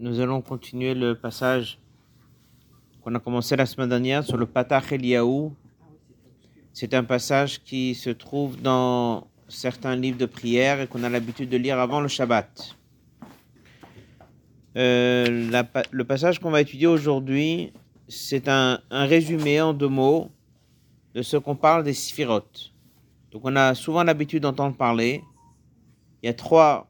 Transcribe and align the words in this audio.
Nous 0.00 0.20
allons 0.20 0.40
continuer 0.42 0.94
le 0.94 1.16
passage 1.16 1.80
qu'on 3.02 3.12
a 3.16 3.18
commencé 3.18 3.56
la 3.56 3.66
semaine 3.66 3.88
dernière 3.88 4.22
sur 4.22 4.36
le 4.36 4.46
Patach 4.46 4.92
Eliaou. 4.92 5.52
C'est 6.72 6.94
un 6.94 7.02
passage 7.02 7.64
qui 7.64 7.96
se 7.96 8.10
trouve 8.10 8.62
dans 8.62 9.26
certains 9.48 9.96
livres 9.96 10.16
de 10.16 10.26
prière 10.26 10.80
et 10.80 10.86
qu'on 10.86 11.02
a 11.02 11.08
l'habitude 11.08 11.48
de 11.48 11.56
lire 11.56 11.80
avant 11.80 12.00
le 12.00 12.06
Shabbat. 12.06 12.76
Euh, 14.76 15.64
le 15.90 16.04
passage 16.04 16.38
qu'on 16.38 16.52
va 16.52 16.60
étudier 16.60 16.86
aujourd'hui, 16.86 17.72
c'est 18.06 18.46
un, 18.46 18.80
résumé 18.92 19.60
en 19.60 19.74
deux 19.74 19.88
mots 19.88 20.30
de 21.12 21.22
ce 21.22 21.36
qu'on 21.36 21.56
parle 21.56 21.82
des 21.82 21.94
séphirotes. 21.94 22.72
Donc 23.32 23.42
on 23.44 23.56
a 23.56 23.74
souvent 23.74 24.04
l'habitude 24.04 24.44
d'entendre 24.44 24.76
parler. 24.76 25.24
Il 26.22 26.26
y 26.26 26.28
a 26.28 26.34
trois 26.34 26.88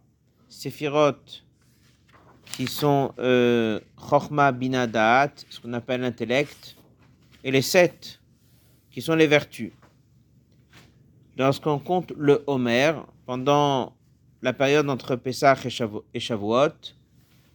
séphirotes 0.51 1.48
qui 2.59 2.67
sont 2.67 3.13
euh, 3.21 3.79
Chochma 4.11 4.51
Bina 4.51 4.89
Da'at, 4.89 5.31
ce 5.49 5.61
qu'on 5.61 5.73
appelle 5.75 6.01
l'intellect, 6.01 6.75
et 7.45 7.53
les 7.53 7.63
sept 7.63 8.19
qui 8.91 9.01
sont 9.01 9.15
les 9.15 9.29
vertus. 9.29 9.71
Lorsqu'on 11.37 11.79
compte 11.79 12.13
le 12.17 12.43
Homer, 12.49 12.95
pendant 13.27 13.95
la 14.43 14.53
période 14.53 14.91
entre 14.91 15.15
Pessah 15.15 15.57
et 15.65 15.69
Shavu- 15.69 16.03
et 16.13 16.19
Shavuot, 16.19 16.97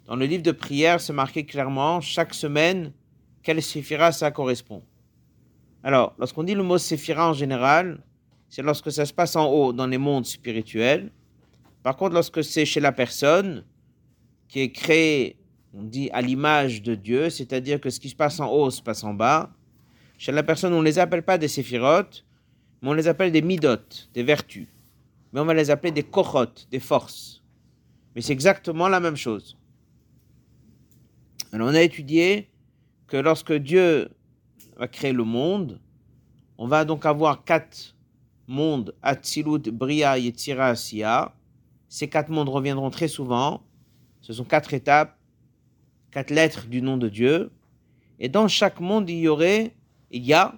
dans 0.06 0.16
le 0.16 0.26
livre 0.26 0.42
de 0.42 0.54
prière, 0.54 1.02
c'est 1.02 1.12
marqué 1.12 1.46
clairement 1.46 2.00
chaque 2.00 2.34
semaine 2.34 2.94
quelle 3.42 3.62
séphira 3.62 4.14
ça 4.14 4.32
correspond. 4.32 4.84
Alors, 5.84 6.16
lorsqu'on 6.18 6.44
dit 6.44 6.56
le 6.56 6.64
mot 6.64 6.78
séphira 6.78 7.30
en 7.30 7.34
général, 7.34 8.00
c'est 8.48 8.62
lorsque 8.62 8.90
ça 8.90 9.06
se 9.06 9.14
passe 9.14 9.36
en 9.36 9.48
haut 9.52 9.74
dans 9.74 9.88
les 9.88 9.98
mondes 9.98 10.26
spirituels. 10.26 11.12
Par 11.84 11.98
contre, 11.98 12.14
lorsque 12.14 12.42
c'est 12.42 12.64
chez 12.64 12.80
la 12.80 12.94
personne 12.94 13.66
qui 14.54 14.60
est 14.60 14.72
créée, 14.72 15.36
on 15.74 15.82
dit 15.82 16.12
à 16.12 16.22
l'image 16.22 16.84
de 16.84 16.94
Dieu, 16.94 17.32
c'est-à-dire 17.32 17.82
que 17.82 17.90
ce 17.90 18.00
qui 18.00 18.10
se 18.10 18.16
passe 18.16 18.40
en 18.40 18.52
haut 18.52 18.70
se 18.70 18.84
passe 18.84 19.04
en 19.04 19.12
bas. 19.12 19.52
Chez 20.20 20.32
la 20.32 20.44
personne, 20.44 20.74
on 20.74 20.80
ne 20.80 20.86
les 20.86 21.00
appelle 21.00 21.24
pas 21.24 21.40
des 21.40 21.48
séphirotes, 21.48 22.24
mais 22.80 22.90
on 22.90 22.94
les 22.94 23.08
appelle 23.08 23.32
des 23.32 23.42
midotes, 23.42 24.12
des 24.14 24.22
vertus. 24.22 24.68
Mais 25.32 25.40
on 25.40 25.46
va 25.46 25.56
les 25.56 25.72
appeler 25.72 25.92
des 25.92 26.04
kochot, 26.04 26.68
des 26.70 26.80
forces. 26.80 27.42
Mais 28.14 28.22
c'est 28.22 28.34
exactement 28.34 28.88
la 28.90 29.00
même 29.00 29.16
chose. 29.16 29.58
Alors, 31.52 31.70
on 31.70 31.74
a 31.74 31.82
étudié 31.82 32.52
que 33.08 33.18
lorsque 33.18 33.54
Dieu 33.54 34.10
va 34.78 34.88
créer 34.88 35.14
le 35.14 35.24
monde, 35.24 35.82
on 36.60 36.68
va 36.68 36.86
donc 36.86 37.08
avoir 37.08 37.44
quatre 37.44 37.96
mondes, 38.46 38.94
Atzilut, 39.02 39.72
Bria, 39.72 40.20
Yetzira, 40.20 40.68
Asiya. 40.68 41.34
Ces 41.90 42.08
quatre 42.08 42.30
mondes 42.30 42.50
reviendront 42.50 42.92
très 42.92 43.08
souvent. 43.08 43.64
Ce 44.24 44.32
sont 44.32 44.46
quatre 44.46 44.74
étapes, 44.74 45.18
quatre 46.10 46.32
lettres 46.32 46.66
du 46.66 46.82
nom 46.82 46.96
de 46.98 47.10
Dieu. 47.10 47.52
Et 48.20 48.30
dans 48.30 48.48
chaque 48.48 48.80
monde, 48.80 49.10
il 49.10 49.20
y 49.20 49.28
aurait, 49.28 49.76
il 50.12 50.24
y 50.24 50.34
a 50.34 50.56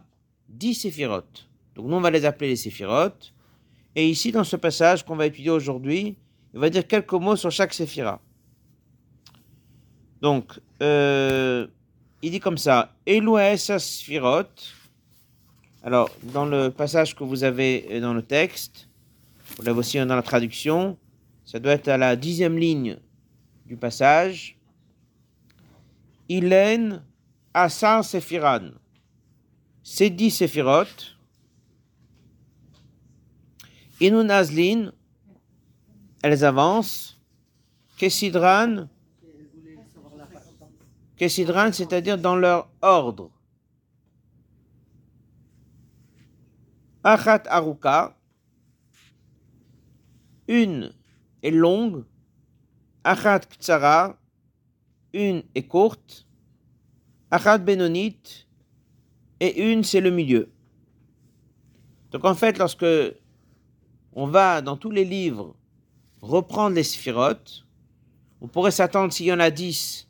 dix 0.47 0.75
séphirotes. 0.75 1.49
Donc 1.73 1.88
nous, 1.88 1.95
on 1.95 2.02
va 2.02 2.11
les 2.11 2.25
appeler 2.25 2.49
les 2.49 2.55
séphirotes. 2.55 3.33
Et 3.95 4.07
ici, 4.07 4.31
dans 4.31 4.44
ce 4.44 4.55
passage 4.55 5.03
qu'on 5.03 5.16
va 5.16 5.25
étudier 5.25 5.49
aujourd'hui, 5.49 6.16
il 6.53 6.59
va 6.59 6.69
dire 6.69 6.85
quelques 6.85 7.13
mots 7.13 7.35
sur 7.35 7.49
chaque 7.49 7.73
séphira. 7.73 8.22
Donc, 10.22 10.59
euh, 10.83 11.66
il 12.22 12.31
dit 12.31 12.39
comme 12.39 12.59
ça, 12.59 12.94
Eloaesa 13.07 13.79
Sphirot. 13.79 14.44
Alors, 15.81 16.09
dans 16.22 16.45
le 16.45 16.69
passage 16.69 17.16
que 17.16 17.23
vous 17.23 17.44
avez 17.44 17.88
euh, 17.89 18.00
dans 18.00 18.13
le 18.13 18.22
texte, 18.22 18.89
vous 19.57 19.63
l'avez 19.63 19.79
aussi 19.79 19.97
dans 19.97 20.16
la 20.16 20.22
traduction, 20.22 20.97
ça 21.45 21.59
doit 21.59 21.73
être 21.73 21.88
à 21.88 21.97
la 21.97 22.16
dixième 22.16 22.57
ligne 22.57 22.97
du 23.66 23.77
passage. 23.77 24.58
Ilen 26.30 27.03
Asar 27.53 28.03
Sephiran. 28.03 28.72
Ces 29.83 30.09
dix 30.09 30.31
séphirot. 30.31 31.16
Inu 34.01 34.23
Nazlin, 34.23 34.91
elles 36.22 36.44
avancent. 36.44 37.16
Kesidran, 37.97 38.90
Kesidran, 41.16 41.72
c'est-à-dire 41.72 42.17
dans 42.17 42.35
leur 42.35 42.69
ordre. 42.81 43.31
Achat 47.03 47.44
Aruka, 47.47 48.17
une 50.47 50.91
est 51.41 51.51
longue. 51.51 52.03
Achat 53.07 53.41
Ktsara, 53.41 54.17
une 55.13 55.43
est 55.53 55.67
courte. 55.67 56.25
Achat 57.29 57.59
Benonit, 57.59 58.47
et 59.39 59.71
une 59.71 59.83
c'est 59.83 60.01
le 60.01 60.09
milieu. 60.09 60.51
Donc 62.09 62.25
en 62.25 62.33
fait, 62.33 62.57
lorsque 62.57 62.85
on 64.13 64.25
va 64.25 64.63
dans 64.63 64.75
tous 64.75 64.89
les 64.89 65.05
livres 65.05 65.55
reprendre 66.19 66.75
les 66.75 66.81
sphirotes, 66.83 67.67
on 68.41 68.47
pourrait 68.47 68.71
s'attendre 68.71 69.13
s'il 69.13 69.27
y 69.27 69.33
en 69.33 69.39
a 69.39 69.51
dix 69.51 70.09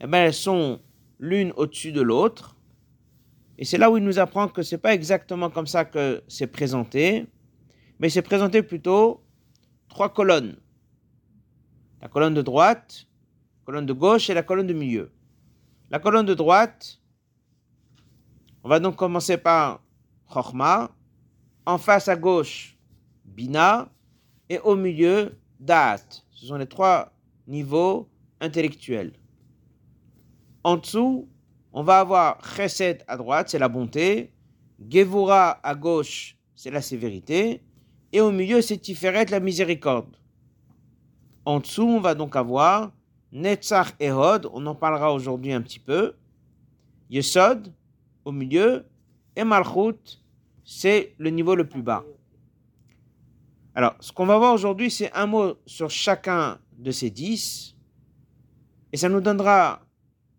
eh 0.00 0.08
ben, 0.08 0.18
elles 0.18 0.34
sont 0.34 0.80
l'une 1.20 1.52
au-dessus 1.54 1.92
de 1.92 2.00
l'autre. 2.00 2.56
Et 3.58 3.64
c'est 3.64 3.78
là 3.78 3.92
où 3.92 3.96
il 3.96 4.02
nous 4.02 4.18
apprend 4.18 4.48
que 4.48 4.62
c'est 4.62 4.78
pas 4.78 4.92
exactement 4.92 5.50
comme 5.50 5.68
ça 5.68 5.84
que 5.84 6.24
c'est 6.26 6.48
présenté, 6.48 7.26
mais 8.00 8.08
c'est 8.08 8.22
présenté 8.22 8.64
plutôt 8.64 9.22
trois 9.88 10.12
colonnes. 10.12 10.56
La 12.00 12.08
colonne 12.08 12.34
de 12.34 12.42
droite, 12.42 13.06
la 13.60 13.64
colonne 13.64 13.86
de 13.86 13.92
gauche 13.92 14.30
et 14.30 14.34
la 14.34 14.42
colonne 14.42 14.66
de 14.66 14.72
milieu. 14.72 15.10
La 15.90 15.98
colonne 15.98 16.26
de 16.26 16.34
droite, 16.34 17.00
on 18.62 18.68
va 18.68 18.78
donc 18.78 18.96
commencer 18.96 19.36
par 19.36 19.82
Chochma, 20.32 20.90
en 21.66 21.78
face 21.78 22.08
à 22.08 22.16
gauche, 22.16 22.78
Bina, 23.24 23.90
et 24.48 24.58
au 24.60 24.76
milieu, 24.76 25.38
Da'at. 25.60 26.22
Ce 26.30 26.46
sont 26.46 26.56
les 26.56 26.66
trois 26.66 27.12
niveaux 27.46 28.08
intellectuels. 28.40 29.12
En 30.64 30.76
dessous, 30.76 31.28
on 31.72 31.82
va 31.82 32.00
avoir 32.00 32.38
Chesed 32.56 33.04
à 33.08 33.16
droite, 33.16 33.48
c'est 33.50 33.58
la 33.58 33.68
bonté. 33.68 34.32
Gevura 34.88 35.58
à 35.62 35.74
gauche, 35.74 36.36
c'est 36.54 36.70
la 36.70 36.82
sévérité. 36.82 37.62
Et 38.12 38.20
au 38.20 38.30
milieu, 38.30 38.62
c'est 38.62 38.78
Tiferet, 38.78 39.26
la 39.26 39.40
miséricorde. 39.40 40.16
En 41.48 41.60
dessous, 41.60 41.88
on 41.88 42.00
va 42.00 42.14
donc 42.14 42.36
avoir 42.36 42.92
Netzach 43.32 43.94
et 44.00 44.10
Hod, 44.10 44.50
on 44.52 44.66
en 44.66 44.74
parlera 44.74 45.14
aujourd'hui 45.14 45.50
un 45.54 45.62
petit 45.62 45.78
peu. 45.78 46.12
Yesod, 47.08 47.72
au 48.26 48.32
milieu. 48.32 48.84
Et 49.34 49.44
Malchut, 49.44 50.20
c'est 50.62 51.14
le 51.16 51.30
niveau 51.30 51.54
le 51.54 51.66
plus 51.66 51.80
bas. 51.80 52.04
Alors, 53.74 53.94
ce 53.98 54.12
qu'on 54.12 54.26
va 54.26 54.36
voir 54.36 54.52
aujourd'hui, 54.52 54.90
c'est 54.90 55.10
un 55.14 55.24
mot 55.24 55.54
sur 55.64 55.88
chacun 55.88 56.58
de 56.76 56.90
ces 56.90 57.08
dix. 57.08 57.74
Et 58.92 58.98
ça 58.98 59.08
nous 59.08 59.22
donnera 59.22 59.80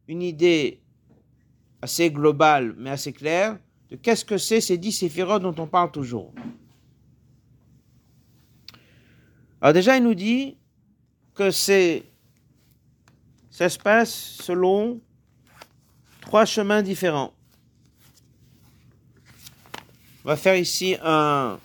une 0.07 0.21
idée 0.21 0.79
assez 1.81 2.11
globale, 2.11 2.75
mais 2.77 2.91
assez 2.91 3.13
claire, 3.13 3.57
de 3.89 3.95
qu'est-ce 3.95 4.23
que 4.23 4.37
c'est 4.37 4.61
ces 4.61 4.77
dix 4.77 4.91
séphirotes 4.91 5.41
dont 5.41 5.55
on 5.57 5.65
parle 5.65 5.89
toujours. 5.89 6.35
Alors 9.59 9.73
déjà, 9.73 9.97
il 9.97 10.03
nous 10.03 10.13
dit 10.13 10.58
que 11.39 11.51
c'est, 11.51 12.03
ça 13.49 13.69
se 13.69 13.79
passe 13.79 14.11
selon 14.13 14.99
trois 16.19 16.43
chemins 16.43 16.81
différents. 16.81 17.31
On 20.25 20.27
va 20.27 20.35
faire 20.35 20.57
ici 20.57 20.97
un, 21.01 21.57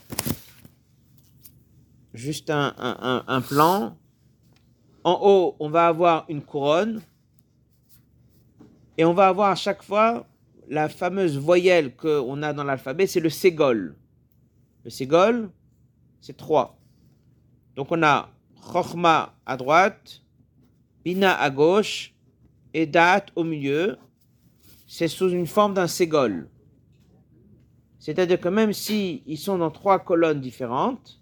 juste 2.12 2.51
un- 2.51 3.25
un 3.27 3.41
plan. 3.41 3.99
En 5.03 5.19
haut, 5.21 5.57
on 5.59 5.69
va 5.69 5.89
avoir 5.89 6.25
une 6.29 6.41
couronne. 6.41 7.03
Et 8.97 9.05
on 9.05 9.12
va 9.12 9.27
avoir 9.27 9.50
à 9.50 9.56
chaque 9.56 9.82
fois 9.82 10.25
la 10.69 10.88
fameuse 10.88 11.37
voyelle 11.37 11.97
qu'on 11.97 12.44
a 12.44 12.53
dans 12.53 12.62
l'alphabet, 12.62 13.09
c'est 13.09 13.19
le 13.19 13.29
ségol. 13.29 13.97
Le 14.85 14.91
ségol, 14.91 15.50
c'est 16.20 16.37
trois. 16.37 16.79
Donc 17.75 17.91
on 17.91 18.00
a 18.05 18.31
Chochma 18.72 19.34
à 19.46 19.56
droite, 19.56 20.22
Bina 21.05 21.38
à 21.38 21.50
gauche 21.50 22.14
et 22.72 22.87
Da'at 22.87 23.26
au 23.37 23.44
milieu. 23.44 23.99
C'est 24.87 25.08
sous 25.08 25.31
une 25.31 25.46
forme 25.46 25.75
d'un 25.75 25.87
ségol. 25.87 26.49
C'est-à-dire 27.99 28.40
que 28.40 28.49
même 28.49 28.72
si 28.72 29.22
ils 29.26 29.38
sont 29.38 29.58
dans 29.58 29.70
trois 29.70 29.99
colonnes 29.99 30.40
différentes, 30.40 31.20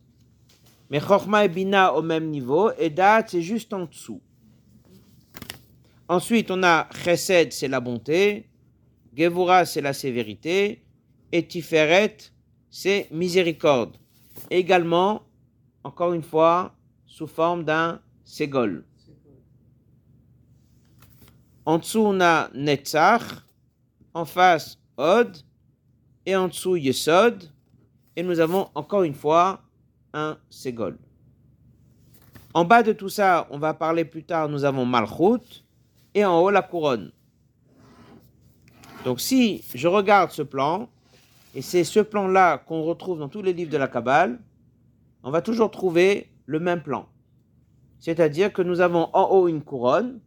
mais 0.90 1.00
Chochma 1.00 1.44
et 1.44 1.48
Bina 1.48 1.94
au 1.94 2.02
même 2.02 2.28
niveau 2.30 2.70
et 2.78 2.90
Da'at 2.90 3.24
c'est 3.28 3.42
juste 3.42 3.72
en 3.72 3.86
dessous. 3.86 4.20
Ensuite, 6.08 6.50
on 6.50 6.62
a 6.62 6.88
Chesed, 7.04 7.52
c'est 7.52 7.68
la 7.68 7.80
bonté. 7.80 8.50
Gevura, 9.16 9.64
c'est 9.64 9.80
la 9.80 9.94
sévérité. 9.94 10.84
Et 11.32 11.46
Tiferet, 11.46 12.18
c'est 12.68 13.08
miséricorde. 13.10 13.96
Également, 14.50 15.22
encore 15.84 16.12
une 16.12 16.22
fois, 16.22 16.74
sous 17.12 17.26
forme 17.26 17.62
d'un 17.62 18.00
ségol. 18.24 18.86
En 21.66 21.76
dessous, 21.78 22.00
on 22.00 22.20
a 22.22 22.48
Netzach, 22.54 23.44
en 24.14 24.24
face, 24.24 24.78
Od, 24.96 25.30
et 26.24 26.34
en 26.34 26.48
dessous, 26.48 26.76
Yesod, 26.76 27.50
et 28.16 28.22
nous 28.22 28.40
avons 28.40 28.70
encore 28.74 29.02
une 29.02 29.14
fois 29.14 29.60
un 30.14 30.38
Ségol. 30.48 30.98
En 32.54 32.64
bas 32.64 32.82
de 32.82 32.94
tout 32.94 33.10
ça, 33.10 33.46
on 33.50 33.58
va 33.58 33.74
parler 33.74 34.06
plus 34.06 34.24
tard, 34.24 34.48
nous 34.48 34.64
avons 34.64 34.86
Malchut, 34.86 35.64
et 36.14 36.24
en 36.24 36.40
haut, 36.40 36.50
la 36.50 36.62
couronne. 36.62 37.12
Donc 39.04 39.20
si 39.20 39.62
je 39.74 39.86
regarde 39.86 40.30
ce 40.30 40.42
plan, 40.42 40.88
et 41.54 41.60
c'est 41.60 41.84
ce 41.84 42.00
plan-là 42.00 42.56
qu'on 42.56 42.82
retrouve 42.82 43.18
dans 43.18 43.28
tous 43.28 43.42
les 43.42 43.52
livres 43.52 43.70
de 43.70 43.76
la 43.76 43.88
Kabbale, 43.88 44.40
on 45.22 45.30
va 45.30 45.42
toujours 45.42 45.70
trouver 45.70 46.31
le 46.46 46.60
même 46.60 46.82
plan. 46.82 47.08
C'est-à-dire 47.98 48.52
que 48.52 48.62
nous 48.62 48.80
avons 48.80 49.08
en 49.12 49.30
haut 49.30 49.48
une 49.48 49.62
couronne, 49.62 50.20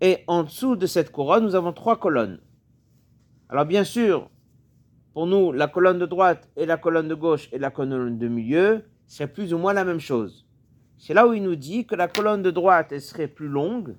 et 0.00 0.22
en 0.28 0.44
dessous 0.44 0.76
de 0.76 0.86
cette 0.86 1.10
couronne, 1.10 1.44
nous 1.44 1.56
avons 1.56 1.72
trois 1.72 1.98
colonnes. 1.98 2.40
Alors 3.48 3.64
bien 3.64 3.82
sûr, 3.82 4.30
pour 5.12 5.26
nous, 5.26 5.50
la 5.52 5.66
colonne 5.66 5.98
de 5.98 6.06
droite 6.06 6.48
et 6.56 6.66
la 6.66 6.76
colonne 6.76 7.08
de 7.08 7.14
gauche 7.14 7.48
et 7.50 7.58
la 7.58 7.70
colonne 7.70 8.18
de 8.18 8.28
milieu, 8.28 8.84
c'est 9.08 9.26
plus 9.26 9.52
ou 9.52 9.58
moins 9.58 9.72
la 9.72 9.84
même 9.84 9.98
chose. 9.98 10.46
C'est 10.96 11.14
là 11.14 11.26
où 11.26 11.32
il 11.32 11.42
nous 11.42 11.56
dit 11.56 11.86
que 11.86 11.94
la 11.94 12.06
colonne 12.08 12.42
de 12.42 12.50
droite, 12.50 12.92
elle 12.92 13.00
serait 13.00 13.26
plus 13.26 13.48
longue, 13.48 13.96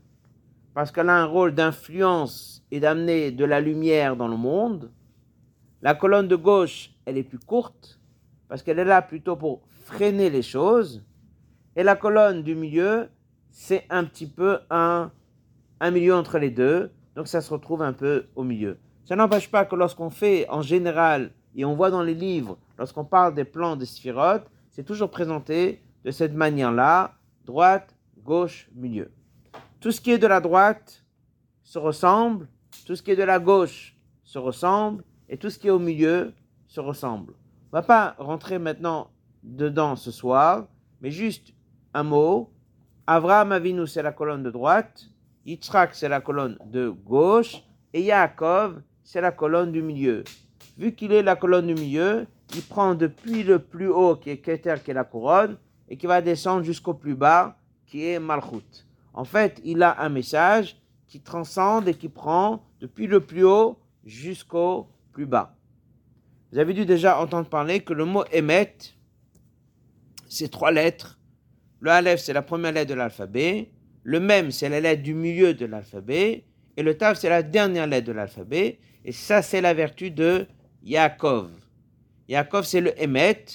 parce 0.74 0.92
qu'elle 0.92 1.10
a 1.10 1.18
un 1.18 1.26
rôle 1.26 1.54
d'influence 1.54 2.64
et 2.72 2.80
d'amener 2.80 3.32
de 3.32 3.44
la 3.44 3.60
lumière 3.60 4.16
dans 4.16 4.28
le 4.28 4.38
monde. 4.38 4.92
La 5.82 5.96
colonne 5.96 6.28
de 6.28 6.36
gauche, 6.36 6.92
elle 7.06 7.18
est 7.18 7.24
plus 7.24 7.40
courte, 7.40 8.00
parce 8.48 8.64
qu'elle 8.64 8.80
est 8.80 8.86
là 8.86 9.02
plutôt 9.02 9.36
pour 9.36 9.62
freiner 9.90 10.30
les 10.30 10.42
choses. 10.42 11.04
Et 11.76 11.84
la 11.84 11.96
colonne 11.96 12.44
du 12.44 12.56
milieu, 12.56 13.10
c'est 13.52 13.86
un 13.90 14.06
petit 14.06 14.28
peu 14.28 14.60
un, 14.70 15.12
un 15.80 15.92
milieu 15.92 16.16
entre 16.16 16.38
les 16.38 16.52
deux, 16.52 16.92
donc 17.16 17.28
ça 17.28 17.42
se 17.42 17.52
retrouve 17.52 17.82
un 17.82 17.94
peu 17.94 18.28
au 18.36 18.44
milieu. 18.44 18.78
Ça 19.06 19.16
n'empêche 19.16 19.50
pas 19.50 19.66
que 19.66 19.76
lorsqu'on 19.76 20.10
fait 20.10 20.48
en 20.50 20.62
général, 20.62 21.32
et 21.56 21.66
on 21.66 21.76
voit 21.76 21.90
dans 21.90 22.04
les 22.04 22.14
livres, 22.14 22.58
lorsqu'on 22.78 23.06
parle 23.06 23.34
des 23.34 23.44
plans 23.44 23.76
de 23.76 23.86
Sphirot, 23.86 24.42
c'est 24.70 24.84
toujours 24.84 25.10
présenté 25.10 25.82
de 26.06 26.12
cette 26.12 26.34
manière-là, 26.34 27.16
droite, 27.46 27.96
gauche, 28.24 28.70
milieu. 28.76 29.12
Tout 29.80 29.92
ce 29.92 30.00
qui 30.00 30.12
est 30.12 30.20
de 30.20 30.28
la 30.28 30.40
droite 30.40 31.04
se 31.64 31.80
ressemble, 31.80 32.48
tout 32.86 32.96
ce 32.96 33.02
qui 33.02 33.12
est 33.12 33.16
de 33.16 33.24
la 33.24 33.40
gauche 33.40 33.98
se 34.24 34.38
ressemble, 34.38 35.04
et 35.28 35.38
tout 35.38 35.50
ce 35.50 35.58
qui 35.58 35.68
est 35.68 35.72
au 35.72 35.80
milieu 35.80 36.34
se 36.68 36.80
ressemble. 36.80 37.34
On 37.72 37.78
ne 37.78 37.82
va 37.82 37.84
pas 37.84 38.16
rentrer 38.20 38.60
maintenant 38.60 39.10
dedans 39.44 39.96
ce 39.96 40.12
soir, 40.12 40.68
mais 41.02 41.12
juste 41.12 41.54
un 41.94 42.04
mot. 42.04 42.52
Avraham 43.08 43.52
Avinu, 43.52 43.88
c'est 43.88 44.04
la 44.04 44.12
colonne 44.12 44.44
de 44.44 44.52
droite, 44.52 45.10
Yitzhak, 45.46 45.96
c'est 45.96 46.10
la 46.10 46.22
colonne 46.22 46.58
de 46.66 46.90
gauche, 46.90 47.64
et 47.94 48.04
Yaakov, 48.04 48.82
c'est 49.04 49.22
la 49.22 49.32
colonne 49.32 49.72
du 49.72 49.82
milieu. 49.82 50.24
Vu 50.78 50.94
qu'il 50.94 51.12
est 51.12 51.24
la 51.24 51.36
colonne 51.36 51.68
du 51.68 51.74
milieu, 51.74 52.28
il 52.54 52.62
prend 52.62 52.94
depuis 52.94 53.44
le 53.44 53.60
plus 53.60 53.90
haut, 53.90 54.16
qui 54.16 54.30
est 54.30 54.38
Keter, 54.38 54.76
qui 54.84 54.92
est 54.92 54.94
la 54.94 55.04
couronne, 55.04 55.58
et 55.88 55.98
qui 55.98 56.06
va 56.06 56.22
descendre 56.22 56.64
jusqu'au 56.64 56.94
plus 56.94 57.16
bas, 57.16 57.58
qui 57.88 58.06
est 58.06 58.20
Malchut. 58.20 58.86
En 59.14 59.24
fait, 59.24 59.60
il 59.64 59.82
a 59.82 60.00
un 60.02 60.10
message 60.10 60.78
qui 61.08 61.20
transcende 61.20 61.88
et 61.88 61.96
qui 61.96 62.10
prend 62.10 62.64
depuis 62.80 63.08
le 63.08 63.20
plus 63.20 63.44
haut 63.44 63.80
jusqu'au 64.06 64.88
plus 65.12 65.26
bas. 65.26 65.56
Vous 66.52 66.60
avez 66.60 66.74
dû 66.74 66.86
déjà 66.86 67.20
entendre 67.20 67.50
parler 67.50 67.82
que 67.82 67.94
le 67.94 68.06
mot 68.06 68.24
Emet, 68.32 68.76
c'est 70.30 70.50
trois 70.50 70.72
lettres. 70.72 71.20
Le 71.82 71.92
Aleph, 71.92 72.22
c'est 72.22 72.34
la 72.34 72.42
première 72.42 72.72
lettre 72.72 72.90
de 72.90 72.96
l'alphabet. 72.96 73.70
Le 74.04 74.22
Mem, 74.22 74.52
c'est 74.52 74.70
la 74.70 74.80
lettre 74.80 75.04
du 75.04 75.14
milieu 75.14 75.54
de 75.54 75.66
l'alphabet. 75.66 76.46
Et 76.78 76.84
le 76.84 76.98
Tav, 76.98 77.16
c'est 77.16 77.30
la 77.30 77.44
dernière 77.44 77.88
lettre 77.88 78.08
de 78.08 78.14
l'alphabet. 78.14 78.80
Et 79.04 79.12
ça, 79.12 79.42
c'est 79.42 79.60
la 79.60 79.74
vertu 79.74 80.12
de 80.12 80.48
Yaakov. 80.84 81.50
Yaakov, 82.30 82.64
c'est 82.64 82.80
le 82.80 82.94
Emet, 83.02 83.46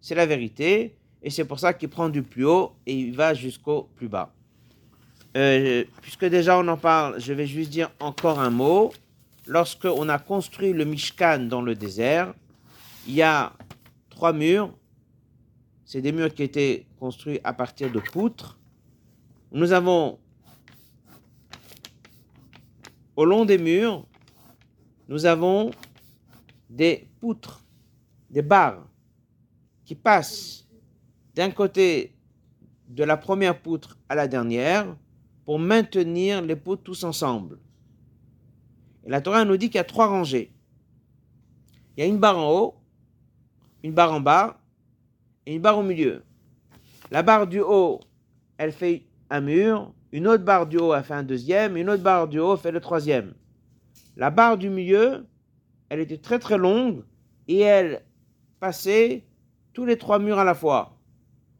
c'est 0.00 0.14
la 0.14 0.26
vérité, 0.26 0.96
et 1.22 1.30
c'est 1.30 1.44
pour 1.44 1.58
ça 1.58 1.72
qu'il 1.72 1.88
prend 1.88 2.10
du 2.10 2.22
plus 2.22 2.44
haut 2.44 2.72
et 2.84 2.92
il 2.92 3.14
va 3.14 3.32
jusqu'au 3.32 3.88
plus 3.96 4.08
bas. 4.08 4.34
Euh, 5.36 5.84
puisque 6.02 6.26
déjà 6.26 6.58
on 6.58 6.68
en 6.68 6.76
parle, 6.76 7.18
je 7.18 7.32
vais 7.32 7.46
juste 7.46 7.70
dire 7.70 7.90
encore 7.98 8.38
un 8.38 8.50
mot. 8.50 8.92
Lorsque 9.46 9.86
on 9.86 10.08
a 10.08 10.18
construit 10.18 10.72
le 10.72 10.84
Mishkan 10.84 11.40
dans 11.48 11.62
le 11.62 11.74
désert, 11.74 12.34
il 13.06 13.14
y 13.14 13.22
a 13.22 13.52
trois 14.10 14.32
murs. 14.32 14.72
C'est 15.94 16.02
des 16.02 16.10
murs 16.10 16.34
qui 16.34 16.42
étaient 16.42 16.88
construits 16.98 17.38
à 17.44 17.52
partir 17.52 17.88
de 17.88 18.00
poutres. 18.00 18.58
Nous 19.52 19.70
avons 19.70 20.18
au 23.14 23.24
long 23.24 23.44
des 23.44 23.58
murs 23.58 24.04
nous 25.06 25.24
avons 25.24 25.70
des 26.68 27.08
poutres, 27.20 27.64
des 28.28 28.42
barres 28.42 28.84
qui 29.84 29.94
passent 29.94 30.66
d'un 31.32 31.52
côté 31.52 32.16
de 32.88 33.04
la 33.04 33.16
première 33.16 33.62
poutre 33.62 33.96
à 34.08 34.16
la 34.16 34.26
dernière 34.26 34.96
pour 35.44 35.60
maintenir 35.60 36.42
les 36.42 36.56
poutres 36.56 36.82
tous 36.82 37.04
ensemble. 37.04 37.60
Et 39.04 39.10
la 39.10 39.20
Torah 39.20 39.44
nous 39.44 39.56
dit 39.56 39.66
qu'il 39.66 39.76
y 39.76 39.78
a 39.78 39.84
trois 39.84 40.08
rangées. 40.08 40.50
Il 41.96 42.00
y 42.00 42.02
a 42.02 42.08
une 42.08 42.18
barre 42.18 42.38
en 42.38 42.50
haut, 42.50 42.74
une 43.84 43.92
barre 43.92 44.12
en 44.12 44.20
bas 44.20 44.58
et 45.46 45.54
une 45.54 45.60
barre 45.60 45.78
au 45.78 45.82
milieu. 45.82 46.22
La 47.10 47.22
barre 47.22 47.46
du 47.46 47.60
haut, 47.60 48.00
elle 48.58 48.72
fait 48.72 49.04
un 49.30 49.40
mur, 49.40 49.92
une 50.12 50.28
autre 50.28 50.44
barre 50.44 50.66
du 50.66 50.78
haut, 50.78 50.94
elle 50.94 51.04
fait 51.04 51.14
un 51.14 51.22
deuxième, 51.22 51.76
une 51.76 51.90
autre 51.90 52.02
barre 52.02 52.28
du 52.28 52.38
haut 52.38 52.56
fait 52.56 52.70
le 52.70 52.80
troisième. 52.80 53.34
La 54.16 54.30
barre 54.30 54.58
du 54.58 54.70
milieu, 54.70 55.26
elle 55.88 56.00
était 56.00 56.18
très 56.18 56.38
très 56.38 56.58
longue 56.58 57.02
et 57.48 57.60
elle 57.60 58.02
passait 58.60 59.24
tous 59.72 59.84
les 59.84 59.98
trois 59.98 60.18
murs 60.18 60.38
à 60.38 60.44
la 60.44 60.54
fois. 60.54 60.96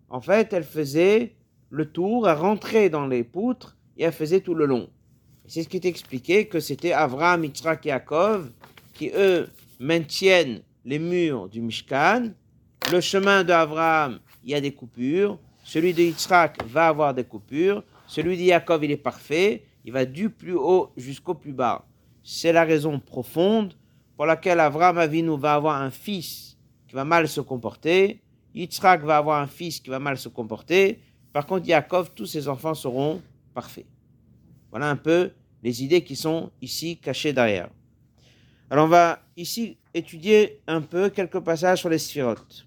En 0.09 0.21
fait, 0.21 0.53
elle 0.53 0.65
faisait 0.65 1.35
le 1.71 1.91
tour, 1.91 2.29
elle 2.29 2.37
rentrait 2.37 2.89
dans 2.89 3.07
les 3.07 3.25
poutres 3.25 3.77
et 3.97 4.05
elle 4.05 4.13
faisait 4.13 4.41
tout 4.41 4.55
le 4.55 4.67
long. 4.67 4.89
C'est 5.47 5.63
ce 5.63 5.69
qui 5.69 5.77
est 5.77 5.85
expliqué 5.85 6.47
que 6.47 6.61
c'était 6.61 6.93
Avraham, 6.93 7.45
Yitzhak 7.45 7.85
et 7.85 7.89
Yaakov 7.91 8.51
qui, 8.95 9.11
eux, 9.15 9.49
maintiennent 9.81 10.63
les 10.85 10.99
murs 10.99 11.49
du 11.49 11.61
Mishkan. 11.61 12.31
Le 12.93 13.00
chemin 13.00 13.44
d'Avraham, 13.44 14.21
il 14.44 14.50
y 14.50 14.55
a 14.55 14.61
des 14.61 14.73
coupures. 14.73 15.38
Celui 15.65 15.94
de 15.94 16.03
Yitzhak 16.03 16.62
va 16.67 16.88
avoir 16.88 17.15
des 17.15 17.25
coupures. 17.25 17.82
Celui 18.06 18.37
de 18.37 18.43
Yaakov, 18.43 18.85
il 18.85 18.91
est 18.91 18.97
parfait. 18.97 19.65
Il 19.85 19.93
va 19.93 20.05
du 20.05 20.31
plus 20.31 20.54
haut 20.54 20.93
jusqu'au 20.97 21.35
plus 21.35 21.52
bas. 21.52 21.87
C'est 22.23 22.52
la 22.52 22.64
raison 22.64 23.00
profonde 23.00 23.75
pour 24.16 24.26
laquelle 24.26 24.61
Avraham 24.61 24.99
Avinu 24.99 25.38
va 25.38 25.54
avoir 25.54 25.81
un 25.81 25.90
fils 25.90 26.57
qui 26.87 26.95
va 26.95 27.04
mal 27.04 27.26
se 27.28 27.40
comporter. 27.40 28.21
Yitzhak 28.54 29.02
va 29.02 29.16
avoir 29.16 29.40
un 29.40 29.47
fils 29.47 29.81
qui 29.81 29.90
va 29.90 29.99
mal 29.99 30.19
se 30.19 30.28
comporter. 30.28 31.00
Par 31.33 31.47
contre, 31.47 31.66
Yaakov, 31.66 32.11
tous 32.14 32.26
ses 32.26 32.49
enfants 32.49 32.75
seront 32.75 33.21
parfaits. 33.54 33.87
Voilà 34.71 34.90
un 34.90 34.97
peu 34.97 35.31
les 35.62 35.83
idées 35.83 36.04
qui 36.04 36.14
sont 36.14 36.50
ici 36.61 36.99
cachées 36.99 37.33
derrière. 37.33 37.71
Alors 38.71 38.87
on 38.87 38.88
va 38.88 39.21
ici 39.37 39.76
étudier 39.92 40.61
un 40.66 40.80
peu 40.80 41.11
quelques 41.11 41.40
passages 41.40 41.80
sur 41.80 41.88
les 41.88 41.99
sphirotes. 41.99 42.66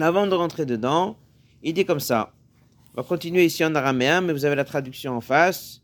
Avant 0.00 0.26
de 0.26 0.34
rentrer 0.34 0.66
dedans, 0.66 1.16
il 1.62 1.74
dit 1.74 1.84
comme 1.84 2.00
ça. 2.00 2.32
On 2.92 3.02
va 3.02 3.08
continuer 3.08 3.44
ici 3.44 3.64
en 3.64 3.74
araméen, 3.74 4.20
mais 4.20 4.32
vous 4.32 4.44
avez 4.44 4.56
la 4.56 4.64
traduction 4.64 5.16
en 5.16 5.20
face. 5.20 5.82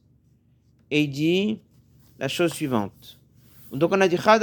Et 0.91 1.03
il 1.03 1.09
dit 1.09 1.61
la 2.19 2.29
chose 2.29 2.53
suivante. 2.53 3.19
Donc 3.73 3.93
on 3.93 4.01
a 4.01 4.09
dit 4.09 4.17
Chad 4.17 4.43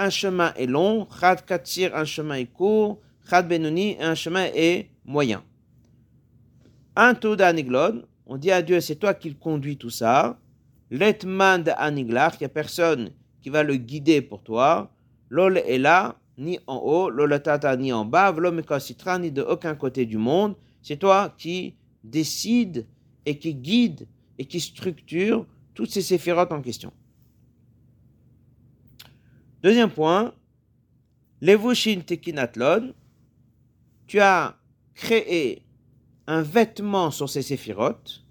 un 0.00 0.10
chemin 0.10 0.54
est 0.54 0.66
long, 0.66 1.08
Chad 1.20 1.44
Katsir, 1.44 1.94
un 1.96 2.04
chemin 2.04 2.36
est 2.36 2.46
court, 2.46 3.00
Chad 3.28 3.48
Benoni, 3.48 3.96
un 4.00 4.14
chemin 4.14 4.46
est 4.54 4.90
moyen. 5.04 5.42
Un 6.94 7.14
taux 7.14 7.34
d'aniglon, 7.34 8.04
on 8.26 8.36
dit 8.36 8.52
à 8.52 8.62
Dieu, 8.62 8.80
c'est 8.80 8.96
toi 8.96 9.14
qui 9.14 9.34
conduis 9.34 9.76
tout 9.76 9.90
ça. 9.90 10.38
Letman 10.90 11.62
d'aniglach, 11.62 12.34
il 12.34 12.42
n'y 12.42 12.46
a 12.46 12.50
personne 12.50 13.10
qui 13.42 13.50
va 13.50 13.62
le 13.62 13.76
guider 13.76 14.22
pour 14.22 14.42
toi. 14.42 14.90
Lol 15.30 15.58
est 15.58 15.78
là, 15.78 16.18
ni 16.38 16.58
en 16.66 16.76
haut, 16.76 17.10
tata 17.38 17.76
ni 17.76 17.92
en 17.92 18.04
bas, 18.04 18.34
ni 19.20 19.30
de 19.30 19.42
aucun 19.42 19.74
côté 19.74 20.06
du 20.06 20.16
monde. 20.16 20.56
C'est 20.82 20.96
toi 20.96 21.34
qui 21.36 21.74
décide 22.02 22.86
et 23.26 23.38
qui 23.38 23.54
guide 23.54 24.06
et 24.38 24.44
qui 24.44 24.60
structure 24.60 25.46
toutes 25.74 25.90
ces 25.90 26.02
séphirotes 26.02 26.52
en 26.52 26.62
question. 26.62 26.92
Deuxième 29.62 29.90
point, 29.90 30.32
Levushin 31.40 32.00
Tekinatlon, 32.00 32.94
tu 34.06 34.20
as 34.20 34.56
créé 34.94 35.62
un 36.26 36.42
vêtement 36.42 37.10
sur 37.10 37.28
ces 37.28 37.42
séphirotes, 37.42 38.24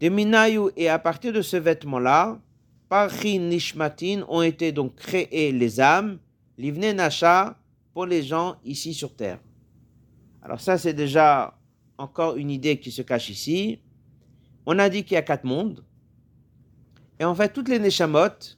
des 0.00 0.10
minayu, 0.10 0.70
et 0.76 0.88
à 0.88 0.98
partir 0.98 1.32
de 1.32 1.42
ce 1.42 1.56
vêtement-là, 1.56 2.40
Parchin 2.88 3.38
Nishmatin 3.38 4.24
ont 4.28 4.42
été 4.42 4.72
donc 4.72 4.96
créées 4.96 5.52
les 5.52 5.78
âmes, 5.78 6.18
Livne 6.58 6.92
Nasha, 6.92 7.58
pour 7.92 8.06
les 8.06 8.22
gens 8.22 8.56
ici 8.64 8.94
sur 8.94 9.14
terre. 9.14 9.38
Alors 10.42 10.60
ça, 10.60 10.78
c'est 10.78 10.94
déjà 10.94 11.56
encore 11.98 12.36
une 12.36 12.50
idée 12.50 12.80
qui 12.80 12.90
se 12.90 13.02
cache 13.02 13.28
ici. 13.28 13.80
on 14.66 14.78
a 14.78 14.88
dit 14.88 15.04
qu'il 15.04 15.14
y 15.14 15.18
a 15.18 15.22
quatre 15.22 15.44
mondes. 15.44 15.84
Et 17.18 17.24
en 17.24 17.34
fait, 17.34 17.52
toutes 17.52 17.68
les 17.68 17.78
Neshamot 17.78 18.56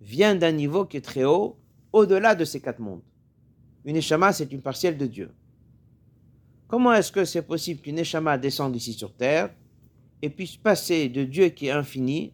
viennent 0.00 0.38
d'un 0.38 0.52
niveau 0.52 0.84
qui 0.84 0.98
est 0.98 1.04
très 1.04 1.24
haut, 1.24 1.58
au-delà 1.92 2.34
de 2.34 2.44
ces 2.44 2.60
quatre 2.60 2.78
mondes. 2.78 3.02
Une 3.84 3.94
Neshama, 3.94 4.32
c'est 4.32 4.52
une 4.52 4.60
partielle 4.60 4.98
de 4.98 5.06
Dieu. 5.06 5.30
Comment 6.66 6.92
est-ce 6.92 7.10
que 7.10 7.24
c'est 7.24 7.42
possible 7.42 7.80
qu'une 7.80 7.96
Neshama 7.96 8.36
descende 8.36 8.76
ici 8.76 8.92
sur 8.92 9.14
terre? 9.14 9.50
Et 10.22 10.30
puisse 10.30 10.56
passer 10.56 11.08
de 11.08 11.24
Dieu 11.24 11.48
qui 11.48 11.66
est 11.66 11.72
infini 11.72 12.32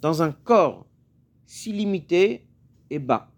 dans 0.00 0.22
un 0.22 0.32
corps 0.32 0.86
si 1.46 1.72
limité 1.72 2.46
et 2.90 2.98
bas 2.98 3.30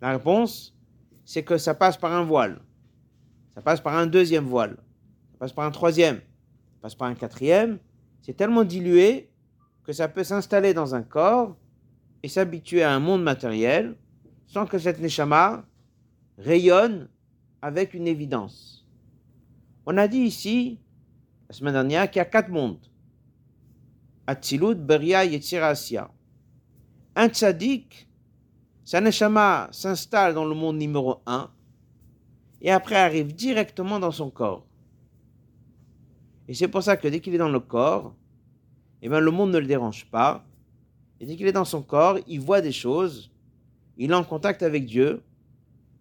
La 0.00 0.12
réponse, 0.12 0.76
c'est 1.24 1.44
que 1.44 1.58
ça 1.58 1.74
passe 1.74 1.96
par 1.96 2.12
un 2.12 2.24
voile, 2.24 2.60
ça 3.54 3.62
passe 3.62 3.80
par 3.80 3.96
un 3.96 4.06
deuxième 4.06 4.44
voile, 4.44 4.76
ça 5.32 5.38
passe 5.38 5.52
par 5.52 5.64
un 5.64 5.70
troisième, 5.70 6.16
ça 6.16 6.78
passe 6.82 6.94
par 6.94 7.08
un 7.08 7.14
quatrième. 7.14 7.78
C'est 8.22 8.36
tellement 8.36 8.64
dilué 8.64 9.30
que 9.84 9.92
ça 9.92 10.08
peut 10.08 10.24
s'installer 10.24 10.74
dans 10.74 10.94
un 10.94 11.02
corps 11.02 11.56
et 12.22 12.28
s'habituer 12.28 12.82
à 12.82 12.92
un 12.92 13.00
monde 13.00 13.22
matériel 13.22 13.96
sans 14.46 14.66
que 14.66 14.78
cette 14.78 15.00
neshama 15.00 15.64
rayonne 16.38 17.08
avec 17.62 17.94
une 17.94 18.06
évidence. 18.06 18.86
On 19.86 19.96
a 19.96 20.08
dit 20.08 20.18
ici, 20.18 20.80
la 21.50 21.54
semaine 21.54 21.72
dernière, 21.72 22.08
qu'il 22.08 22.20
y 22.20 22.22
a 22.22 22.26
quatre 22.26 22.48
mondes. 22.48 22.78
Atzilut, 24.24 24.76
Beria, 24.76 25.24
Yetzira, 25.24 25.70
Asya. 25.70 26.08
Un 27.16 27.26
tzaddik, 27.26 28.06
sa 28.84 29.00
neshama 29.00 29.68
s'installe 29.72 30.32
dans 30.32 30.44
le 30.44 30.54
monde 30.54 30.78
numéro 30.78 31.22
un 31.26 31.50
et 32.62 32.70
après 32.70 32.94
arrive 32.94 33.34
directement 33.34 33.98
dans 33.98 34.12
son 34.12 34.30
corps. 34.30 34.64
Et 36.46 36.54
c'est 36.54 36.68
pour 36.68 36.84
ça 36.84 36.96
que 36.96 37.08
dès 37.08 37.18
qu'il 37.18 37.34
est 37.34 37.38
dans 37.38 37.48
le 37.48 37.58
corps, 37.58 38.14
eh 39.02 39.08
bien, 39.08 39.18
le 39.18 39.32
monde 39.32 39.50
ne 39.50 39.58
le 39.58 39.66
dérange 39.66 40.08
pas. 40.08 40.46
Et 41.18 41.26
dès 41.26 41.34
qu'il 41.34 41.48
est 41.48 41.52
dans 41.52 41.64
son 41.64 41.82
corps, 41.82 42.20
il 42.28 42.40
voit 42.40 42.60
des 42.60 42.70
choses, 42.70 43.32
il 43.96 44.12
est 44.12 44.14
en 44.14 44.22
contact 44.22 44.62
avec 44.62 44.86
Dieu, 44.86 45.20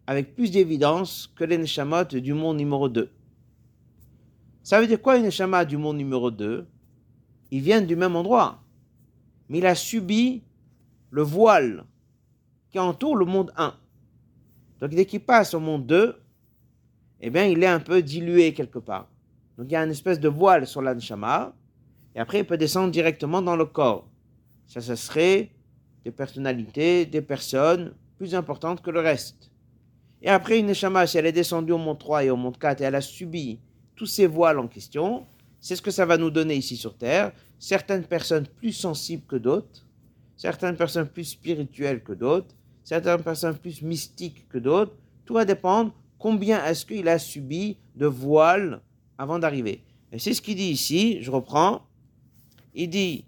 avec 0.05 0.35
plus 0.35 0.51
d'évidence 0.51 1.33
que 1.35 1.43
les 1.43 1.57
neshamot 1.57 2.03
du 2.03 2.35
monde 2.35 2.57
numéro 2.57 2.87
2. 2.87 3.09
Ça 4.69 4.79
veut 4.79 4.85
dire 4.85 5.01
quoi 5.01 5.17
une 5.17 5.23
neshama 5.23 5.65
du 5.65 5.77
monde 5.77 5.97
numéro 5.97 6.29
2 6.29 6.67
Ils 7.49 7.59
viennent 7.59 7.87
du 7.87 7.95
même 7.95 8.15
endroit, 8.15 8.61
mais 9.47 9.57
il 9.57 9.65
a 9.65 9.73
subi 9.73 10.43
le 11.09 11.23
voile 11.23 11.85
qui 12.69 12.77
entoure 12.77 13.15
le 13.15 13.25
monde 13.25 13.51
1. 13.57 13.73
Donc 14.79 14.91
dès 14.91 15.07
qu'il 15.07 15.21
passe 15.21 15.55
au 15.55 15.59
monde 15.59 15.87
2, 15.87 16.21
eh 17.21 17.29
bien, 17.31 17.45
il 17.45 17.63
est 17.63 17.65
un 17.65 17.79
peu 17.79 18.03
dilué 18.03 18.53
quelque 18.53 18.77
part. 18.77 19.09
Donc 19.57 19.65
il 19.69 19.73
y 19.73 19.75
a 19.75 19.83
une 19.83 19.89
espèce 19.89 20.19
de 20.19 20.29
voile 20.29 20.67
sur 20.67 20.83
l'anshama, 20.83 21.55
et 22.13 22.19
après 22.19 22.41
il 22.41 22.45
peut 22.45 22.55
descendre 22.55 22.91
directement 22.91 23.41
dans 23.41 23.55
le 23.55 23.65
corps. 23.65 24.07
Ça, 24.67 24.81
ça 24.81 24.95
serait 24.95 25.49
des 26.05 26.11
personnalités, 26.11 27.07
des 27.07 27.23
personnes 27.23 27.95
plus 28.17 28.35
importantes 28.35 28.83
que 28.83 28.91
le 28.91 28.99
reste. 28.99 29.49
Et 30.21 30.29
après, 30.29 30.59
une 30.59 30.67
neshama, 30.67 31.07
si 31.07 31.17
elle 31.17 31.25
est 31.25 31.31
descendue 31.31 31.71
au 31.71 31.79
monde 31.79 31.97
3 31.97 32.25
et 32.25 32.29
au 32.29 32.35
monde 32.35 32.59
4 32.59 32.81
et 32.81 32.83
elle 32.83 32.93
a 32.93 33.01
subi 33.01 33.59
tous 33.99 34.05
ces 34.05 34.27
voiles 34.27 34.59
en 34.59 34.69
question, 34.69 35.27
c'est 35.59 35.75
ce 35.75 35.81
que 35.81 35.91
ça 35.91 36.05
va 36.05 36.17
nous 36.17 36.31
donner 36.31 36.55
ici 36.55 36.77
sur 36.77 36.97
Terre. 36.97 37.33
Certaines 37.59 38.05
personnes 38.05 38.47
plus 38.47 38.71
sensibles 38.71 39.25
que 39.27 39.35
d'autres, 39.35 39.85
certaines 40.37 40.77
personnes 40.77 41.09
plus 41.09 41.25
spirituelles 41.25 42.01
que 42.01 42.13
d'autres, 42.13 42.55
certaines 42.85 43.21
personnes 43.21 43.57
plus 43.57 43.81
mystiques 43.81 44.47
que 44.47 44.57
d'autres. 44.57 44.95
Tout 45.25 45.33
va 45.33 45.43
dépendre 45.43 45.93
combien 46.17 46.63
est-ce 46.63 46.85
qu'il 46.85 47.09
a 47.09 47.19
subi 47.19 47.75
de 47.97 48.05
voiles 48.05 48.81
avant 49.17 49.37
d'arriver. 49.37 49.83
Et 50.13 50.17
c'est 50.17 50.33
ce 50.33 50.41
qu'il 50.41 50.55
dit 50.55 50.71
ici, 50.71 51.21
je 51.21 51.29
reprends. 51.29 51.85
Il 52.73 52.89
dit, 52.89 53.25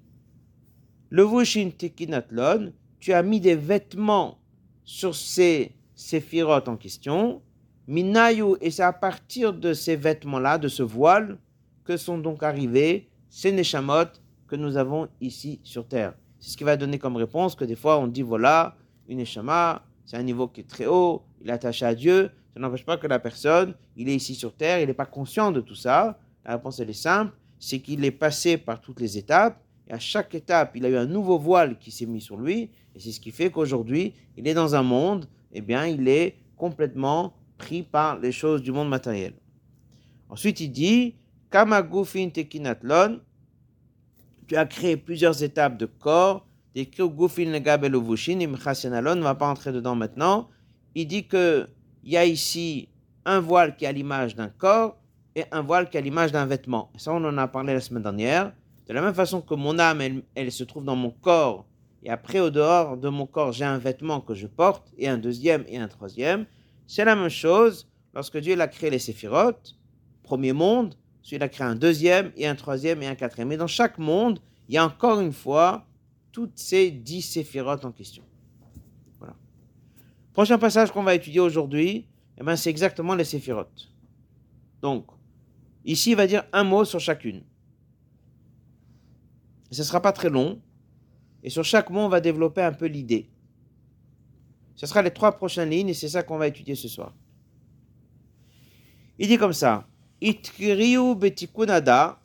le 1.09 1.25
Vushin 1.25 1.69
Tekinatlon, 1.77 2.71
tu 2.97 3.11
as 3.11 3.23
mis 3.23 3.41
des 3.41 3.55
vêtements 3.55 4.39
sur 4.85 5.15
ces 5.15 5.73
séphirotes 5.95 6.69
en 6.69 6.77
question. 6.77 7.41
Minayu, 7.87 8.55
et 8.61 8.71
c'est 8.71 8.83
à 8.83 8.93
partir 8.93 9.53
de 9.53 9.73
ces 9.73 9.95
vêtements-là, 9.95 10.57
de 10.57 10.67
ce 10.67 10.83
voile, 10.83 11.37
que 11.83 11.97
sont 11.97 12.17
donc 12.17 12.43
arrivés 12.43 13.09
ces 13.29 13.51
Neshamot 13.51 14.05
que 14.47 14.55
nous 14.55 14.77
avons 14.77 15.07
ici 15.19 15.59
sur 15.63 15.87
terre. 15.87 16.13
C'est 16.39 16.51
ce 16.51 16.57
qui 16.57 16.63
va 16.63 16.75
donner 16.77 16.99
comme 16.99 17.15
réponse 17.15 17.55
que 17.55 17.65
des 17.65 17.75
fois 17.75 17.97
on 17.99 18.07
dit 18.07 18.21
voilà, 18.21 18.75
une 19.07 19.19
Neshama, 19.19 19.83
c'est 20.05 20.17
un 20.17 20.23
niveau 20.23 20.47
qui 20.47 20.61
est 20.61 20.69
très 20.69 20.85
haut, 20.85 21.23
il 21.41 21.49
est 21.49 21.53
attaché 21.53 21.85
à 21.85 21.95
Dieu, 21.95 22.29
ça 22.53 22.59
n'empêche 22.59 22.85
pas 22.85 22.97
que 22.97 23.07
la 23.07 23.19
personne, 23.19 23.73
il 23.95 24.09
est 24.09 24.15
ici 24.15 24.35
sur 24.35 24.53
terre, 24.53 24.79
il 24.79 24.87
n'est 24.87 24.93
pas 24.93 25.05
conscient 25.05 25.51
de 25.51 25.61
tout 25.61 25.75
ça. 25.75 26.19
La 26.43 26.53
réponse, 26.53 26.79
elle 26.79 26.89
est 26.89 26.93
simple, 26.93 27.33
c'est 27.59 27.79
qu'il 27.79 28.03
est 28.03 28.11
passé 28.11 28.57
par 28.57 28.81
toutes 28.81 28.99
les 28.99 29.17
étapes, 29.17 29.61
et 29.87 29.93
à 29.93 29.99
chaque 29.99 30.35
étape, 30.35 30.75
il 30.75 30.85
a 30.85 30.89
eu 30.89 30.95
un 30.95 31.05
nouveau 31.05 31.37
voile 31.37 31.77
qui 31.77 31.91
s'est 31.91 32.05
mis 32.05 32.21
sur 32.21 32.37
lui, 32.37 32.71
et 32.95 32.99
c'est 32.99 33.11
ce 33.11 33.19
qui 33.19 33.31
fait 33.31 33.51
qu'aujourd'hui, 33.51 34.13
il 34.35 34.47
est 34.47 34.53
dans 34.53 34.75
un 34.75 34.83
monde, 34.83 35.27
eh 35.53 35.61
bien, 35.61 35.85
il 35.85 36.07
est 36.07 36.35
complètement 36.57 37.33
pris 37.61 37.83
par 37.83 38.19
les 38.19 38.31
choses 38.31 38.61
du 38.61 38.71
monde 38.71 38.89
matériel. 38.89 39.33
Ensuite, 40.29 40.59
il 40.59 40.71
dit, 40.71 41.15
Kamagufin 41.51 42.29
tekinatlon, 42.29 43.19
tu 44.47 44.55
as 44.55 44.65
créé 44.65 44.97
plusieurs 44.97 45.43
étapes 45.43 45.77
de 45.77 45.85
corps, 45.85 46.47
des 46.73 46.89
on 46.99 47.09
ne 47.09 49.21
va 49.21 49.35
pas 49.35 49.47
entrer 49.47 49.71
dedans 49.71 49.95
maintenant. 49.95 50.49
Il 50.95 51.07
dit 51.07 51.27
que 51.27 51.67
il 52.03 52.13
y 52.13 52.17
a 52.17 52.25
ici 52.25 52.89
un 53.25 53.39
voile 53.39 53.75
qui 53.75 53.85
a 53.85 53.91
l'image 53.91 54.35
d'un 54.35 54.49
corps 54.49 54.97
et 55.35 55.43
un 55.51 55.61
voile 55.61 55.89
qui 55.89 55.97
a 55.97 56.01
l'image 56.01 56.31
d'un 56.31 56.45
vêtement. 56.45 56.91
Ça, 56.97 57.13
on 57.13 57.23
en 57.23 57.37
a 57.37 57.47
parlé 57.47 57.73
la 57.73 57.81
semaine 57.81 58.03
dernière. 58.03 58.53
De 58.87 58.93
la 58.93 59.01
même 59.01 59.13
façon 59.13 59.41
que 59.41 59.53
mon 59.53 59.77
âme, 59.79 60.01
elle, 60.35 60.51
se 60.51 60.63
trouve 60.63 60.83
dans 60.83 60.95
mon 60.95 61.11
corps, 61.11 61.65
et 62.03 62.09
après, 62.09 62.39
au 62.39 62.49
dehors 62.49 62.97
de 62.97 63.09
mon 63.09 63.27
corps, 63.27 63.51
j'ai 63.51 63.63
un 63.63 63.77
vêtement 63.77 64.19
que 64.19 64.33
je 64.33 64.47
porte, 64.47 64.91
et 64.97 65.07
un 65.07 65.17
deuxième 65.17 65.63
et 65.67 65.77
un 65.77 65.87
troisième. 65.87 66.45
C'est 66.87 67.05
la 67.05 67.15
même 67.15 67.29
chose 67.29 67.87
lorsque 68.13 68.37
Dieu 68.37 68.59
a 68.59 68.67
créé 68.67 68.89
les 68.89 68.99
séphirotes, 68.99 69.77
premier 70.23 70.53
monde, 70.53 70.95
ensuite 71.21 71.39
il 71.39 71.43
a 71.43 71.49
créé 71.49 71.67
un 71.67 71.75
deuxième, 71.75 72.31
et 72.35 72.47
un 72.47 72.55
troisième, 72.55 73.01
et 73.01 73.07
un 73.07 73.15
quatrième. 73.15 73.47
Mais 73.47 73.57
dans 73.57 73.67
chaque 73.67 73.97
monde, 73.97 74.39
il 74.67 74.75
y 74.75 74.77
a 74.77 74.85
encore 74.85 75.19
une 75.19 75.33
fois 75.33 75.85
toutes 76.31 76.57
ces 76.57 76.91
dix 76.91 77.21
séphirotes 77.21 77.85
en 77.85 77.91
question. 77.91 78.23
Prochain 80.33 80.57
passage 80.57 80.91
qu'on 80.91 81.03
va 81.03 81.13
étudier 81.13 81.41
aujourd'hui, 81.41 82.07
eh 82.37 82.43
ben, 82.43 82.55
c'est 82.55 82.69
exactement 82.69 83.15
les 83.15 83.25
séphirotes. 83.25 83.91
Donc, 84.81 85.07
ici, 85.83 86.11
il 86.11 86.15
va 86.15 86.25
dire 86.25 86.43
un 86.53 86.63
mot 86.63 86.85
sur 86.85 86.99
chacune. 86.99 87.43
Ce 89.71 89.81
ne 89.81 89.85
sera 89.85 90.01
pas 90.01 90.13
très 90.13 90.29
long. 90.29 90.61
Et 91.43 91.49
sur 91.49 91.63
chaque 91.63 91.89
mot, 91.89 92.01
on 92.01 92.09
va 92.09 92.21
développer 92.21 92.61
un 92.61 92.71
peu 92.71 92.85
l'idée. 92.85 93.29
Ce 94.75 94.85
sera 94.85 95.01
les 95.01 95.11
trois 95.11 95.31
prochaines 95.33 95.69
lignes 95.69 95.89
et 95.89 95.93
c'est 95.93 96.09
ça 96.09 96.23
qu'on 96.23 96.37
va 96.37 96.47
étudier 96.47 96.75
ce 96.75 96.87
soir. 96.87 97.13
Il 99.19 99.27
dit 99.27 99.37
comme 99.37 99.53
ça. 99.53 99.87
Itkiriu 100.21 101.15
betikunada. 101.15 102.19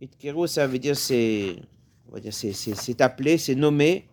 Itkiriu, 0.00 0.46
ça 0.46 0.66
veut 0.66 0.78
dire 0.78 0.96
c'est, 0.96 1.56
on 2.08 2.14
va 2.14 2.20
dire 2.20 2.32
c'est 2.34 3.00
appelé, 3.00 3.38
c'est 3.38 3.54
nommé 3.54 4.08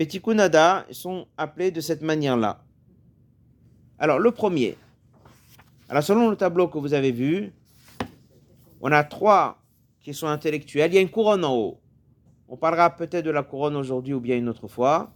Betikunada 0.00 0.86
sont 0.92 1.26
appelés 1.36 1.70
de 1.70 1.82
cette 1.82 2.00
manière-là. 2.00 2.64
Alors, 3.98 4.18
le 4.18 4.30
premier. 4.30 4.78
Alors, 5.90 6.02
selon 6.02 6.30
le 6.30 6.36
tableau 6.36 6.68
que 6.68 6.78
vous 6.78 6.94
avez 6.94 7.12
vu, 7.12 7.52
on 8.80 8.90
a 8.92 9.04
trois 9.04 9.62
qui 10.00 10.14
sont 10.14 10.26
intellectuels. 10.26 10.90
Il 10.90 10.94
y 10.94 10.98
a 10.98 11.02
une 11.02 11.10
couronne 11.10 11.44
en 11.44 11.54
haut. 11.54 11.80
On 12.50 12.58
parlera 12.58 12.94
peut-être 12.94 13.24
de 13.24 13.30
la 13.30 13.42
couronne 13.42 13.76
aujourd'hui 13.76 14.12
ou 14.12 14.20
bien 14.20 14.36
une 14.36 14.50
autre 14.50 14.68
fois. 14.68 15.14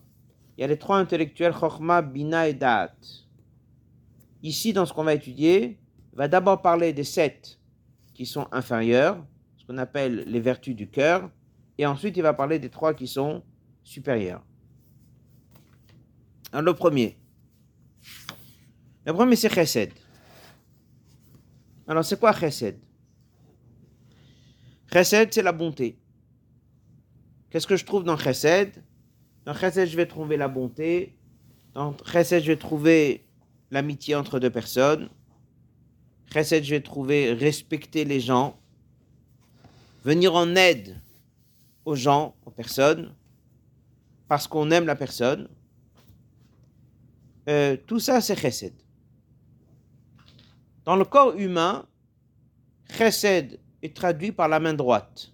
Il 0.57 0.63
y 0.63 0.65
a 0.65 0.67
les 0.67 0.79
trois 0.79 0.97
intellectuels, 0.97 1.53
Chokhma, 1.53 2.01
Bina 2.01 2.49
et 2.49 2.55
Da'at. 2.55 2.95
Ici, 4.43 4.73
dans 4.73 4.87
ce 4.87 4.95
qu'on 4.95 5.05
va 5.05 5.13
étudier, 5.13 5.79
va 6.15 6.29
d'abord 6.29 6.63
parler 6.63 6.95
des 6.95 7.05
sept 7.05 7.59
qui 8.15 8.25
sont 8.25 8.47
inférieurs, 8.53 9.23
ce 9.59 9.67
qu'on 9.67 9.77
appelle 9.77 10.25
les 10.27 10.41
vertus 10.41 10.75
du 10.75 10.89
cœur, 10.89 11.29
et 11.77 11.85
ensuite 11.85 12.17
il 12.17 12.23
va 12.23 12.33
parler 12.33 12.59
des 12.59 12.71
trois 12.71 12.95
qui 12.95 13.09
sont 13.09 13.43
supérieurs 13.83 14.43
le 16.61 16.75
premier. 16.75 17.17
Le 19.07 19.13
premier, 19.13 19.37
c'est 19.37 19.53
chesed. 19.53 19.93
Alors, 21.87 22.05
c'est 22.05 22.19
quoi 22.19 22.33
chesed? 22.33 22.79
Chesed, 24.93 25.33
c'est 25.33 25.43
la 25.43 25.53
bonté. 25.53 25.99
Qu'est-ce 27.55 27.69
que 27.69 27.77
je 27.77 27.85
trouve 27.85 28.03
dans 28.03 28.17
chesed? 28.17 28.83
Dans 29.45 29.55
chesed, 29.55 29.89
je 29.89 29.97
vais 29.97 30.07
trouver 30.07 30.37
la 30.37 30.49
bonté. 30.49 31.17
Dans 31.73 31.97
chesed, 32.05 32.43
je 32.43 32.49
vais 32.49 32.57
trouver 32.57 33.29
l'amitié 33.71 34.17
entre 34.17 34.41
deux 34.41 34.51
personnes. 34.51 35.09
Chesed, 36.33 36.65
je 36.65 36.71
vais 36.71 36.81
trouver 36.81 37.33
respecter 37.33 38.05
les 38.05 38.19
gens. 38.19 38.59
Venir 40.03 40.35
en 40.35 40.57
aide 40.57 41.01
aux 41.85 41.95
gens, 41.95 42.35
aux 42.45 42.51
personnes, 42.51 43.15
parce 44.27 44.49
qu'on 44.49 44.73
aime 44.73 44.87
la 44.87 44.97
personne. 44.97 45.49
Euh, 47.49 47.77
tout 47.87 48.01
ça, 48.01 48.21
c'est 48.21 48.35
chesed. 48.37 48.75
Dans 50.85 50.97
le 50.97 51.05
corps 51.05 51.37
humain, 51.37 51.87
chesed, 52.91 53.61
est 53.81 53.95
traduit 53.95 54.33
par 54.33 54.49
la 54.49 54.59
main 54.59 54.75
droite. 54.75 55.34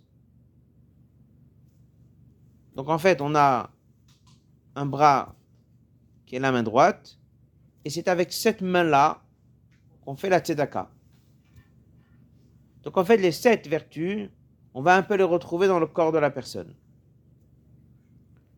Donc 2.80 2.88
en 2.88 2.96
fait, 2.96 3.20
on 3.20 3.34
a 3.34 3.68
un 4.74 4.86
bras 4.86 5.34
qui 6.24 6.36
est 6.36 6.38
la 6.38 6.50
main 6.50 6.62
droite, 6.62 7.18
et 7.84 7.90
c'est 7.90 8.08
avec 8.08 8.32
cette 8.32 8.62
main-là 8.62 9.22
qu'on 10.02 10.16
fait 10.16 10.30
la 10.30 10.38
tzedaka. 10.38 10.88
Donc 12.82 12.96
en 12.96 13.04
fait, 13.04 13.18
les 13.18 13.32
sept 13.32 13.68
vertus, 13.68 14.30
on 14.72 14.80
va 14.80 14.96
un 14.96 15.02
peu 15.02 15.16
les 15.16 15.24
retrouver 15.24 15.68
dans 15.68 15.78
le 15.78 15.86
corps 15.88 16.10
de 16.10 16.16
la 16.16 16.30
personne. 16.30 16.74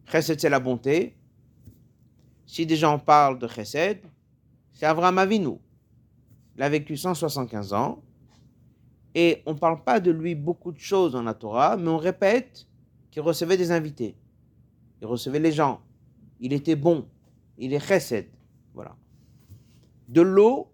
Chesed, 0.07 0.38
c'est 0.38 0.49
la 0.49 0.61
bonté. 0.61 1.17
Si 2.47 2.64
des 2.64 2.76
gens 2.76 3.00
parlent 3.00 3.41
de 3.41 3.49
Chesed, 3.49 4.05
c'est 4.73 4.87
Avraham 4.87 5.19
Avinu. 5.19 5.59
Il 6.55 6.62
a 6.62 6.69
vécu 6.69 6.97
175 6.97 7.73
ans. 7.73 8.00
Et 9.17 9.43
on 9.47 9.55
ne 9.55 9.59
parle 9.59 9.83
pas 9.83 9.99
de 9.99 10.12
lui 10.12 10.37
beaucoup 10.37 10.71
de 10.71 10.79
choses 10.79 11.11
dans 11.11 11.25
la 11.25 11.35
Torah, 11.35 11.76
mais 11.76 11.88
on 11.88 11.99
répète 11.99 12.69
qu'il 13.12 13.23
recevait 13.23 13.59
des 13.59 13.71
invités. 13.71 14.16
Il 15.00 15.07
recevait 15.07 15.38
les 15.38 15.52
gens. 15.52 15.81
Il 16.40 16.52
était 16.52 16.75
bon. 16.75 17.07
Il 17.59 17.73
est 17.75 17.78
chesed. 17.78 18.26
Voilà. 18.75 18.97
De 20.09 20.23
l'eau 20.23 20.73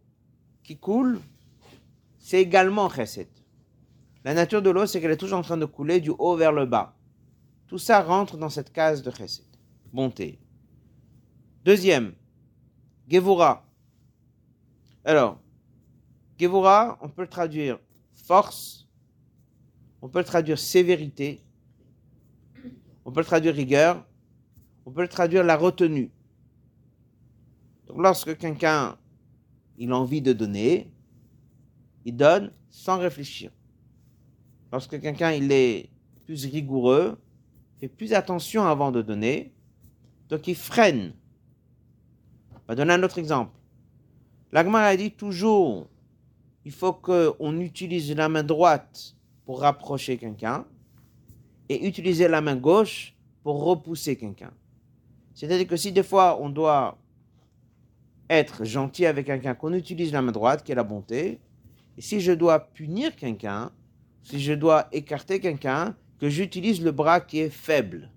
qui 0.63 0.79
coule, 0.79 1.21
c'est 2.19 2.41
également 2.41 2.89
chesed. 2.89 3.29
La 4.25 4.35
nature 4.35 4.63
de 4.63 4.71
l'eau, 4.71 4.87
c'est 4.87 5.01
qu'elle 5.01 5.11
est 5.11 5.17
toujours 5.17 5.39
en 5.39 5.43
train 5.43 5.57
de 5.57 5.65
couler 5.65 6.01
du 6.01 6.11
haut 6.11 6.37
vers 6.37 6.53
le 6.53 6.65
bas. 6.65 6.97
Tout 7.67 7.79
ça 7.79 8.03
rentre 8.03 8.37
dans 8.39 8.49
cette 8.49 8.73
case 8.73 9.03
de 9.03 9.11
chesed. 9.11 9.45
Bonté. 9.93 10.39
Deuxième, 11.65 12.15
Gevura. 13.11 13.67
Alors, 15.05 15.41
Gevura, 16.39 16.99
on 17.01 17.09
peut 17.09 17.23
le 17.23 17.29
traduire 17.29 17.79
force, 18.15 18.87
on 20.03 20.09
peut 20.09 20.19
le 20.19 20.25
traduire 20.25 20.59
sévérité, 20.59 21.43
on 23.09 23.11
peut 23.11 23.21
le 23.21 23.27
traduire 23.27 23.55
rigueur, 23.55 24.05
on 24.85 24.91
peut 24.91 25.01
le 25.01 25.09
traduire 25.09 25.43
la 25.43 25.57
retenue. 25.57 26.11
Donc 27.87 28.03
lorsque 28.03 28.37
quelqu'un 28.37 28.99
il 29.79 29.93
a 29.93 29.97
envie 29.97 30.21
de 30.21 30.35
donner, 30.35 30.93
il 32.05 32.15
donne 32.15 32.53
sans 32.69 32.99
réfléchir. 32.99 33.51
Lorsque 34.71 35.01
quelqu'un 35.01 35.33
il 35.33 35.51
est 35.51 35.89
plus 36.27 36.45
rigoureux, 36.45 37.19
fait 37.81 37.89
plus 37.89 38.13
attention 38.13 38.67
avant 38.67 38.93
de 38.93 39.01
donner, 39.01 39.55
donc 40.29 40.47
il 40.47 40.55
freine. 40.55 41.15
On 42.53 42.67
va 42.69 42.75
donner 42.75 42.93
un 42.93 43.03
autre 43.03 43.19
exemple. 43.19 43.59
L'Agmar 44.53 44.83
a 44.83 44.95
dit 44.99 45.13
toujours 45.13 45.89
il 46.67 46.73
faut 46.73 46.93
qu'on 46.93 47.59
utilise 47.59 48.15
la 48.15 48.29
main 48.29 48.43
droite 48.43 49.17
pour 49.47 49.61
rapprocher 49.63 50.19
quelqu'un 50.19 50.67
et 51.69 51.87
utiliser 51.87 52.29
la 52.29 52.41
main 52.41 52.57
gauche 52.57 53.15
pour 53.43 53.65
repousser 53.65 54.17
quelqu'un. 54.17 54.53
C'est-à-dire 55.35 55.67
que 55.67 55.77
si 55.77 55.93
des 55.93 56.03
fois 56.03 56.39
on 56.41 56.49
doit 56.49 56.99
être 58.31 58.65
gentil 58.65 59.07
avec 59.07 59.27
quelqu'un, 59.27 59.55
qu'on 59.55 59.73
utilise 59.73 60.13
la 60.13 60.23
main 60.23 60.33
droite, 60.33 60.63
qui 60.65 60.73
est 60.73 60.75
la 60.75 60.85
bonté, 60.85 61.41
et 61.97 62.01
si 62.01 62.21
je 62.21 62.33
dois 62.33 62.61
punir 62.61 63.17
quelqu'un, 63.17 63.73
si 64.23 64.41
je 64.41 64.53
dois 64.53 64.89
écarter 64.93 65.41
quelqu'un, 65.41 65.97
que 66.19 66.29
j'utilise 66.29 66.83
le 66.83 66.91
bras 66.91 67.21
qui 67.21 67.39
est 67.39 67.51
faible. 67.51 68.11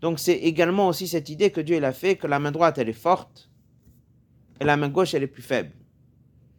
Donc 0.00 0.18
c'est 0.18 0.36
également 0.36 0.88
aussi 0.88 1.06
cette 1.06 1.28
idée 1.28 1.50
que 1.50 1.60
Dieu 1.60 1.82
a 1.84 1.92
fait 1.92 2.16
que 2.16 2.26
la 2.26 2.38
main 2.38 2.50
droite 2.50 2.78
elle 2.78 2.88
est 2.88 2.94
forte 2.94 3.50
et 4.60 4.64
la 4.64 4.76
main 4.76 4.88
gauche 4.88 5.14
elle 5.14 5.22
est 5.22 5.26
plus 5.26 5.42
faible. 5.42 5.72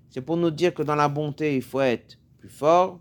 C'est 0.10 0.22
pour 0.22 0.38
nous 0.38 0.52
dire 0.52 0.74
que 0.74 0.84
dans 0.84 0.96
la 0.96 1.08
bonté, 1.08 1.56
il 1.56 1.62
faut 1.62 1.80
être 1.80 2.18
plus 2.38 2.50
fort. 2.50 3.00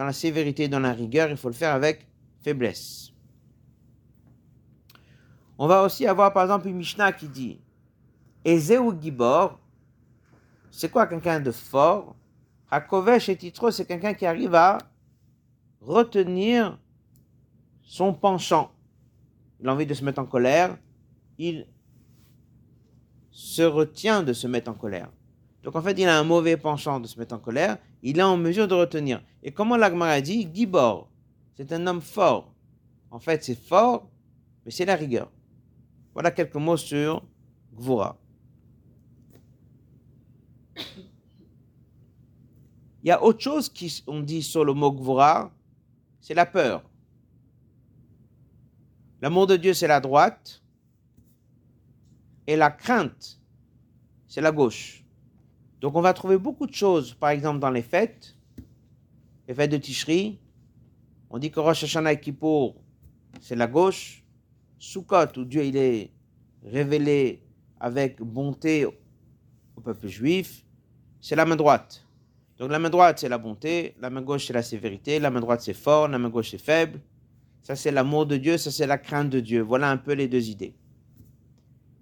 Dans 0.00 0.06
la 0.06 0.14
sévérité, 0.14 0.66
dans 0.66 0.80
la 0.80 0.94
rigueur, 0.94 1.28
il 1.28 1.36
faut 1.36 1.50
le 1.50 1.54
faire 1.54 1.74
avec 1.74 2.08
faiblesse. 2.42 3.12
On 5.58 5.66
va 5.66 5.82
aussi 5.82 6.06
avoir 6.06 6.32
par 6.32 6.44
exemple 6.44 6.68
une 6.68 6.76
Mishnah 6.78 7.12
qui 7.12 7.28
dit 7.28 7.60
Eze 8.42 8.78
ou 8.80 8.98
Gibor, 8.98 9.60
c'est 10.70 10.90
quoi 10.90 11.06
quelqu'un 11.06 11.38
de 11.38 11.50
fort? 11.50 12.16
Hakovesh 12.70 13.28
et 13.28 13.36
Titro, 13.36 13.70
c'est 13.70 13.84
quelqu'un 13.84 14.14
qui 14.14 14.24
arrive 14.24 14.54
à 14.54 14.78
retenir 15.82 16.78
son 17.82 18.14
penchant. 18.14 18.72
Il 19.60 19.68
a 19.68 19.74
envie 19.74 19.84
de 19.84 19.92
se 19.92 20.02
mettre 20.02 20.22
en 20.22 20.24
colère, 20.24 20.78
il 21.36 21.66
se 23.30 23.60
retient 23.60 24.22
de 24.22 24.32
se 24.32 24.46
mettre 24.46 24.70
en 24.70 24.74
colère. 24.74 25.10
Donc 25.62 25.76
en 25.76 25.82
fait, 25.82 25.98
il 25.98 26.08
a 26.08 26.18
un 26.18 26.24
mauvais 26.24 26.56
penchant 26.56 27.00
de 27.00 27.06
se 27.06 27.18
mettre 27.18 27.34
en 27.34 27.38
colère, 27.38 27.76
il 28.02 28.18
est 28.18 28.22
en 28.22 28.36
mesure 28.36 28.68
de 28.68 28.74
retenir. 28.74 29.22
Et 29.42 29.52
comment 29.52 29.76
l'Agmara 29.76 30.20
dit 30.20 30.48
Gibor, 30.52 31.10
c'est 31.56 31.72
un 31.72 31.86
homme 31.86 32.00
fort. 32.00 32.52
En 33.10 33.18
fait, 33.18 33.44
c'est 33.44 33.58
fort, 33.58 34.08
mais 34.64 34.70
c'est 34.70 34.84
la 34.84 34.96
rigueur. 34.96 35.30
Voilà 36.14 36.30
quelques 36.30 36.56
mots 36.56 36.76
sur 36.76 37.22
Gvura. 37.74 38.18
Il 43.02 43.08
y 43.08 43.10
a 43.10 43.22
autre 43.22 43.40
chose 43.40 43.72
qu'on 44.04 44.20
dit 44.20 44.42
sur 44.42 44.64
le 44.64 44.74
mot 44.74 44.92
Gvura, 44.92 45.52
c'est 46.20 46.34
la 46.34 46.46
peur. 46.46 46.82
L'amour 49.22 49.46
de 49.46 49.56
Dieu, 49.56 49.74
c'est 49.74 49.86
la 49.86 50.00
droite. 50.00 50.62
Et 52.46 52.56
la 52.56 52.70
crainte, 52.70 53.40
c'est 54.26 54.40
la 54.40 54.50
gauche. 54.50 55.04
Donc 55.80 55.96
on 55.96 56.00
va 56.00 56.12
trouver 56.12 56.38
beaucoup 56.38 56.66
de 56.66 56.74
choses, 56.74 57.14
par 57.14 57.30
exemple 57.30 57.58
dans 57.58 57.70
les 57.70 57.82
fêtes, 57.82 58.36
les 59.48 59.54
fêtes 59.54 59.70
de 59.70 59.78
Tishri, 59.78 60.38
on 61.30 61.38
dit 61.38 61.50
que 61.50 61.60
Rosh 61.60 61.84
Hashanah 61.84 62.12
et 62.12 62.20
Kippour, 62.20 62.76
c'est 63.40 63.56
la 63.56 63.66
gauche, 63.66 64.22
Sukkot, 64.78 65.38
où 65.38 65.44
Dieu 65.44 65.64
il 65.64 65.76
est 65.76 66.10
révélé 66.64 67.42
avec 67.78 68.20
bonté 68.20 68.84
au 68.84 69.80
peuple 69.82 70.08
juif, 70.08 70.64
c'est 71.20 71.36
la 71.36 71.44
main 71.44 71.56
droite. 71.56 72.04
Donc 72.58 72.70
la 72.70 72.78
main 72.78 72.90
droite, 72.90 73.18
c'est 73.18 73.28
la 73.28 73.38
bonté, 73.38 73.94
la 74.00 74.10
main 74.10 74.20
gauche, 74.20 74.46
c'est 74.46 74.52
la 74.52 74.62
sévérité, 74.62 75.18
la 75.18 75.30
main 75.30 75.40
droite, 75.40 75.62
c'est 75.62 75.72
fort, 75.72 76.08
la 76.08 76.18
main 76.18 76.28
gauche, 76.28 76.50
c'est 76.50 76.58
faible. 76.58 77.00
Ça, 77.62 77.76
c'est 77.76 77.90
l'amour 77.90 78.26
de 78.26 78.36
Dieu, 78.36 78.58
ça, 78.58 78.70
c'est 78.70 78.86
la 78.86 78.98
crainte 78.98 79.30
de 79.30 79.40
Dieu. 79.40 79.60
Voilà 79.62 79.90
un 79.90 79.96
peu 79.96 80.12
les 80.12 80.28
deux 80.28 80.48
idées. 80.48 80.74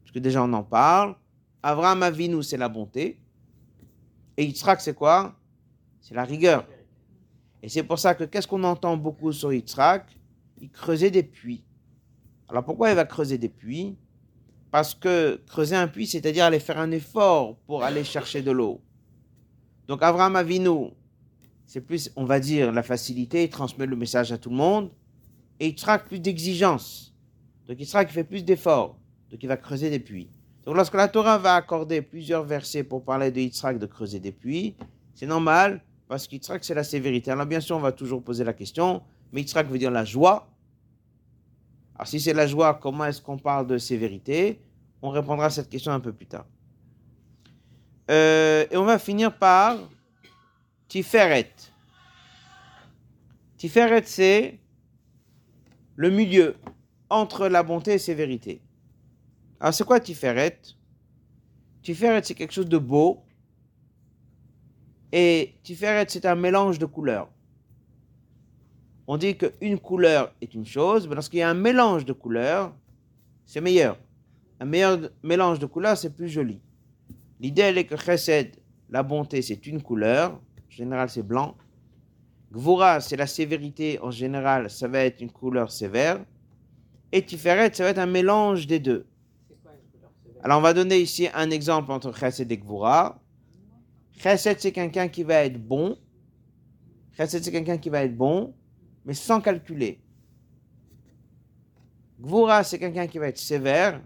Parce 0.01 0.13
que 0.13 0.19
déjà, 0.19 0.43
on 0.43 0.53
en 0.53 0.63
parle. 0.63 1.15
Avraham 1.63 2.03
Avinu, 2.03 2.43
c'est 2.43 2.57
la 2.57 2.69
bonté. 2.69 3.21
Et 4.39 4.45
Yitzhak, 4.45 4.81
c'est 4.81 4.95
quoi? 4.95 5.35
C'est 6.01 6.15
la 6.15 6.23
rigueur. 6.23 6.65
Et 7.61 7.69
c'est 7.69 7.83
pour 7.83 7.99
ça 7.99 8.15
que 8.15 8.23
qu'est-ce 8.23 8.47
qu'on 8.47 8.63
entend 8.63 8.97
beaucoup 8.97 9.33
sur 9.33 9.53
Yitzhak? 9.53 10.07
Il 10.61 10.71
creusait 10.71 11.11
des 11.11 11.25
puits. 11.25 11.65
Alors 12.49 12.65
pourquoi 12.65 12.91
il 12.91 12.95
va 12.95 13.05
creuser 13.05 13.37
des 13.37 13.49
puits? 13.49 13.97
Parce 14.71 14.95
que 14.95 15.43
creuser 15.49 15.75
un 15.75 15.89
puits, 15.89 16.07
c'est-à-dire 16.07 16.45
aller 16.45 16.61
faire 16.61 16.79
un 16.79 16.93
effort 16.93 17.57
pour 17.67 17.83
aller 17.83 18.05
chercher 18.05 18.41
de 18.41 18.53
l'eau. 18.53 18.81
Donc 19.89 20.05
Avraham 20.05 20.37
Avinu, 20.37 20.91
c'est 21.67 21.81
plus, 21.81 22.13
on 22.15 22.25
va 22.25 22.39
dire, 22.39 22.71
la 22.71 22.85
facilité, 22.85 23.43
il 23.43 23.51
transmet 23.51 23.87
le 23.87 23.97
message 23.97 24.31
à 24.31 24.39
tout 24.39 24.51
le 24.51 24.57
monde. 24.57 24.93
Et 25.59 25.67
Yitzhak, 25.67 26.07
plus 26.07 26.21
d'exigence. 26.21 27.13
Donc 27.67 27.81
Yitzhak 27.81 28.09
fait 28.13 28.23
plus 28.23 28.45
d'efforts. 28.45 29.01
Donc 29.31 29.43
il 29.43 29.49
va 29.49 29.57
creuser 29.57 29.91
des 29.91 29.99
puits. 29.99 30.31
Donc 30.69 30.77
lorsque 30.77 30.97
la 30.97 31.09
Torah 31.09 31.39
va 31.39 31.55
accorder 31.55 32.03
plusieurs 32.03 32.45
versets 32.45 32.85
pour 32.85 33.03
parler 33.03 33.31
de 33.31 33.41
Yitzhak 33.41 33.79
de 33.79 33.87
creuser 33.87 34.21
des 34.21 34.33
puits, 34.33 34.77
c'est 35.15 35.25
normal 35.25 35.83
parce 36.09 36.29
qu'Yitzhak 36.29 36.63
c'est 36.63 36.75
la 36.75 36.85
sévérité. 36.85 37.31
Alors 37.31 37.47
bien 37.47 37.61
sûr 37.61 37.79
on 37.79 37.81
va 37.81 37.91
toujours 37.91 38.23
poser 38.23 38.45
la 38.45 38.53
question, 38.53 39.01
mais 39.33 39.41
Yitzhak 39.41 39.67
veut 39.67 39.79
dire 39.79 39.91
la 39.91 40.05
joie. 40.05 40.47
Alors 41.95 42.07
si 42.07 42.21
c'est 42.21 42.35
la 42.35 42.47
joie, 42.47 42.75
comment 42.75 43.07
est-ce 43.07 43.23
qu'on 43.23 43.39
parle 43.39 43.67
de 43.67 43.79
sévérité? 43.79 44.61
On 45.01 45.09
répondra 45.09 45.47
à 45.47 45.51
cette 45.51 45.71
question 45.71 45.91
un 45.91 46.01
peu 46.01 46.13
plus 46.13 46.27
tard. 46.27 46.45
Euh, 48.11 48.67
et 48.71 48.77
on 48.77 48.85
va 48.85 48.99
finir 48.99 49.39
par 49.39 49.79
Tiferet. 50.89 51.51
Tiferet 53.57 54.03
c'est 54.05 54.59
le 55.97 56.11
milieu 56.11 56.57
entre 57.09 57.49
la 57.49 57.63
bonté 57.63 57.95
et 57.95 57.99
sévérité. 57.99 58.61
Alors, 59.61 59.75
c'est 59.75 59.85
quoi 59.85 59.99
Tiferet? 60.01 60.61
Tiferet, 61.83 62.23
c'est 62.23 62.35
quelque 62.35 62.53
chose 62.53 62.69
de 62.69 62.79
beau. 62.79 63.25
Et 65.13 65.55
Tiferet, 65.63 66.07
c'est 66.09 66.27
un 66.27 66.35
mélange 66.35 66.79
de 66.79 66.87
couleurs. 66.87 67.29
On 69.07 69.17
dit 69.17 69.37
qu'une 69.37 69.79
couleur 69.79 70.35
est 70.41 70.55
une 70.55 70.67
chose, 70.67 71.09
mais 71.09 71.15
lorsqu'il 71.15 71.39
y 71.39 71.43
a 71.43 71.49
un 71.49 71.55
mélange 71.55 72.05
de 72.05 72.13
couleurs, 72.13 72.75
c'est 73.47 73.63
meilleur. 73.63 73.99
Un 74.61 74.67
meilleur 74.67 75.11
mélange 75.23 75.59
de 75.59 75.67
couleurs, 75.67 75.97
c'est 75.97 76.15
plus 76.15 76.29
joli. 76.29 76.61
L'idée, 77.41 77.63
elle 77.63 77.79
est 77.79 77.87
que 77.87 77.97
Chesed, 77.97 78.57
la 78.91 79.03
bonté, 79.03 79.41
c'est 79.41 79.67
une 79.67 79.83
couleur. 79.83 80.33
En 80.35 80.71
général, 80.71 81.09
c'est 81.09 81.23
blanc. 81.23 81.57
Gvura, 82.53 83.01
c'est 83.01 83.17
la 83.17 83.27
sévérité. 83.27 83.99
En 84.03 84.11
général, 84.11 84.71
ça 84.71 84.89
va 84.89 85.01
être 85.01 85.21
une 85.21 85.31
couleur 85.31 85.73
sévère. 85.73 86.23
Et 87.11 87.23
Tiferet, 87.23 87.73
ça 87.73 87.85
va 87.85 87.91
être 87.91 87.99
un 87.99 88.07
mélange 88.07 88.67
des 88.67 88.79
deux. 88.79 89.07
Alors, 90.43 90.59
on 90.59 90.63
va 90.63 90.73
donner 90.73 90.99
ici 91.01 91.29
un 91.35 91.51
exemple 91.51 91.91
entre 91.91 92.13
Chesed 92.17 92.51
et 92.51 92.59
Gvura. 92.59 93.21
Chesed, 94.19 94.61
c'est 94.61 94.73
quelqu'un 94.73 95.09
qui 95.09 95.25
va 95.25 95.45
être 95.45 95.61
bon. 95.61 95.99
Chesed, 97.17 97.43
c'est 97.43 97.51
quelqu'un 97.51 97.79
qui 97.79 97.89
va 97.89 98.05
être 98.05 98.17
bon, 98.17 98.55
mais 99.05 99.15
sans 99.15 99.41
calculer. 99.41 100.01
Gvura, 102.21 102.63
c'est 102.63 102.79
quelqu'un 102.79 103.07
qui 103.07 103.19
va 103.19 103.29
être 103.29 103.39
sévère, 103.39 104.01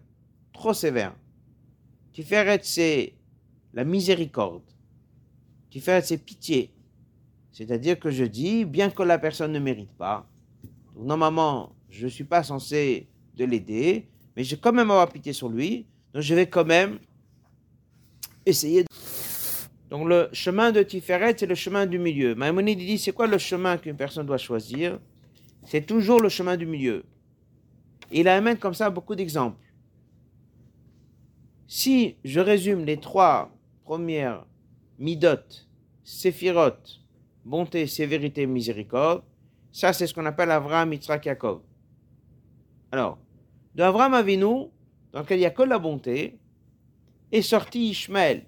trop 0.53 0.73
sévère. 0.73 1.14
Tiferet, 2.12 2.61
c'est 2.62 3.14
la 3.73 3.85
miséricorde. 3.85 4.62
Tiferet, 5.71 6.03
c'est 6.03 6.18
pitié. 6.18 6.75
C'est-à-dire 7.53 7.99
que 7.99 8.11
je 8.11 8.25
dis, 8.25 8.64
bien 8.64 8.90
que 8.90 9.03
la 9.03 9.18
personne 9.18 9.53
ne 9.53 9.59
mérite 9.59 9.92
pas, 9.92 10.27
normalement, 10.97 11.75
je 11.90 12.05
ne 12.05 12.11
suis 12.11 12.25
pas 12.25 12.42
censé 12.42 13.09
de 13.37 13.45
l'aider, 13.45 14.09
mais 14.37 14.45
j'ai 14.45 14.57
quand 14.57 14.73
même 14.73 14.90
avoir 14.90 15.11
pitié 15.11 15.33
sur 15.35 15.49
lui, 15.51 15.87
donc 16.12 16.22
je 16.22 16.35
vais 16.35 16.46
quand 16.46 16.64
même 16.64 16.98
essayer. 18.44 18.85
De... 18.85 18.88
Donc 19.90 20.09
le 20.09 20.29
chemin 20.33 20.72
de 20.72 20.83
Tiferet, 20.83 21.35
c'est 21.37 21.46
le 21.46 21.55
chemin 21.55 21.87
du 21.87 21.98
milieu. 21.98 22.35
Maïmonide 22.35 22.79
dit, 22.79 22.98
c'est 22.98 23.12
quoi 23.12 23.27
le 23.27 23.38
chemin 23.38 23.79
qu'une 23.79 23.96
personne 23.96 24.27
doit 24.27 24.38
choisir? 24.38 24.98
C'est 25.64 25.87
toujours 25.87 26.20
le 26.20 26.29
chemin 26.29 26.57
du 26.57 26.66
milieu. 26.66 27.05
il 28.11 28.29
amène 28.29 28.59
comme 28.59 28.75
ça 28.75 28.90
beaucoup 28.90 29.14
d'exemples. 29.14 29.59
Si 31.66 32.16
je 32.25 32.40
résume 32.40 32.85
les 32.85 32.98
trois 32.98 33.51
premières 33.85 34.44
midot, 34.98 35.38
séphirot, 36.05 36.83
bonté, 37.44 37.87
sévérité, 37.87 38.46
miséricorde, 38.46 39.22
ça 39.72 39.92
c'est 39.92 40.07
ce 40.07 40.12
qu'on 40.12 40.27
appelle 40.27 40.51
Avraham, 40.51 40.92
Yitzhak, 40.92 41.25
Yaakov. 41.27 41.62
Alors, 42.90 43.18
de 43.75 43.83
Avraham 43.83 44.12
Avinu, 44.12 44.68
dans 45.12 45.20
lequel 45.20 45.38
il 45.38 45.40
n'y 45.40 45.46
a 45.46 45.51
que 45.51 45.62
la 45.62 45.79
bonté, 45.79 46.38
est 47.31 47.42
sorti 47.42 47.90
Ishmael. 47.90 48.44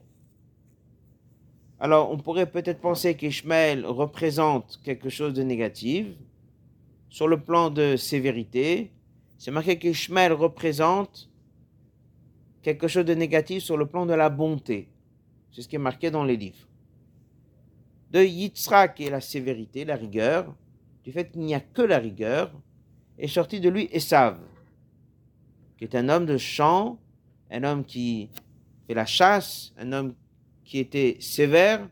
Alors, 1.81 2.11
on 2.11 2.17
pourrait 2.17 2.51
peut-être 2.51 2.81
penser 2.81 3.17
qu'Ishmael 3.17 3.85
représente 3.85 4.81
quelque 4.85 5.09
chose 5.09 5.35
de 5.35 5.43
négatif. 5.43 6.07
Sur 7.09 7.29
le 7.29 7.41
plan 7.41 7.71
de 7.71 7.97
sévérité, 7.97 8.91
c'est 9.39 9.51
marqué 9.51 9.79
qu'Ishmael 9.79 10.33
représente 10.33 11.29
quelque 12.63 12.89
chose 12.89 13.05
de 13.05 13.15
négatif 13.15 13.63
sur 13.63 13.77
le 13.77 13.87
plan 13.87 14.07
de 14.07 14.15
la 14.15 14.31
bonté. 14.31 14.89
C'est 15.53 15.63
ce 15.63 15.69
qui 15.69 15.77
est 15.77 15.79
marqué 15.79 16.11
dans 16.11 16.25
les 16.25 16.37
livres. 16.37 16.67
De 18.11 18.23
Yitzhak 18.23 19.01
et 19.01 19.11
la 19.11 19.21
sévérité, 19.21 19.85
la 19.85 19.97
rigueur, 19.97 20.55
du 21.05 21.13
fait 21.13 21.31
qu'il 21.31 21.43
n'y 21.43 21.55
a 21.55 21.61
que 21.61 21.83
la 21.83 21.99
rigueur, 21.99 22.51
est 23.19 23.29
sorti 23.29 23.61
de 23.61 23.69
lui 23.69 23.89
Esav, 23.93 24.39
qui 25.77 25.85
est 25.85 25.95
un 25.95 26.09
homme 26.09 26.27
de 26.27 26.37
champ, 26.37 26.99
un 27.51 27.65
homme 27.65 27.85
qui 27.85 28.31
fait 28.87 28.95
la 28.95 29.07
chasse, 29.07 29.73
un 29.79 29.93
homme 29.93 30.15
qui 30.65 30.79
était 30.79 31.17
sévère. 31.21 31.89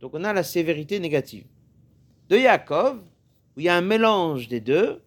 Donc 0.00 0.12
on 0.14 0.24
a 0.24 0.32
la 0.32 0.42
sévérité 0.42 1.00
négative. 1.00 1.44
De 2.28 2.36
Yaakov, 2.36 2.98
où 3.56 3.60
il 3.60 3.64
y 3.64 3.68
a 3.68 3.76
un 3.76 3.80
mélange 3.80 4.48
des 4.48 4.60
deux, 4.60 5.02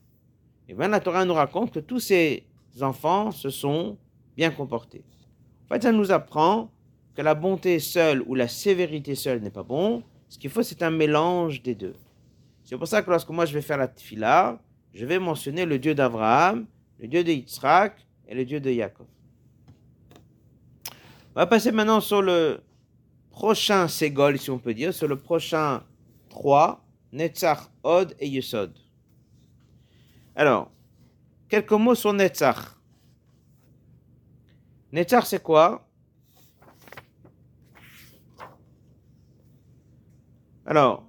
et 0.68 0.74
bien 0.74 0.88
la 0.88 1.00
Torah 1.00 1.26
nous 1.26 1.34
raconte 1.34 1.72
que 1.72 1.80
tous 1.80 2.00
ces 2.00 2.46
enfants 2.82 3.32
se 3.32 3.50
sont 3.50 3.98
bien 4.36 4.52
comporté. 4.52 5.04
En 5.66 5.74
fait, 5.74 5.84
ça 5.84 5.92
nous 5.92 6.12
apprend 6.12 6.72
que 7.16 7.22
la 7.22 7.36
bonté 7.36 7.80
seule 7.80 8.24
ou 8.26 8.36
la 8.36 8.48
sévérité 8.48 9.16
seule 9.16 9.42
n'est 9.42 9.52
pas 9.52 9.64
bon. 9.64 10.04
Ce 10.30 10.38
qu'il 10.38 10.50
faut, 10.50 10.64
c'est 10.64 10.82
un 10.82 10.92
mélange 10.92 11.62
des 11.62 11.76
deux. 11.76 11.96
C'est 12.64 12.78
pour 12.78 12.88
ça 12.88 13.02
que 13.02 13.10
lorsque 13.10 13.30
moi 13.30 13.46
je 13.46 13.54
vais 13.54 13.62
faire 13.62 13.78
la 13.78 13.88
tefila, 13.88 14.60
je 14.94 15.06
vais 15.06 15.20
mentionner 15.20 15.66
le 15.66 15.78
Dieu 15.80 15.94
d'Abraham, 15.94 16.66
le 17.00 17.08
Dieu 17.08 17.24
de 17.24 17.32
Yitzhak 17.32 18.06
et 18.32 18.34
le 18.34 18.46
Dieu 18.46 18.62
de 18.62 18.72
Yaakov. 18.72 19.08
On 21.36 21.40
va 21.42 21.46
passer 21.46 21.72
maintenant 21.74 22.00
sur 22.00 22.22
le 22.22 22.62
prochain 23.30 23.90
Ségol, 23.90 24.40
si 24.40 24.50
on 24.50 24.58
peut 24.58 24.74
dire, 24.74 24.94
sur 24.94 25.10
le 25.10 25.18
prochain 25.18 25.84
3, 26.30 26.82
Netzach, 27.12 27.70
Od 27.84 28.16
et 28.20 28.30
Yesod. 28.30 28.74
Alors, 30.34 30.72
quelques 31.50 31.74
mots 31.74 31.94
sur 31.94 32.14
Netzach. 32.14 32.78
Netzach, 34.94 35.26
c'est 35.26 35.44
quoi? 35.44 35.86
Alors, 40.66 41.04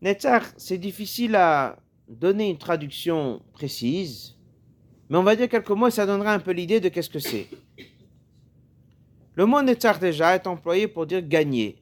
Netzach, 0.00 0.42
c'est 0.56 0.78
difficile 0.78 1.36
à 1.36 1.78
donner 2.08 2.50
une 2.50 2.58
traduction 2.58 3.40
précise, 3.52 4.36
mais 5.12 5.18
on 5.18 5.22
va 5.24 5.36
dire 5.36 5.46
quelques 5.46 5.68
mots 5.68 5.88
et 5.88 5.90
ça 5.90 6.06
donnera 6.06 6.32
un 6.32 6.38
peu 6.38 6.52
l'idée 6.52 6.80
de 6.80 6.88
qu'est-ce 6.88 7.10
que 7.10 7.18
c'est. 7.18 7.46
Le 9.34 9.44
mot 9.44 9.60
Netzach 9.60 9.98
déjà 10.00 10.34
est 10.34 10.46
employé 10.46 10.88
pour 10.88 11.04
dire 11.04 11.20
gagner. 11.20 11.76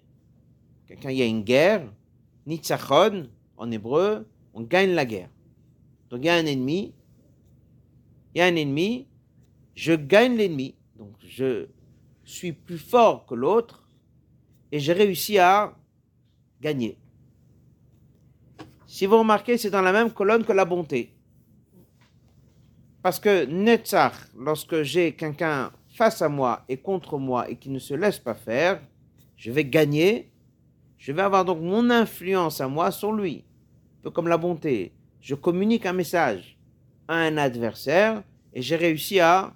Quand 1.00 1.10
il 1.10 1.18
y 1.18 1.22
a 1.22 1.26
une 1.26 1.44
guerre, 1.44 1.86
Nitzachon, 2.44 3.28
en 3.56 3.70
hébreu, 3.70 4.26
on 4.52 4.62
gagne 4.62 4.94
la 4.94 5.04
guerre. 5.04 5.28
Donc 6.08 6.22
il 6.22 6.26
y 6.26 6.28
a 6.28 6.34
un 6.34 6.44
ennemi, 6.44 6.92
il 8.34 8.38
y 8.38 8.40
a 8.42 8.46
un 8.46 8.56
ennemi, 8.56 9.06
je 9.76 9.92
gagne 9.92 10.36
l'ennemi. 10.36 10.74
Donc 10.96 11.12
je 11.24 11.68
suis 12.24 12.50
plus 12.50 12.78
fort 12.78 13.26
que 13.26 13.36
l'autre 13.36 13.88
et 14.72 14.80
j'ai 14.80 14.92
réussi 14.92 15.38
à 15.38 15.76
gagner. 16.60 16.98
Si 18.88 19.06
vous 19.06 19.18
remarquez, 19.18 19.56
c'est 19.56 19.70
dans 19.70 19.82
la 19.82 19.92
même 19.92 20.10
colonne 20.10 20.42
que 20.42 20.52
la 20.52 20.64
bonté. 20.64 21.14
Parce 23.02 23.18
que 23.18 23.46
Netzach, 23.46 24.12
lorsque 24.36 24.82
j'ai 24.82 25.12
quelqu'un 25.12 25.72
face 25.96 26.20
à 26.20 26.28
moi 26.28 26.64
et 26.68 26.76
contre 26.76 27.18
moi 27.18 27.48
et 27.48 27.56
qui 27.56 27.70
ne 27.70 27.78
se 27.78 27.94
laisse 27.94 28.18
pas 28.18 28.34
faire, 28.34 28.82
je 29.36 29.50
vais 29.50 29.64
gagner. 29.64 30.30
Je 30.98 31.12
vais 31.12 31.22
avoir 31.22 31.46
donc 31.46 31.60
mon 31.62 31.88
influence 31.88 32.60
à 32.60 32.68
moi 32.68 32.90
sur 32.90 33.12
lui. 33.12 33.44
Un 33.98 34.02
peu 34.02 34.10
comme 34.10 34.28
la 34.28 34.36
bonté. 34.36 34.92
Je 35.22 35.34
communique 35.34 35.86
un 35.86 35.94
message 35.94 36.58
à 37.08 37.14
un 37.14 37.38
adversaire 37.38 38.22
et 38.52 38.60
j'ai 38.60 38.76
réussi 38.76 39.18
à 39.18 39.54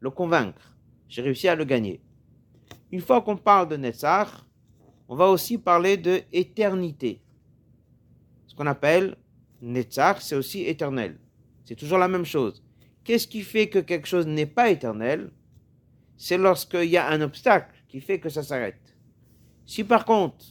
le 0.00 0.10
convaincre. 0.10 0.76
J'ai 1.08 1.22
réussi 1.22 1.46
à 1.46 1.54
le 1.54 1.64
gagner. 1.64 2.00
Une 2.90 3.00
fois 3.00 3.20
qu'on 3.20 3.36
parle 3.36 3.68
de 3.68 3.76
Netzach, 3.76 4.28
on 5.08 5.14
va 5.14 5.28
aussi 5.28 5.56
parler 5.56 5.96
de 5.96 6.22
éternité. 6.32 7.20
Ce 8.48 8.56
qu'on 8.56 8.66
appelle 8.66 9.16
Netzach, 9.62 10.20
c'est 10.20 10.34
aussi 10.34 10.62
éternel. 10.64 11.16
C'est 11.70 11.76
toujours 11.76 11.98
la 11.98 12.08
même 12.08 12.24
chose. 12.24 12.64
Qu'est-ce 13.04 13.28
qui 13.28 13.42
fait 13.42 13.68
que 13.68 13.78
quelque 13.78 14.08
chose 14.08 14.26
n'est 14.26 14.44
pas 14.44 14.70
éternel? 14.70 15.30
C'est 16.16 16.36
lorsqu'il 16.36 16.90
y 16.90 16.96
a 16.96 17.06
un 17.06 17.20
obstacle 17.20 17.72
qui 17.86 18.00
fait 18.00 18.18
que 18.18 18.28
ça 18.28 18.42
s'arrête. 18.42 18.96
Si 19.66 19.84
par 19.84 20.04
contre, 20.04 20.44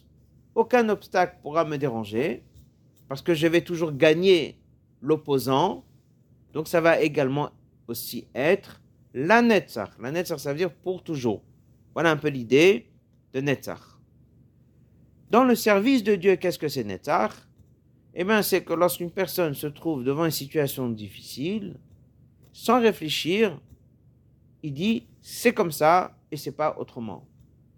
aucun 0.55 0.87
obstacle 0.87 1.39
pourra 1.41 1.65
me 1.65 1.75
déranger, 1.75 2.45
parce 3.09 3.21
que 3.21 3.33
je 3.33 3.47
vais 3.47 3.59
toujours 3.59 3.91
gagner 3.91 4.61
l'opposant, 5.01 5.83
donc 6.53 6.69
ça 6.69 6.79
va 6.79 7.01
également 7.01 7.51
aussi 7.89 8.29
être 8.33 8.81
la 9.13 9.41
Netzach. 9.41 9.89
La 9.99 10.13
Netzach, 10.13 10.39
ça 10.39 10.53
veut 10.53 10.57
dire 10.59 10.73
pour 10.73 11.03
toujours. 11.03 11.43
Voilà 11.95 12.11
un 12.11 12.17
peu 12.17 12.29
l'idée 12.29 12.93
de 13.33 13.41
Netzach. 13.41 13.99
Dans 15.29 15.43
le 15.43 15.55
service 15.55 16.01
de 16.01 16.15
Dieu, 16.15 16.37
qu'est-ce 16.37 16.57
que 16.57 16.69
c'est 16.69 16.85
Netzach? 16.85 17.48
Eh 18.15 18.23
bien, 18.23 18.41
c'est 18.41 18.63
que 18.63 18.73
lorsqu'une 18.73 19.11
personne 19.11 19.53
se 19.53 19.67
trouve 19.67 20.03
devant 20.03 20.25
une 20.25 20.31
situation 20.31 20.89
difficile, 20.89 21.75
sans 22.51 22.81
réfléchir, 22.81 23.59
il 24.63 24.73
dit 24.73 25.07
c'est 25.21 25.53
comme 25.53 25.71
ça 25.71 26.17
et 26.31 26.37
c'est 26.37 26.51
pas 26.51 26.75
autrement. 26.77 27.27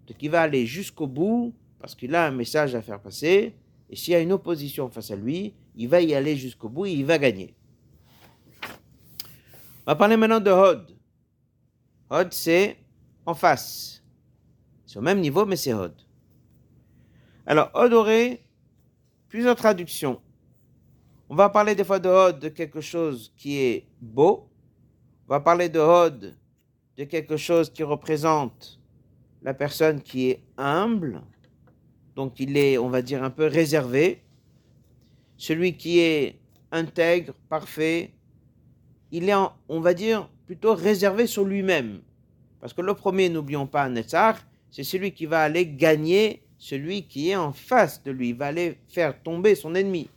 Donc 0.08 0.18
il 0.22 0.30
va 0.30 0.42
aller 0.42 0.66
jusqu'au 0.66 1.08
bout 1.08 1.54
parce 1.80 1.96
qu'il 1.96 2.16
a 2.16 2.26
un 2.26 2.32
message 2.32 2.76
à 2.76 2.82
faire 2.82 3.02
passer 3.02 3.56
et 3.90 3.96
s'il 3.96 4.14
y 4.14 4.16
a 4.16 4.20
une 4.20 4.32
opposition 4.32 4.90
face 4.90 5.12
à 5.12 5.16
lui, 5.16 5.54
il 5.76 5.88
va 5.88 6.02
y 6.02 6.14
aller 6.14 6.36
jusqu'au 6.36 6.70
bout 6.70 6.86
et 6.86 6.94
il 6.94 7.06
va 7.06 7.18
gagner. 7.18 7.54
On 9.86 9.92
va 9.92 9.96
parler 9.96 10.18
maintenant 10.18 10.40
de 10.40 10.52
Hod. 10.52 10.96
Hod, 12.10 12.34
c'est 12.34 12.78
en 13.26 13.34
face. 13.34 14.04
C'est 14.86 15.00
au 15.00 15.02
même 15.02 15.20
niveau, 15.20 15.46
mais 15.46 15.56
c'est 15.56 15.74
Hod. 15.74 15.94
Alors, 17.46 17.72
Hod 17.74 17.94
aurait 17.94 18.42
plusieurs 19.32 19.56
traductions. 19.56 20.22
On 21.30 21.36
va 21.36 21.50
parler 21.50 21.74
des 21.74 21.86
fois 21.86 22.00
de 22.00 22.10
Hod 22.10 22.40
de 22.40 22.50
quelque 22.50 22.82
chose 22.82 23.34
qui 23.38 23.60
est 23.60 23.88
beau. 24.02 24.50
On 25.26 25.34
va 25.34 25.40
parler 25.40 25.70
de 25.70 25.80
Hod 25.80 26.36
de 26.98 27.04
quelque 27.06 27.38
chose 27.38 27.72
qui 27.72 27.82
représente 27.82 28.78
la 29.42 29.54
personne 29.54 30.02
qui 30.02 30.32
est 30.32 30.44
humble. 30.58 31.22
Donc, 32.18 32.42
il 32.42 32.58
est, 32.58 32.78
on 32.78 32.90
va 32.90 33.02
dire, 33.02 33.24
un 33.24 33.30
peu 33.30 33.46
réservé. 33.46 34.22
Celui 35.38 35.78
qui 35.78 36.00
est 36.00 36.38
intègre, 36.74 37.34
parfait. 37.48 38.12
Il 39.12 39.30
est, 39.30 39.36
on 39.70 39.80
va 39.80 39.94
dire, 39.94 40.30
plutôt 40.46 40.76
réservé 40.76 41.26
sur 41.26 41.46
lui-même. 41.46 42.02
Parce 42.60 42.74
que 42.74 42.82
le 42.82 42.94
premier, 42.96 43.30
n'oublions 43.30 43.66
pas, 43.66 43.88
Netzach, 43.88 44.46
c'est 44.70 44.84
celui 44.84 45.14
qui 45.14 45.26
va 45.26 45.42
aller 45.42 45.66
gagner 45.66 46.44
celui 46.62 47.08
qui 47.08 47.32
est 47.32 47.36
en 47.36 47.54
face 47.54 48.04
de 48.04 48.12
lui, 48.12 48.34
va 48.34 48.46
aller 48.46 48.78
faire 48.88 49.20
tomber 49.24 49.56
son 49.56 49.74
ennemi. 49.74 50.08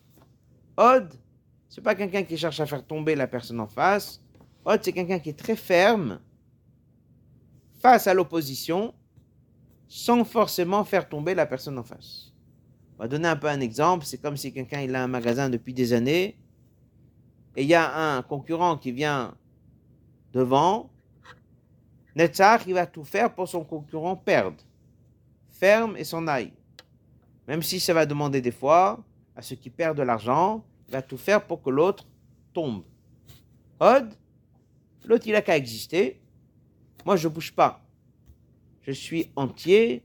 Od, 0.76 1.08
c'est 1.70 1.80
pas 1.80 1.94
quelqu'un 1.94 2.22
qui 2.22 2.36
cherche 2.36 2.60
à 2.60 2.66
faire 2.66 2.84
tomber 2.84 3.14
la 3.14 3.26
personne 3.26 3.58
en 3.60 3.66
face. 3.66 4.22
Od, 4.66 4.78
c'est 4.82 4.92
quelqu'un 4.92 5.18
qui 5.20 5.30
est 5.30 5.38
très 5.38 5.56
ferme 5.56 6.20
face 7.80 8.06
à 8.06 8.12
l'opposition, 8.12 8.92
sans 9.88 10.22
forcément 10.22 10.84
faire 10.84 11.08
tomber 11.08 11.34
la 11.34 11.46
personne 11.46 11.78
en 11.78 11.82
face. 11.82 12.34
va 12.98 13.08
donner 13.08 13.28
un 13.28 13.36
peu 13.36 13.48
un 13.48 13.60
exemple. 13.60 14.04
C'est 14.04 14.18
comme 14.18 14.36
si 14.36 14.52
quelqu'un 14.52 14.82
il 14.82 14.94
a 14.94 15.02
un 15.02 15.08
magasin 15.08 15.48
depuis 15.48 15.72
des 15.72 15.94
années 15.94 16.36
et 17.56 17.62
il 17.62 17.68
y 17.68 17.74
a 17.74 18.16
un 18.16 18.20
concurrent 18.20 18.76
qui 18.76 18.92
vient 18.92 19.34
devant. 20.34 20.90
Netzach, 22.14 22.66
il 22.66 22.74
va 22.74 22.86
tout 22.86 23.04
faire 23.04 23.34
pour 23.34 23.48
son 23.48 23.64
concurrent 23.64 24.14
perdre. 24.14 24.58
Et 25.64 26.04
s'en 26.04 26.26
aille. 26.26 26.52
Même 27.48 27.62
si 27.62 27.80
ça 27.80 27.94
va 27.94 28.04
demander 28.04 28.42
des 28.42 28.50
fois 28.50 29.02
à 29.34 29.40
ceux 29.40 29.56
qui 29.56 29.70
perdent 29.70 29.96
de 29.96 30.02
l'argent, 30.02 30.62
il 30.86 30.92
va 30.92 31.00
tout 31.00 31.16
faire 31.16 31.46
pour 31.46 31.62
que 31.62 31.70
l'autre 31.70 32.06
tombe. 32.52 32.84
Hod, 33.80 34.12
l'autre 35.06 35.26
il 35.26 35.34
a 35.34 35.40
qu'à 35.40 35.56
exister. 35.56 36.20
Moi 37.06 37.16
je 37.16 37.28
bouge 37.28 37.52
pas. 37.52 37.82
Je 38.82 38.92
suis 38.92 39.30
entier, 39.36 40.02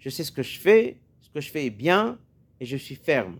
je 0.00 0.08
sais 0.08 0.24
ce 0.24 0.32
que 0.32 0.42
je 0.42 0.58
fais, 0.58 1.00
ce 1.20 1.30
que 1.30 1.40
je 1.40 1.50
fais 1.50 1.66
est 1.66 1.70
bien 1.70 2.18
et 2.58 2.66
je 2.66 2.76
suis 2.76 2.96
ferme. 2.96 3.36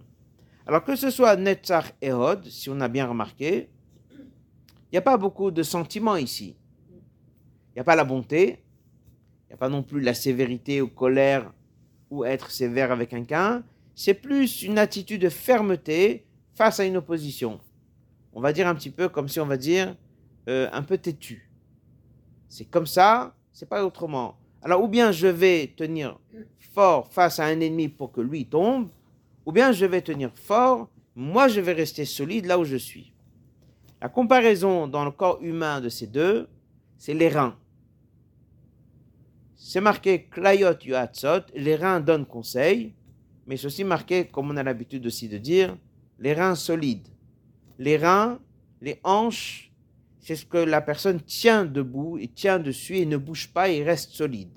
Alors 0.65 0.85
que 0.85 0.95
ce 0.95 1.11
soit 1.11 1.35
Netzach 1.35 1.93
et 2.01 2.13
Hod, 2.13 2.47
si 2.47 2.71
on 2.71 2.81
a 2.81 2.87
bien 2.87 3.09
remarqué, 3.09 3.69
il 4.13 4.93
n'y 4.93 4.99
a 4.99 5.03
pas 5.03 5.17
beaucoup 5.17 5.51
de 5.51 5.65
sentiments 5.65 6.15
ici. 6.15 6.55
Il 7.71 7.75
n'y 7.75 7.81
a 7.81 7.85
pas 7.85 7.97
la 7.97 8.05
bonté, 8.05 8.62
n'y 9.53 9.57
a 9.57 9.59
pas 9.59 9.69
non 9.69 9.83
plus 9.83 10.01
la 10.01 10.15
sévérité 10.15 10.81
ou 10.81 10.89
colère 10.89 11.53
ou 12.11 12.25
être 12.25 12.51
sévère 12.51 12.91
avec 12.91 13.11
quelqu'un. 13.11 13.63
C'est 13.95 14.15
plus 14.15 14.63
une 14.63 14.79
attitude 14.79 15.21
de 15.21 15.29
fermeté 15.29 16.25
face 16.55 16.81
à 16.81 16.85
une 16.85 16.97
opposition. 16.97 17.61
On 18.33 18.41
va 18.41 18.53
dire 18.53 18.67
un 18.67 18.75
petit 18.75 18.91
peu 18.91 19.09
comme 19.09 19.29
si 19.29 19.41
on 19.41 19.47
va 19.47 19.59
dire 19.59 19.95
euh, 20.49 20.69
un 20.73 20.83
peu 20.83 20.97
têtu. 20.97 21.51
C'est 22.49 22.65
comme 22.65 22.87
ça, 22.87 23.35
c'est 23.53 23.69
pas 23.69 23.85
autrement. 23.85 24.39
Alors 24.63 24.83
ou 24.83 24.89
bien 24.89 25.13
je 25.13 25.27
vais 25.27 25.73
tenir 25.77 26.19
fort 26.59 27.13
face 27.13 27.39
à 27.39 27.45
un 27.45 27.61
ennemi 27.61 27.89
pour 27.89 28.11
que 28.11 28.23
lui 28.23 28.47
tombe, 28.47 28.89
ou 29.45 29.53
bien 29.53 29.73
je 29.73 29.85
vais 29.85 30.01
tenir 30.01 30.31
fort, 30.35 30.89
moi 31.15 31.49
je 31.49 31.61
vais 31.61 31.73
rester 31.73 32.07
solide 32.07 32.47
là 32.47 32.59
où 32.59 32.65
je 32.65 32.77
suis. 32.77 33.13
La 34.01 34.09
comparaison 34.09 34.87
dans 34.87 35.05
le 35.05 35.11
corps 35.11 35.39
humain 35.43 35.81
de 35.81 35.91
ces 35.91 36.07
deux, 36.07 36.49
c'est 36.97 37.15
les 37.15 37.29
reins. 37.29 37.57
C'est 39.65 39.81
marqué 39.81 40.25
Klayot 40.25 40.75
Yuatzot, 40.85 41.47
les 41.55 41.77
reins 41.77 42.01
donnent 42.01 42.27
conseil, 42.27 42.95
mais 43.47 43.57
c'est 43.57 43.69
aussi 43.69 43.85
marqué, 43.85 44.27
comme 44.27 44.51
on 44.51 44.57
a 44.57 44.63
l'habitude 44.65 45.07
aussi 45.07 45.29
de 45.29 45.39
dire, 45.39 45.79
les 46.19 46.35
reins 46.35 46.57
solides. 46.57 47.07
Les 47.79 47.97
reins, 47.97 48.41
les 48.81 48.99
hanches, 49.05 49.71
c'est 50.19 50.35
ce 50.35 50.45
que 50.45 50.59
la 50.59 50.81
personne 50.81 51.21
tient 51.21 51.65
debout 51.65 52.19
et 52.19 52.27
tient 52.27 52.59
dessus 52.59 52.97
et 52.97 53.07
ne 53.07 53.17
bouge 53.17 53.53
pas 53.53 53.69
et 53.69 53.85
reste 53.85 54.11
solide. 54.11 54.51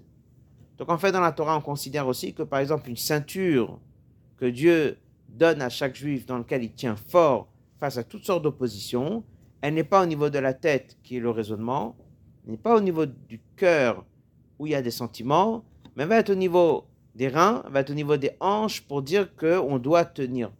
Donc 0.80 0.90
en 0.90 0.98
fait, 0.98 1.12
dans 1.12 1.22
la 1.22 1.32
Torah, 1.32 1.56
on 1.56 1.62
considère 1.62 2.08
aussi 2.08 2.34
que 2.34 2.44
par 2.44 2.60
exemple 2.60 2.90
une 2.90 2.98
ceinture 2.98 3.80
que 4.38 4.46
Dieu 4.46 4.98
donne 5.30 5.62
à 5.62 5.70
chaque 5.70 5.96
juif 5.96 6.26
dans 6.26 6.40
lequel 6.40 6.64
il 6.64 6.74
tient 6.74 6.96
fort 6.96 7.48
face 7.80 8.00
à 8.00 8.04
toutes 8.04 8.26
sortes 8.26 8.44
d'oppositions, 8.44 9.24
elle 9.62 9.76
n'est 9.76 9.84
pas 9.84 10.02
au 10.02 10.08
niveau 10.08 10.32
de 10.32 10.40
la 10.40 10.56
tête 10.56 10.98
qui 11.04 11.18
est 11.18 11.22
le 11.22 11.30
raisonnement, 11.30 11.96
n'est 12.48 12.58
pas 12.58 12.76
au 12.76 12.82
niveau 12.82 13.06
du 13.06 13.40
cœur 13.56 14.04
où 14.60 14.68
il 14.68 14.72
y 14.72 14.76
a 14.76 14.82
des 14.82 14.92
sentiments, 14.92 15.64
mais 15.96 16.06
va 16.06 16.18
être 16.18 16.30
au 16.30 16.36
niveau 16.36 16.86
des 17.16 17.28
reins, 17.28 17.64
va 17.70 17.80
être 17.82 17.92
au 17.92 17.96
niveau 17.96 18.18
des 18.18 18.32
hanches 18.40 18.82
pour 18.82 19.02
dire 19.02 19.36
qu'on 19.36 19.80
doit 19.80 20.06
tenir 20.06 20.52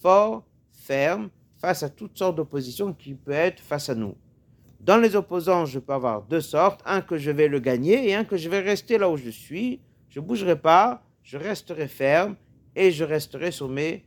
fort, 0.00 0.44
ferme, 0.72 1.30
face 1.56 1.82
à 1.82 1.88
toutes 1.88 2.18
sortes 2.18 2.36
d'oppositions 2.36 2.92
qui 2.92 3.14
peuvent 3.14 3.34
être 3.34 3.60
face 3.60 3.88
à 3.88 3.94
nous. 3.94 4.14
Dans 4.80 4.98
les 4.98 5.16
opposants, 5.16 5.64
je 5.64 5.78
peux 5.78 5.94
avoir 5.94 6.22
deux 6.22 6.42
sortes, 6.42 6.82
un 6.84 7.00
que 7.00 7.16
je 7.16 7.30
vais 7.30 7.48
le 7.48 7.58
gagner 7.58 8.08
et 8.08 8.14
un 8.14 8.24
que 8.24 8.36
je 8.36 8.50
vais 8.50 8.60
rester 8.60 8.98
là 8.98 9.08
où 9.08 9.16
je 9.16 9.30
suis, 9.30 9.80
je 10.10 10.20
ne 10.20 10.24
bougerai 10.26 10.60
pas, 10.60 11.02
je 11.22 11.38
resterai 11.38 11.88
ferme 11.88 12.36
et 12.76 12.90
je 12.90 13.02
resterai 13.02 13.50
sur 13.50 13.68
mes 13.68 14.04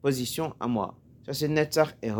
positions 0.00 0.54
à 0.60 0.68
moi. 0.68 0.94
Ça 1.26 1.32
c'est 1.32 1.48
Netzach 1.48 1.96
et. 2.00 2.12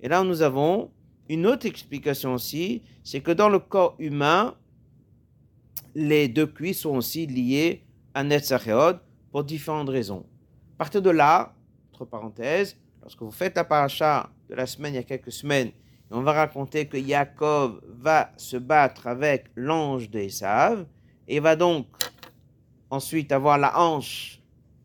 Et 0.00 0.08
là 0.08 0.22
nous 0.22 0.42
avons 0.42 0.90
une 1.28 1.46
autre 1.46 1.66
explication 1.66 2.34
aussi, 2.34 2.82
c'est 3.02 3.20
que 3.20 3.32
dans 3.32 3.48
le 3.48 3.58
corps 3.58 3.96
humain, 3.98 4.54
les 5.94 6.28
deux 6.28 6.46
cuisses 6.46 6.80
sont 6.80 6.96
aussi 6.96 7.26
liées 7.26 7.84
à 8.14 8.24
Netzach 8.24 8.66
et 8.66 8.72
Hod 8.72 9.00
pour 9.30 9.44
différentes 9.44 9.88
raisons. 9.88 10.24
À 10.74 10.78
partir 10.78 11.02
de 11.02 11.10
là, 11.10 11.54
entre 11.92 12.04
parenthèses, 12.04 12.76
lorsque 13.02 13.22
vous 13.22 13.30
faites 13.30 13.56
la 13.56 13.64
paracha 13.64 14.30
de 14.48 14.54
la 14.54 14.66
semaine, 14.66 14.94
il 14.94 14.96
y 14.96 15.00
a 15.00 15.02
quelques 15.02 15.32
semaines, 15.32 15.70
on 16.10 16.22
va 16.22 16.32
raconter 16.32 16.86
que 16.86 16.96
Yaakov 16.96 17.82
va 17.86 18.32
se 18.36 18.56
battre 18.56 19.06
avec 19.06 19.46
l'ange 19.56 20.08
d'Esav 20.08 20.86
et 21.26 21.38
va 21.38 21.54
donc 21.54 21.86
ensuite 22.90 23.30
avoir 23.32 23.58
la 23.58 23.78
hanche 23.78 24.40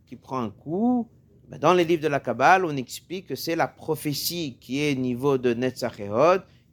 qui 0.05 0.17
prend 0.17 0.39
un 0.39 0.49
coup. 0.49 1.07
Ben, 1.47 1.57
dans 1.57 1.73
les 1.73 1.85
livres 1.85 2.03
de 2.03 2.09
la 2.09 2.19
Kabbale, 2.19 2.65
on 2.65 2.75
explique 2.75 3.27
que 3.27 3.35
c'est 3.35 3.55
la 3.55 3.67
prophétie 3.67 4.57
qui 4.59 4.81
est 4.81 4.97
au 4.97 4.99
niveau 4.99 5.37
de 5.37 5.53
Netzach 5.53 6.01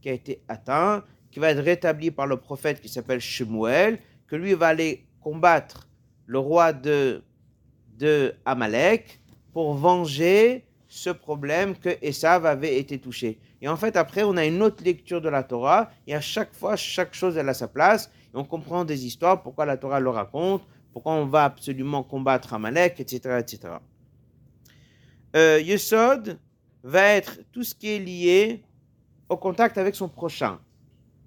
qui 0.00 0.08
a 0.08 0.12
été 0.12 0.42
atteint, 0.48 1.04
qui 1.30 1.38
va 1.38 1.50
être 1.50 1.62
rétablie 1.62 2.10
par 2.10 2.26
le 2.26 2.36
prophète 2.36 2.80
qui 2.80 2.88
s'appelle 2.88 3.20
Shemuel, 3.20 4.00
que 4.30 4.36
lui 4.36 4.54
va 4.54 4.68
aller 4.68 5.04
combattre 5.20 5.88
le 6.26 6.38
roi 6.38 6.72
de, 6.72 7.22
Amalek 8.44 9.20
pour 9.52 9.74
venger 9.74 10.64
ce 10.86 11.10
problème 11.10 11.76
que 11.76 11.90
Esav 12.00 12.46
avait 12.46 12.78
été 12.78 12.98
touché. 12.98 13.38
Et 13.60 13.68
en 13.68 13.76
fait, 13.76 13.96
après, 13.96 14.22
on 14.22 14.36
a 14.36 14.46
une 14.46 14.62
autre 14.62 14.82
lecture 14.82 15.20
de 15.20 15.28
la 15.28 15.42
Torah, 15.42 15.90
et 16.06 16.14
à 16.14 16.20
chaque 16.20 16.54
fois, 16.54 16.76
chaque 16.76 17.12
chose, 17.12 17.36
elle 17.36 17.48
a 17.48 17.54
sa 17.54 17.68
place, 17.68 18.10
et 18.32 18.36
on 18.36 18.44
comprend 18.44 18.84
des 18.84 19.04
histoires, 19.04 19.42
pourquoi 19.42 19.66
la 19.66 19.76
Torah 19.76 20.00
le 20.00 20.08
raconte, 20.08 20.62
pourquoi 20.92 21.12
on 21.12 21.26
va 21.26 21.44
absolument 21.44 22.02
combattre 22.02 22.54
Amalek, 22.54 23.00
etc. 23.00 23.38
etc. 23.40 23.74
Euh, 25.36 25.60
Yesod 25.60 26.38
va 26.82 27.02
être 27.08 27.40
tout 27.52 27.64
ce 27.64 27.74
qui 27.74 27.90
est 27.90 27.98
lié 27.98 28.62
au 29.28 29.36
contact 29.36 29.76
avec 29.76 29.94
son 29.94 30.08
prochain. 30.08 30.58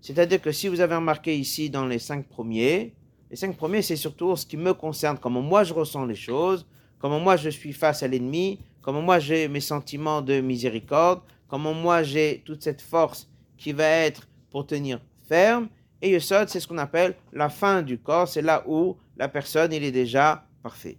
C'est-à-dire 0.04 0.42
que 0.42 0.52
si 0.52 0.68
vous 0.68 0.82
avez 0.82 0.96
remarqué 0.96 1.34
ici 1.38 1.70
dans 1.70 1.86
les 1.86 1.98
cinq 1.98 2.28
premiers, 2.28 2.94
les 3.32 3.38
cinq 3.38 3.56
premiers, 3.56 3.82
c'est 3.82 3.96
surtout 3.96 4.36
ce 4.36 4.46
qui 4.46 4.58
me 4.58 4.74
concerne, 4.74 5.18
comment 5.18 5.42
moi 5.42 5.64
je 5.64 5.74
ressens 5.74 6.06
les 6.06 6.14
choses, 6.14 6.66
comment 7.00 7.22
moi 7.22 7.38
je 7.38 7.48
suis 7.48 7.72
face 7.72 8.04
à 8.04 8.10
l'ennemi, 8.10 8.60
comment 8.82 9.02
moi 9.02 9.20
j'ai 9.20 9.48
mes 9.48 9.62
sentiments 9.62 10.22
de 10.22 10.42
miséricorde, 10.42 11.22
comment 11.48 11.74
moi 11.74 12.04
j'ai 12.04 12.44
toute 12.46 12.62
cette 12.64 12.82
force 12.82 13.30
qui 13.58 13.72
va 13.72 13.86
être 13.86 14.28
pour 14.52 14.68
tenir 14.68 15.00
ferme. 15.30 15.70
Et 16.02 16.10
Yesod, 16.10 16.50
c'est 16.50 16.60
ce 16.60 16.68
qu'on 16.68 16.80
appelle 16.80 17.16
la 17.32 17.48
fin 17.48 17.82
du 17.82 17.98
corps, 17.98 18.28
c'est 18.28 18.42
là 18.42 18.62
où 18.68 18.98
la 19.16 19.30
personne, 19.30 19.72
il 19.72 19.86
est 19.86 19.92
déjà 19.94 20.46
parfait. 20.62 20.98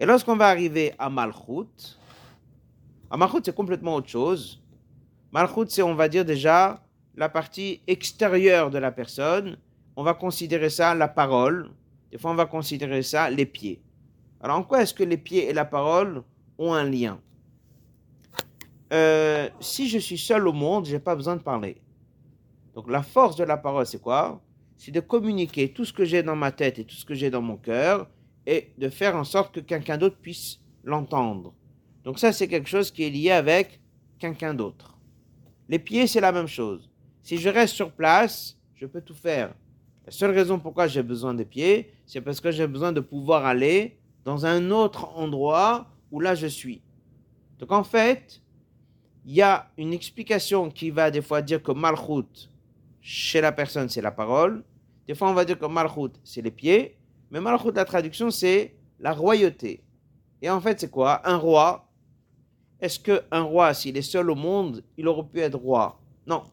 Et 0.00 0.04
lorsqu'on 0.04 0.34
va 0.34 0.48
arriver 0.48 0.94
à 0.98 1.08
Malchut, 1.08 1.96
à 3.08 3.16
Malchut, 3.16 3.42
c'est 3.44 3.54
complètement 3.54 3.94
autre 3.94 4.08
chose. 4.08 4.60
Malchut, 5.30 5.68
c'est, 5.68 5.82
on 5.82 5.94
va 5.94 6.08
dire 6.08 6.24
déjà, 6.24 6.82
la 7.16 7.28
partie 7.28 7.80
extérieure 7.86 8.70
de 8.70 8.78
la 8.78 8.92
personne, 8.92 9.56
on 9.96 10.02
va 10.02 10.14
considérer 10.14 10.70
ça 10.70 10.94
la 10.94 11.08
parole, 11.08 11.70
des 12.10 12.18
fois 12.18 12.30
on 12.30 12.34
va 12.34 12.46
considérer 12.46 13.02
ça 13.02 13.30
les 13.30 13.46
pieds. 13.46 13.80
Alors 14.40 14.58
en 14.58 14.62
quoi 14.62 14.82
est-ce 14.82 14.94
que 14.94 15.02
les 15.02 15.16
pieds 15.16 15.48
et 15.48 15.52
la 15.54 15.64
parole 15.64 16.22
ont 16.58 16.74
un 16.74 16.84
lien? 16.84 17.18
Euh, 18.92 19.48
Si 19.60 19.88
je 19.88 19.98
suis 19.98 20.18
seul 20.18 20.46
au 20.46 20.52
monde, 20.52 20.86
je 20.86 20.92
n'ai 20.92 21.00
pas 21.00 21.16
besoin 21.16 21.36
de 21.36 21.42
parler. 21.42 21.80
Donc 22.74 22.90
la 22.90 23.02
force 23.02 23.36
de 23.36 23.44
la 23.44 23.56
parole, 23.56 23.86
c'est 23.86 24.00
quoi? 24.00 24.42
C'est 24.76 24.92
de 24.92 25.00
communiquer 25.00 25.72
tout 25.72 25.86
ce 25.86 25.92
que 25.92 26.04
j'ai 26.04 26.22
dans 26.22 26.36
ma 26.36 26.52
tête 26.52 26.78
et 26.78 26.84
tout 26.84 26.94
ce 26.94 27.06
que 27.06 27.14
j'ai 27.14 27.30
dans 27.30 27.40
mon 27.40 27.56
cœur 27.56 28.06
et 28.46 28.72
de 28.76 28.90
faire 28.90 29.16
en 29.16 29.24
sorte 29.24 29.54
que 29.54 29.60
quelqu'un 29.60 29.96
d'autre 29.96 30.18
puisse 30.20 30.60
l'entendre. 30.84 31.54
Donc 32.04 32.18
ça, 32.18 32.32
c'est 32.32 32.46
quelque 32.46 32.68
chose 32.68 32.90
qui 32.90 33.04
est 33.04 33.10
lié 33.10 33.30
avec 33.30 33.80
quelqu'un 34.18 34.52
d'autre. 34.52 34.96
Les 35.68 35.78
pieds, 35.78 36.06
c'est 36.06 36.20
la 36.20 36.30
même 36.30 36.46
chose. 36.46 36.90
Si 37.26 37.38
je 37.38 37.48
reste 37.48 37.74
sur 37.74 37.90
place, 37.90 38.56
je 38.76 38.86
peux 38.86 39.00
tout 39.00 39.12
faire. 39.12 39.52
La 40.04 40.12
seule 40.12 40.30
raison 40.30 40.60
pourquoi 40.60 40.86
j'ai 40.86 41.02
besoin 41.02 41.34
des 41.34 41.44
pieds, 41.44 41.92
c'est 42.06 42.20
parce 42.20 42.40
que 42.40 42.52
j'ai 42.52 42.68
besoin 42.68 42.92
de 42.92 43.00
pouvoir 43.00 43.44
aller 43.44 43.98
dans 44.24 44.46
un 44.46 44.70
autre 44.70 45.08
endroit 45.16 45.88
où 46.12 46.20
là 46.20 46.36
je 46.36 46.46
suis. 46.46 46.82
Donc 47.58 47.72
en 47.72 47.82
fait, 47.82 48.40
il 49.24 49.34
y 49.34 49.42
a 49.42 49.68
une 49.76 49.92
explication 49.92 50.70
qui 50.70 50.90
va 50.90 51.10
des 51.10 51.20
fois 51.20 51.42
dire 51.42 51.60
que 51.60 51.72
Malchut, 51.72 52.48
chez 53.00 53.40
la 53.40 53.50
personne, 53.50 53.88
c'est 53.88 54.02
la 54.02 54.12
parole. 54.12 54.62
Des 55.08 55.16
fois, 55.16 55.28
on 55.28 55.34
va 55.34 55.44
dire 55.44 55.58
que 55.58 55.66
Malchut, 55.66 56.12
c'est 56.22 56.42
les 56.42 56.52
pieds. 56.52 56.96
Mais 57.32 57.40
Malchut, 57.40 57.72
la 57.74 57.84
traduction, 57.84 58.30
c'est 58.30 58.76
la 59.00 59.12
royauté. 59.12 59.82
Et 60.40 60.48
en 60.48 60.60
fait, 60.60 60.78
c'est 60.78 60.92
quoi? 60.92 61.28
Un 61.28 61.38
roi. 61.38 61.90
Est-ce 62.80 63.00
qu'un 63.00 63.42
roi, 63.42 63.74
s'il 63.74 63.96
est 63.96 64.02
seul 64.02 64.30
au 64.30 64.36
monde, 64.36 64.84
il 64.96 65.08
aurait 65.08 65.26
pu 65.26 65.40
être 65.40 65.58
roi? 65.58 66.00
Non 66.24 66.44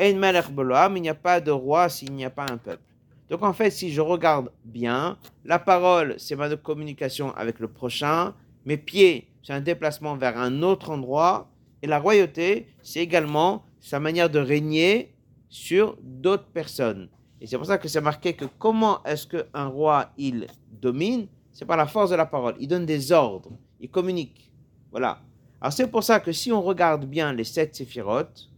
il 0.00 0.18
n'y 0.18 1.08
a 1.08 1.14
pas 1.14 1.40
de 1.40 1.50
roi 1.50 1.88
s'il 1.88 2.12
n'y 2.12 2.24
a 2.24 2.30
pas 2.30 2.46
un 2.50 2.56
peuple. 2.56 2.82
Donc 3.30 3.42
en 3.42 3.52
fait, 3.52 3.70
si 3.70 3.92
je 3.92 4.00
regarde 4.00 4.50
bien, 4.64 5.16
la 5.44 5.58
parole, 5.58 6.14
c'est 6.18 6.36
ma 6.36 6.54
communication 6.56 7.34
avec 7.34 7.58
le 7.58 7.68
prochain. 7.68 8.34
Mes 8.66 8.76
pieds, 8.76 9.28
c'est 9.42 9.52
un 9.52 9.60
déplacement 9.60 10.16
vers 10.16 10.38
un 10.38 10.62
autre 10.62 10.90
endroit. 10.90 11.50
Et 11.82 11.86
la 11.86 11.98
royauté, 11.98 12.68
c'est 12.82 13.00
également 13.00 13.64
sa 13.80 14.00
manière 14.00 14.30
de 14.30 14.38
régner 14.38 15.14
sur 15.48 15.96
d'autres 16.02 16.46
personnes. 16.46 17.08
Et 17.40 17.46
c'est 17.46 17.56
pour 17.56 17.66
ça 17.66 17.78
que 17.78 17.88
c'est 17.88 18.00
marqué 18.00 18.32
que 18.32 18.46
comment 18.58 19.02
est-ce 19.04 19.26
qu'un 19.26 19.66
roi, 19.66 20.10
il 20.16 20.46
domine? 20.70 21.26
C'est 21.52 21.66
par 21.66 21.76
la 21.76 21.86
force 21.86 22.10
de 22.10 22.16
la 22.16 22.26
parole. 22.26 22.54
Il 22.58 22.68
donne 22.68 22.86
des 22.86 23.12
ordres. 23.12 23.50
il 23.80 23.90
communique. 23.90 24.50
Voilà. 24.90 25.20
Alors 25.60 25.72
c'est 25.72 25.88
pour 25.88 26.02
ça 26.02 26.20
que 26.20 26.32
si 26.32 26.50
on 26.52 26.62
regarde 26.62 27.04
bien 27.04 27.32
les 27.32 27.44
sept 27.44 27.74
séphirotes, 27.74 28.50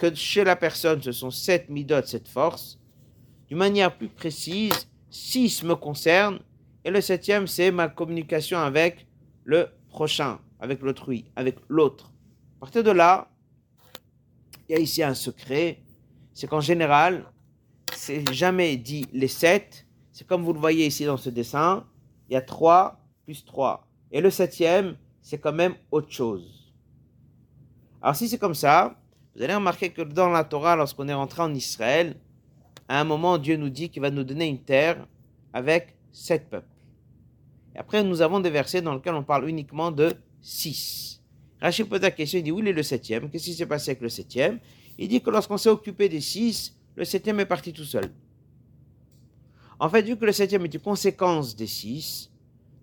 que 0.00 0.14
chez 0.14 0.44
la 0.44 0.56
personne 0.56 1.02
ce 1.02 1.12
sont 1.12 1.30
sept 1.30 1.68
midot, 1.68 2.02
sept 2.06 2.26
forces, 2.26 2.78
d'une 3.48 3.58
manière 3.58 3.94
plus 3.94 4.08
précise, 4.08 4.88
six 5.10 5.62
me 5.62 5.74
concernent, 5.74 6.40
et 6.84 6.90
le 6.90 7.02
septième 7.02 7.46
c'est 7.46 7.70
ma 7.70 7.88
communication 7.88 8.58
avec 8.58 9.06
le 9.44 9.68
prochain, 9.90 10.38
avec 10.58 10.80
l'autrui, 10.80 11.26
avec 11.36 11.58
l'autre. 11.68 12.10
À 12.56 12.60
partir 12.60 12.82
de 12.82 12.90
là, 12.90 13.28
il 14.68 14.72
y 14.72 14.78
a 14.78 14.80
ici 14.80 15.02
un 15.02 15.12
secret, 15.12 15.82
c'est 16.32 16.46
qu'en 16.46 16.60
général, 16.60 17.30
c'est 17.94 18.32
jamais 18.32 18.78
dit 18.78 19.06
les 19.12 19.28
sept, 19.28 19.86
c'est 20.12 20.26
comme 20.26 20.44
vous 20.44 20.54
le 20.54 20.60
voyez 20.60 20.86
ici 20.86 21.04
dans 21.04 21.18
ce 21.18 21.28
dessin, 21.28 21.84
il 22.30 22.32
y 22.32 22.36
a 22.36 22.42
trois 22.42 23.04
plus 23.26 23.44
trois. 23.44 23.86
Et 24.12 24.22
le 24.22 24.30
septième, 24.30 24.96
c'est 25.20 25.38
quand 25.38 25.52
même 25.52 25.74
autre 25.90 26.10
chose. 26.10 26.72
Alors 28.00 28.16
si 28.16 28.30
c'est 28.30 28.38
comme 28.38 28.54
ça, 28.54 28.99
vous 29.40 29.44
allez 29.44 29.54
remarquer 29.54 29.88
que 29.88 30.02
dans 30.02 30.28
la 30.28 30.44
Torah, 30.44 30.76
lorsqu'on 30.76 31.08
est 31.08 31.14
rentré 31.14 31.40
en 31.40 31.54
Israël, 31.54 32.14
à 32.86 33.00
un 33.00 33.04
moment, 33.04 33.38
Dieu 33.38 33.56
nous 33.56 33.70
dit 33.70 33.88
qu'il 33.88 34.02
va 34.02 34.10
nous 34.10 34.22
donner 34.22 34.46
une 34.46 34.62
terre 34.62 35.06
avec 35.54 35.96
sept 36.12 36.50
peuples. 36.50 36.68
Et 37.74 37.78
après, 37.78 38.04
nous 38.04 38.20
avons 38.20 38.40
des 38.40 38.50
versets 38.50 38.82
dans 38.82 38.94
lesquels 38.94 39.14
on 39.14 39.22
parle 39.22 39.48
uniquement 39.48 39.92
de 39.92 40.12
six. 40.42 41.22
Rachid 41.58 41.88
pose 41.88 42.02
la 42.02 42.10
question, 42.10 42.38
il 42.38 42.42
dit, 42.42 42.52
où 42.52 42.60
est 42.60 42.70
le 42.70 42.82
septième? 42.82 43.30
Qu'est-ce 43.30 43.46
qui 43.46 43.54
s'est 43.54 43.64
passé 43.64 43.92
avec 43.92 44.02
le 44.02 44.10
septième? 44.10 44.58
Il 44.98 45.08
dit 45.08 45.22
que 45.22 45.30
lorsqu'on 45.30 45.56
s'est 45.56 45.70
occupé 45.70 46.10
des 46.10 46.20
six, 46.20 46.76
le 46.94 47.06
septième 47.06 47.40
est 47.40 47.46
parti 47.46 47.72
tout 47.72 47.84
seul. 47.84 48.12
En 49.78 49.88
fait, 49.88 50.02
vu 50.02 50.18
que 50.18 50.26
le 50.26 50.32
septième 50.32 50.66
est 50.66 50.74
une 50.74 50.80
conséquence 50.80 51.56
des 51.56 51.66
six, 51.66 52.30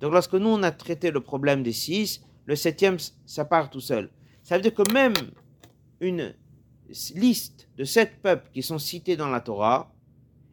donc 0.02 0.12
lorsque 0.12 0.34
nous, 0.34 0.50
on 0.50 0.64
a 0.64 0.72
traité 0.72 1.12
le 1.12 1.20
problème 1.20 1.62
des 1.62 1.72
six, 1.72 2.26
le 2.48 2.56
septième, 2.56 2.98
ça 3.28 3.46
part 3.46 3.70
tout 3.70 3.80
seul. 3.80 4.10
Ça 4.42 4.56
veut 4.56 4.64
dire 4.64 4.74
que 4.74 4.92
même 4.92 5.14
une 6.00 6.34
liste 7.16 7.70
de 7.78 7.84
sept 7.84 8.22
peuples 8.22 8.50
qui 8.54 8.64
sont 8.64 8.80
cités 8.80 9.16
dans 9.16 9.30
la 9.30 9.42
Torah, 9.42 9.94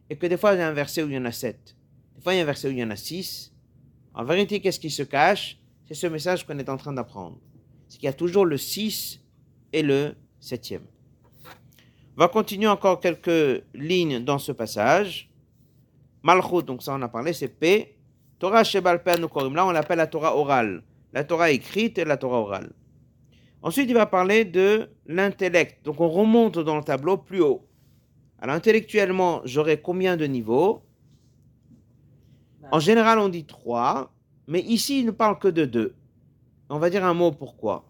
et 0.09 0.17
que 0.17 0.27
des 0.27 0.37
fois 0.37 0.53
il 0.53 0.59
y 0.59 0.61
a 0.61 0.67
un 0.67 0.73
verset 0.73 1.03
où 1.03 1.07
il 1.07 1.13
y 1.13 1.17
en 1.17 1.25
a 1.25 1.31
sept, 1.31 1.75
des 2.15 2.21
fois 2.21 2.33
il 2.33 2.37
y 2.37 2.39
a 2.39 2.43
un 2.43 2.45
verset 2.45 2.67
où 2.67 2.71
il 2.71 2.79
y 2.79 2.83
en 2.83 2.91
a 2.91 2.95
six, 2.95 3.53
en 4.15 4.23
vérité, 4.23 4.61
qu'est-ce 4.61 4.79
qui 4.79 4.89
se 4.89 5.03
cache? 5.03 5.59
C'est 5.87 5.93
ce 5.93 6.07
message 6.07 6.47
qu'on 6.47 6.57
est 6.57 6.69
en 6.69 6.77
train 6.77 6.93
d'apprendre. 6.93 7.37
C'est 7.89 7.97
qu'il 7.97 8.05
y 8.05 8.09
a 8.09 8.13
toujours 8.13 8.45
le 8.45 8.57
6 8.57 9.19
et 9.73 9.83
le 9.83 10.15
7e. 10.41 10.79
On 12.15 12.21
va 12.21 12.29
continuer 12.29 12.67
encore 12.67 13.01
quelques 13.01 13.63
lignes 13.73 14.23
dans 14.23 14.39
ce 14.39 14.53
passage. 14.53 15.29
Malchut, 16.23 16.63
donc 16.63 16.81
ça 16.81 16.95
on 16.95 17.01
a 17.01 17.09
parlé, 17.09 17.33
c'est 17.33 17.49
P. 17.49 17.97
Torah 18.39 18.63
Shebal 18.63 19.03
Korim. 19.03 19.53
Là 19.53 19.65
on 19.65 19.71
l'appelle 19.71 19.97
la 19.97 20.07
Torah 20.07 20.35
orale. 20.37 20.81
La 21.11 21.25
Torah 21.25 21.51
écrite 21.51 21.97
et 21.97 22.05
la 22.05 22.15
Torah 22.15 22.39
orale. 22.39 22.71
Ensuite, 23.65 23.89
il 23.89 23.95
va 23.95 24.05
parler 24.05 24.45
de 24.45 24.91
l'intellect. 25.07 25.83
Donc 25.83 25.99
on 25.99 26.07
remonte 26.07 26.59
dans 26.59 26.77
le 26.77 26.83
tableau 26.83 27.17
plus 27.17 27.41
haut. 27.41 27.65
Alors 28.37 28.55
intellectuellement, 28.55 29.41
j'aurai 29.43 29.81
combien 29.81 30.17
de 30.17 30.25
niveaux? 30.25 30.83
En 32.71 32.79
général, 32.79 33.17
on 33.17 33.27
dit 33.27 33.45
trois, 33.45 34.13
mais 34.47 34.59
ici, 34.61 34.99
il 34.99 35.07
ne 35.07 35.11
parle 35.11 35.39
que 35.39 35.47
de 35.47 35.65
deux. 35.65 35.95
On 36.69 36.77
va 36.77 36.91
dire 36.91 37.03
un 37.03 37.15
mot 37.15 37.31
pourquoi. 37.31 37.89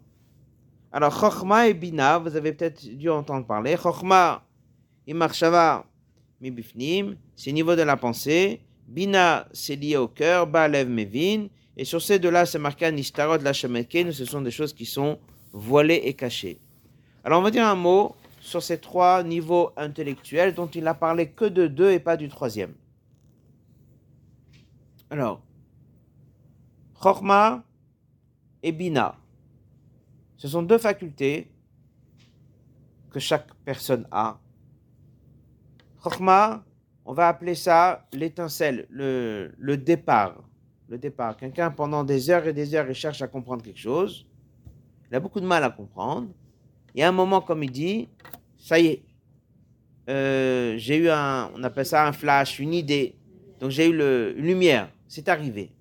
Alors, 0.92 1.12
Chochma 1.12 1.68
et 1.68 1.74
Bina, 1.74 2.16
vous 2.20 2.34
avez 2.36 2.54
peut-être 2.54 2.82
dû 2.96 3.10
entendre 3.10 3.44
parler. 3.44 3.76
Chochma, 3.76 4.46
Imarshava, 5.06 5.84
Mibifnim, 6.40 7.16
c'est 7.34 7.50
au 7.50 7.52
niveau 7.52 7.76
de 7.76 7.82
la 7.82 7.98
pensée. 7.98 8.62
Bina, 8.88 9.46
c'est 9.52 9.76
lié 9.76 9.98
au 9.98 10.08
cœur. 10.08 10.46
Balev, 10.46 10.88
Mevin. 10.88 11.48
Et 11.76 11.84
sur 11.84 12.00
ces 12.00 12.18
deux-là, 12.18 12.46
c'est 12.46 12.58
marqué 12.58 12.90
Nistarot, 12.90 13.42
la. 13.42 13.52
Ce 13.52 14.24
sont 14.24 14.40
des 14.40 14.50
choses 14.50 14.72
qui 14.72 14.86
sont 14.86 15.18
voilées 15.52 16.02
et 16.04 16.14
cachées. 16.14 16.58
Alors, 17.24 17.40
on 17.40 17.42
va 17.42 17.50
dire 17.50 17.66
un 17.66 17.74
mot 17.74 18.14
sur 18.40 18.62
ces 18.62 18.78
trois 18.78 19.22
niveaux 19.22 19.72
intellectuels 19.76 20.54
dont 20.54 20.68
il 20.68 20.84
n'a 20.84 20.94
parlé 20.94 21.30
que 21.30 21.44
de 21.44 21.66
deux 21.66 21.90
et 21.90 21.98
pas 21.98 22.16
du 22.16 22.28
troisième. 22.28 22.74
Alors, 25.10 25.42
Chorma 27.00 27.64
et 28.62 28.72
Bina, 28.72 29.16
ce 30.36 30.48
sont 30.48 30.62
deux 30.62 30.78
facultés 30.78 31.50
que 33.10 33.18
chaque 33.18 33.52
personne 33.64 34.06
a. 34.10 34.38
Chorma, 36.02 36.64
on 37.04 37.12
va 37.12 37.28
appeler 37.28 37.54
ça 37.54 38.06
l'étincelle, 38.12 38.86
le, 38.90 39.54
le 39.58 39.76
départ. 39.76 40.42
Le 40.88 40.98
départ. 40.98 41.36
Quelqu'un, 41.36 41.70
pendant 41.72 42.04
des 42.04 42.30
heures 42.30 42.46
et 42.46 42.52
des 42.52 42.74
heures, 42.74 42.88
il 42.88 42.94
cherche 42.94 43.22
à 43.22 43.26
comprendre 43.26 43.62
quelque 43.62 43.80
chose. 43.80 44.26
Il 45.10 45.16
a 45.16 45.20
beaucoup 45.20 45.40
de 45.40 45.46
mal 45.46 45.62
à 45.64 45.70
comprendre. 45.70 46.28
Et 46.94 47.02
à 47.02 47.08
un 47.08 47.12
moment, 47.12 47.40
comme 47.40 47.62
il 47.62 47.70
dit, 47.70 48.08
ça 48.58 48.78
y 48.78 48.86
est, 48.86 49.02
euh, 50.08 50.74
j'ai 50.78 50.96
eu 50.96 51.08
un, 51.10 51.50
on 51.54 51.62
appelle 51.62 51.86
ça 51.86 52.06
un 52.06 52.12
flash, 52.12 52.58
une 52.58 52.74
idée. 52.74 53.16
Donc 53.60 53.70
j'ai 53.70 53.88
eu 53.88 53.92
le, 53.92 54.34
une 54.36 54.46
lumière 54.46 54.90
c'est 55.08 55.28
arrivé. 55.28 55.72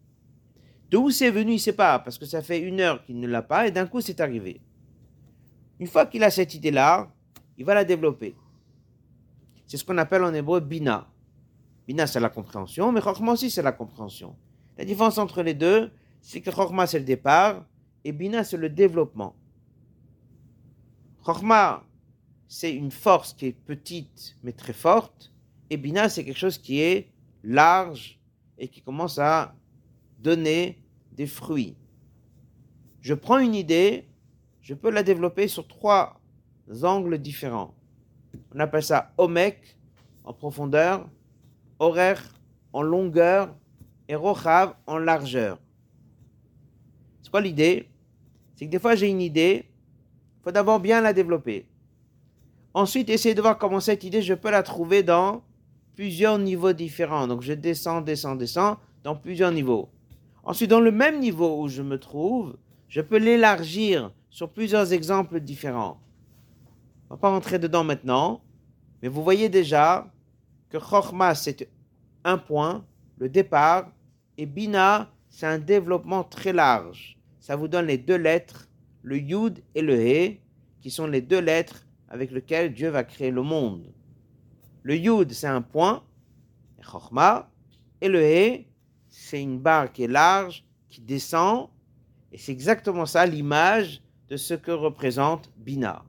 D'où 0.90 1.10
c'est 1.10 1.32
venu, 1.32 1.52
il 1.52 1.56
ne 1.56 1.60
sait 1.60 1.74
pas, 1.74 2.00
parce 2.00 2.18
que 2.18 2.26
ça 2.26 2.42
fait 2.42 2.60
une 2.60 2.80
heure 2.80 3.04
qu'il 3.04 3.20
ne 3.20 3.28
l'a 3.28 3.42
pas, 3.42 3.68
et 3.68 3.72
d'un 3.72 3.88
coup, 3.88 4.02
c'est 4.02 4.22
arrivé. 4.22 4.62
Une 5.80 5.88
fois 5.88 6.06
qu'il 6.06 6.24
a 6.24 6.30
cette 6.30 6.54
idée-là, 6.54 7.12
il 7.58 7.66
va 7.66 7.74
la 7.74 7.84
développer. 7.84 8.36
C'est 9.68 9.78
ce 9.78 9.84
qu'on 9.84 9.98
appelle 9.98 10.24
en 10.24 10.34
hébreu 10.34 10.60
bina. 10.60 11.08
Bina, 11.88 12.08
c'est 12.08 12.20
la 12.20 12.30
compréhension, 12.30 12.92
mais 12.92 13.02
chokma 13.02 13.34
aussi, 13.34 13.50
c'est 13.50 13.62
la 13.62 13.72
compréhension. 13.72 14.36
La 14.78 14.86
différence 14.86 15.18
entre 15.18 15.42
les 15.42 15.54
deux, 15.54 15.92
c'est 16.22 16.42
que 16.42 16.52
chokma, 16.52 16.88
c'est 16.88 17.00
le 17.00 17.06
départ, 17.06 17.66
et 18.06 18.12
bina, 18.12 18.44
c'est 18.44 18.56
le 18.56 18.70
développement. 18.70 19.36
Chokma, 21.26 21.84
c'est 22.48 22.74
une 22.74 22.92
force 22.92 23.34
qui 23.34 23.48
est 23.48 23.52
petite, 23.52 24.38
mais 24.44 24.54
très 24.54 24.74
forte, 24.74 25.34
et 25.72 25.78
bina, 25.78 26.08
c'est 26.08 26.24
quelque 26.24 26.38
chose 26.38 26.60
qui 26.60 26.80
est 26.80 27.12
large, 27.44 28.20
et 28.60 28.68
qui 28.68 28.82
commence 28.82 29.18
à 29.18 29.56
donner 30.20 30.82
des 31.14 31.26
fruits. 31.26 31.76
Je 33.02 33.16
prends 33.16 33.40
une 33.40 33.56
idée, 33.56 34.08
je 34.62 34.76
peux 34.76 34.92
la 34.92 35.04
développer 35.04 35.48
sur 35.48 35.68
trois 35.68 36.22
angles 36.84 37.18
différents. 37.18 37.74
On 38.54 38.60
appelle 38.60 38.84
ça 38.84 39.14
omek 39.18 39.78
en 40.24 40.34
profondeur, 40.34 41.10
horaire 41.80 42.24
en 42.72 42.82
longueur 42.82 43.56
et 44.08 44.16
rochav 44.16 44.76
en 44.86 44.98
largeur. 45.00 45.60
C'est 47.22 47.32
quoi 47.32 47.42
l'idée? 47.42 47.90
C'est 48.56 48.66
que 48.66 48.72
des 48.72 48.80
fois 48.80 48.96
j'ai 48.96 49.10
une 49.10 49.22
idée, 49.22 49.66
il 49.66 50.44
faut 50.44 50.52
d'abord 50.52 50.80
bien 50.80 51.02
la 51.02 51.14
développer. 51.14 51.68
Ensuite, 52.74 53.10
essayer 53.10 53.36
de 53.36 53.42
voir 53.42 53.58
comment 53.58 53.80
cette 53.80 54.04
idée, 54.04 54.22
je 54.22 54.34
peux 54.34 54.52
la 54.52 54.62
trouver 54.62 55.02
dans 55.02 55.44
plusieurs 55.96 56.38
niveaux 56.38 56.74
différents. 56.74 57.28
Donc 57.28 57.42
je 57.42 57.54
descends, 57.54 58.02
descends, 58.02 58.36
descends 58.36 58.78
dans 59.04 59.16
plusieurs 59.16 59.52
niveaux. 59.52 59.90
Ensuite, 60.44 60.70
dans 60.70 60.82
le 60.82 60.92
même 60.92 61.20
niveau 61.20 61.62
où 61.62 61.68
je 61.70 61.82
me 61.82 61.98
trouve, 61.98 62.58
je 62.90 63.02
peux 63.02 63.18
l'élargir 63.18 64.12
sur 64.30 64.50
plusieurs 64.50 64.94
exemples 64.94 65.40
différents. 65.40 66.00
On 67.10 67.16
va 67.16 67.18
pas 67.18 67.30
rentrer 67.30 67.60
dedans 67.60 67.84
maintenant, 67.84 68.42
mais 69.02 69.08
vous 69.08 69.24
voyez 69.24 69.48
déjà 69.50 70.12
que 70.70 70.80
Chokhmah, 70.80 71.36
c'est 71.36 71.70
un 72.24 72.38
point, 72.38 72.86
le 73.18 73.30
départ, 73.30 73.92
et 74.38 74.46
Bina, 74.46 75.10
c'est 75.30 75.46
un 75.46 75.60
développement 75.60 76.24
très 76.24 76.52
large. 76.52 77.15
Ça 77.46 77.56
vous 77.56 77.68
donne 77.68 77.86
les 77.86 78.00
deux 78.00 78.16
lettres, 78.16 78.68
le 79.04 79.20
Yud 79.20 79.62
et 79.76 79.84
le 79.84 80.00
He, 80.00 80.42
qui 80.82 80.90
sont 80.90 81.06
les 81.06 81.22
deux 81.22 81.42
lettres 81.42 81.86
avec 82.10 82.32
lesquelles 82.32 82.74
Dieu 82.74 82.90
va 82.90 83.04
créer 83.04 83.30
le 83.30 83.44
monde. 83.44 83.94
Le 84.82 84.98
Yud, 84.98 85.32
c'est 85.32 85.46
un 85.46 85.62
point, 85.62 86.04
et 88.02 88.08
le 88.08 88.20
He, 88.20 88.66
c'est 89.10 89.44
une 89.44 89.60
barre 89.60 89.94
qui 89.94 90.06
est 90.06 90.08
large, 90.08 90.66
qui 90.90 91.02
descend, 91.02 91.70
et 92.32 92.40
c'est 92.40 92.52
exactement 92.52 93.06
ça 93.06 93.28
l'image 93.28 94.02
de 94.28 94.38
ce 94.38 94.56
que 94.56 94.72
représente 94.72 95.52
Bina. 95.56 96.04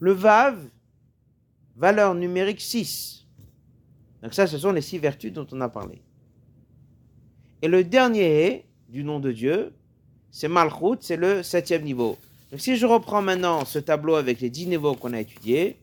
Le 0.00 0.12
Vav, 0.12 0.68
valeur 1.76 2.14
numérique 2.14 2.60
6. 2.60 3.26
Donc 4.22 4.34
ça, 4.34 4.46
ce 4.46 4.58
sont 4.58 4.72
les 4.72 4.82
six 4.82 4.98
vertus 4.98 5.32
dont 5.32 5.46
on 5.50 5.62
a 5.62 5.70
parlé. 5.70 6.02
Et 7.62 7.68
le 7.68 7.82
dernier 7.84 8.66
du 8.92 9.04
nom 9.04 9.20
de 9.20 9.32
Dieu, 9.32 9.72
c'est 10.30 10.48
Malchut, 10.48 10.98
c'est 11.00 11.16
le 11.16 11.42
septième 11.42 11.82
niveau. 11.82 12.18
Donc 12.50 12.60
si 12.60 12.76
je 12.76 12.84
reprends 12.84 13.22
maintenant 13.22 13.64
ce 13.64 13.78
tableau 13.78 14.16
avec 14.16 14.40
les 14.40 14.50
dix 14.50 14.66
niveaux 14.66 14.94
qu'on 14.94 15.14
a 15.14 15.20
étudiés, 15.20 15.78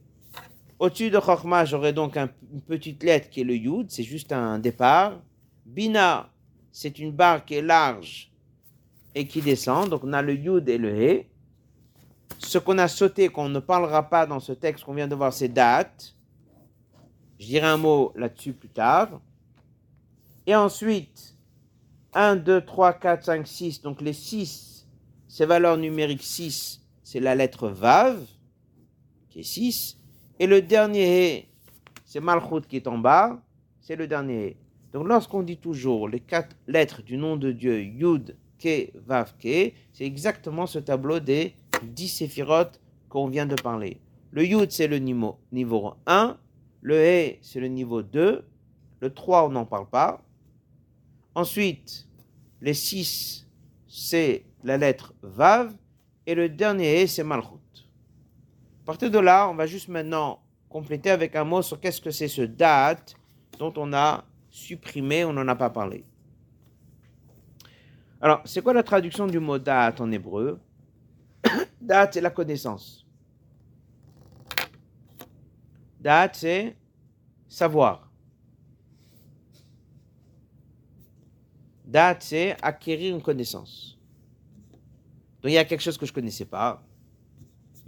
au-dessus 0.78 1.10
de 1.10 1.20
Chokhmah, 1.20 1.66
j'aurai 1.66 1.92
donc 1.92 2.16
une 2.16 2.62
petite 2.62 3.04
lettre 3.04 3.32
qui 3.32 3.42
est 3.42 3.44
le 3.44 3.56
Yud, 3.56 3.90
c'est 3.90 4.04
juste 4.04 4.32
un 4.32 4.60
départ. 4.60 5.20
Bina, 5.66 6.30
c'est 6.72 7.00
une 7.00 7.12
barre 7.12 7.44
qui 7.44 7.56
est 7.56 7.64
large 7.64 8.32
et 9.16 9.26
qui 9.26 9.42
descend, 9.42 9.90
donc 9.90 10.04
on 10.04 10.14
a 10.14 10.22
le 10.22 10.36
Yud 10.36 10.70
et 10.70 10.78
le 10.78 10.96
He. 10.96 11.26
Ce 12.38 12.60
qu'on 12.60 12.78
a 12.78 12.88
sauté, 12.88 13.30
qu'on 13.30 13.50
ne 13.50 13.60
parlera 13.60 14.08
pas 14.08 14.28
dans 14.28 14.40
ce 14.40 14.54
texte 14.54 14.86
qu'on 14.86 14.94
vient 14.94 15.08
de 15.08 15.16
voir, 15.16 15.34
c'est 15.34 15.50
date. 15.50 16.16
Je 17.40 17.48
dirai 17.48 17.68
un 17.68 17.78
mot 17.78 18.14
là-dessus 18.16 18.54
plus 18.54 18.70
tard. 18.70 19.20
Et 20.46 20.56
ensuite, 20.56 21.36
1, 22.14 22.38
2, 22.38 22.62
3, 22.62 22.94
4, 22.94 23.24
5, 23.24 23.48
6. 23.48 23.82
Donc 23.82 24.02
les 24.02 24.14
6, 24.14 24.88
ces 25.28 25.46
valeurs 25.46 25.78
numériques 25.78 26.24
6, 26.24 26.82
c'est 27.04 27.20
la 27.20 27.36
lettre 27.36 27.70
Vav, 27.70 28.20
qui 29.30 29.40
est 29.40 29.44
6. 29.44 29.98
Et 30.40 30.48
le 30.48 30.62
dernier 30.62 31.50
c'est 32.10 32.22
Malchut 32.22 32.62
qui 32.68 32.78
est 32.78 32.88
en 32.88 32.98
bas, 32.98 33.40
c'est 33.82 33.96
le 33.96 34.08
dernier 34.08 34.58
Donc 34.94 35.08
lorsqu'on 35.08 35.44
dit 35.44 35.58
toujours 35.58 36.10
les 36.10 36.20
quatre 36.20 36.56
lettres 36.68 37.04
du 37.04 37.18
nom 37.18 37.38
de 37.38 37.52
Dieu, 37.52 37.84
Yud, 37.84 38.36
Ke, 38.58 38.90
Vav, 39.06 39.36
Ke, 39.38 39.74
c'est 39.94 40.06
exactement 40.06 40.66
ce 40.66 40.80
tableau 40.80 41.20
des 41.20 41.54
10 41.84 42.08
séphirotes 42.08 42.82
qu'on 43.10 43.28
vient 43.28 43.46
de 43.46 43.54
parler. 43.54 44.02
Le 44.32 44.44
Yud, 44.44 44.72
c'est 44.72 44.88
le 44.88 44.98
niveau, 44.98 45.38
niveau 45.52 45.94
1, 46.08 46.36
le 46.82 46.96
He, 46.96 47.38
c'est 47.44 47.60
le 47.60 47.68
niveau 47.68 48.02
2, 48.02 48.44
le 49.02 49.14
3, 49.14 49.46
on 49.46 49.50
n'en 49.50 49.66
parle 49.68 49.88
pas. 49.88 50.24
Ensuite, 51.40 52.06
les 52.60 52.74
6, 52.74 53.48
c'est 53.88 54.44
la 54.66 54.76
lettre 54.76 55.14
Vav, 55.22 55.74
et 56.26 56.36
le 56.36 56.50
dernier 56.50 57.08
c'est 57.08 57.24
Malchut. 57.24 57.88
À 58.84 58.86
partir 58.86 59.10
de 59.10 59.20
là, 59.20 59.48
on 59.48 59.56
va 59.56 59.66
juste 59.66 59.88
maintenant 59.88 60.42
compléter 60.68 61.10
avec 61.10 61.38
un 61.38 61.46
mot 61.46 61.62
sur 61.62 61.80
qu'est-ce 61.80 62.02
que 62.02 62.12
c'est 62.12 62.28
ce 62.28 62.42
date 62.42 63.16
dont 63.58 63.72
on 63.78 63.94
a 63.94 64.26
supprimé, 64.50 65.24
on 65.24 65.32
n'en 65.32 65.48
a 65.48 65.56
pas 65.56 65.70
parlé. 65.70 66.04
Alors, 68.20 68.42
c'est 68.44 68.62
quoi 68.62 68.74
la 68.74 68.84
traduction 68.84 69.26
du 69.26 69.40
mot 69.40 69.58
date 69.58 70.02
en 70.02 70.12
hébreu? 70.12 70.60
Date, 71.80 72.16
c'est 72.16 72.22
la 72.22 72.32
connaissance. 72.32 73.08
Date, 76.02 76.36
c'est 76.36 76.76
savoir. 77.48 78.09
Date, 81.90 82.22
c'est 82.22 82.56
acquérir 82.62 83.16
une 83.16 83.22
connaissance. 83.22 83.98
Donc, 85.42 85.52
il 85.52 85.54
y 85.54 85.58
a 85.58 85.66
quelque 85.66 85.82
chose 85.82 85.98
que 85.98 86.06
je 86.06 86.12
ne 86.12 86.16
connaissais 86.16 86.46
pas. 86.46 86.84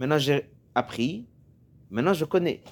Maintenant, 0.00 0.18
j'ai 0.18 0.50
appris. 0.74 1.28
Maintenant, 1.88 2.12
je 2.12 2.24
connais. 2.24 2.64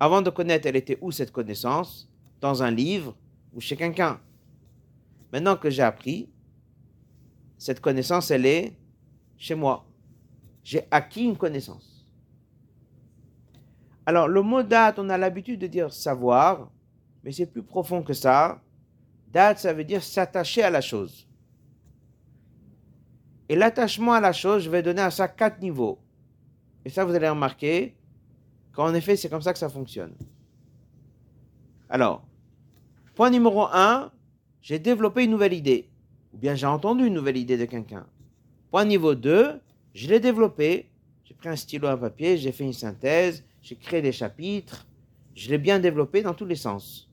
Avant 0.00 0.22
de 0.22 0.30
connaître, 0.30 0.66
elle 0.66 0.76
était 0.76 0.96
où 1.02 1.10
cette 1.10 1.32
connaissance? 1.32 2.08
Dans 2.40 2.62
un 2.62 2.70
livre 2.70 3.14
ou 3.52 3.60
chez 3.60 3.76
quelqu'un. 3.76 4.20
Maintenant 5.34 5.54
que 5.56 5.68
j'ai 5.68 5.82
appris, 5.82 6.30
cette 7.58 7.80
connaissance, 7.80 8.30
elle 8.30 8.46
est 8.46 8.74
chez 9.36 9.54
moi. 9.54 9.84
J'ai 10.64 10.86
acquis 10.90 11.24
une 11.24 11.36
connaissance. 11.36 12.06
Alors, 14.06 14.28
le 14.28 14.40
mot 14.40 14.62
date, 14.62 14.98
on 14.98 15.10
a 15.10 15.18
l'habitude 15.18 15.60
de 15.60 15.66
dire 15.66 15.92
savoir, 15.92 16.70
mais 17.22 17.32
c'est 17.32 17.46
plus 17.46 17.62
profond 17.62 18.02
que 18.02 18.14
ça. 18.14 18.62
Date, 19.32 19.58
ça 19.58 19.72
veut 19.72 19.84
dire 19.84 20.02
s'attacher 20.02 20.62
à 20.62 20.70
la 20.70 20.80
chose. 20.80 21.26
Et 23.48 23.56
l'attachement 23.56 24.12
à 24.12 24.20
la 24.20 24.32
chose, 24.32 24.64
je 24.64 24.70
vais 24.70 24.82
donner 24.82 25.02
à 25.02 25.10
ça 25.10 25.26
quatre 25.28 25.60
niveaux. 25.60 25.98
Et 26.84 26.90
ça, 26.90 27.04
vous 27.04 27.14
allez 27.14 27.28
remarquer, 27.28 27.94
qu'en 28.72 28.94
effet, 28.94 29.16
c'est 29.16 29.28
comme 29.28 29.42
ça 29.42 29.52
que 29.52 29.58
ça 29.58 29.68
fonctionne. 29.68 30.14
Alors, 31.88 32.24
point 33.14 33.30
numéro 33.30 33.64
un, 33.72 34.10
j'ai 34.60 34.78
développé 34.78 35.24
une 35.24 35.30
nouvelle 35.30 35.52
idée. 35.52 35.88
Ou 36.32 36.38
bien 36.38 36.54
j'ai 36.54 36.66
entendu 36.66 37.06
une 37.06 37.14
nouvelle 37.14 37.36
idée 37.36 37.58
de 37.58 37.66
quelqu'un. 37.66 38.06
Point 38.70 38.86
niveau 38.86 39.14
2, 39.14 39.60
je 39.94 40.08
l'ai 40.08 40.20
développé. 40.20 40.88
J'ai 41.24 41.34
pris 41.34 41.48
un 41.48 41.56
stylo 41.56 41.88
à 41.88 41.96
papier, 41.96 42.36
j'ai 42.36 42.52
fait 42.52 42.64
une 42.64 42.72
synthèse, 42.72 43.44
j'ai 43.62 43.76
créé 43.76 44.02
des 44.02 44.12
chapitres. 44.12 44.86
Je 45.34 45.50
l'ai 45.50 45.58
bien 45.58 45.78
développé 45.78 46.22
dans 46.22 46.34
tous 46.34 46.46
les 46.46 46.56
sens. 46.56 47.11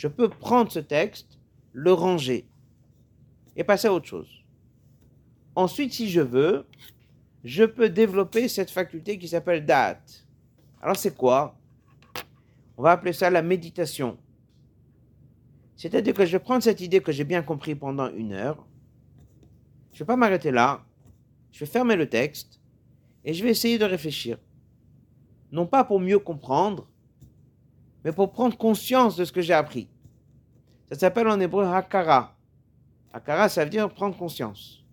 Je 0.00 0.08
peux 0.08 0.30
prendre 0.30 0.72
ce 0.72 0.78
texte, 0.78 1.38
le 1.74 1.92
ranger 1.92 2.48
et 3.54 3.64
passer 3.64 3.86
à 3.86 3.92
autre 3.92 4.06
chose. 4.06 4.30
Ensuite, 5.54 5.92
si 5.92 6.08
je 6.08 6.22
veux, 6.22 6.64
je 7.44 7.64
peux 7.64 7.90
développer 7.90 8.48
cette 8.48 8.70
faculté 8.70 9.18
qui 9.18 9.28
s'appelle 9.28 9.66
date. 9.66 10.26
Alors 10.80 10.96
c'est 10.96 11.14
quoi? 11.14 11.54
On 12.78 12.82
va 12.82 12.92
appeler 12.92 13.12
ça 13.12 13.28
la 13.28 13.42
méditation. 13.42 14.16
C'est-à-dire 15.76 16.14
que 16.14 16.24
je 16.24 16.32
vais 16.32 16.38
prendre 16.38 16.62
cette 16.62 16.80
idée 16.80 17.02
que 17.02 17.12
j'ai 17.12 17.24
bien 17.24 17.42
compris 17.42 17.74
pendant 17.74 18.10
une 18.10 18.32
heure. 18.32 18.66
Je 19.92 19.96
ne 19.96 19.98
vais 19.98 20.06
pas 20.06 20.16
m'arrêter 20.16 20.50
là. 20.50 20.82
Je 21.52 21.60
vais 21.60 21.70
fermer 21.70 21.96
le 21.96 22.08
texte 22.08 22.58
et 23.22 23.34
je 23.34 23.44
vais 23.44 23.50
essayer 23.50 23.76
de 23.76 23.84
réfléchir. 23.84 24.38
Non 25.52 25.66
pas 25.66 25.84
pour 25.84 26.00
mieux 26.00 26.20
comprendre, 26.20 26.88
mais 28.02 28.12
pour 28.12 28.32
prendre 28.32 28.56
conscience 28.56 29.14
de 29.14 29.26
ce 29.26 29.32
que 29.32 29.42
j'ai 29.42 29.52
appris. 29.52 29.89
Ça 30.90 30.98
s'appelle 30.98 31.28
en 31.28 31.38
hébreu 31.38 31.64
hakara. 31.64 32.36
Hakara, 33.12 33.48
ça 33.48 33.64
veut 33.64 33.70
dire 33.70 33.88
prendre 33.92 34.16
conscience. 34.16 34.84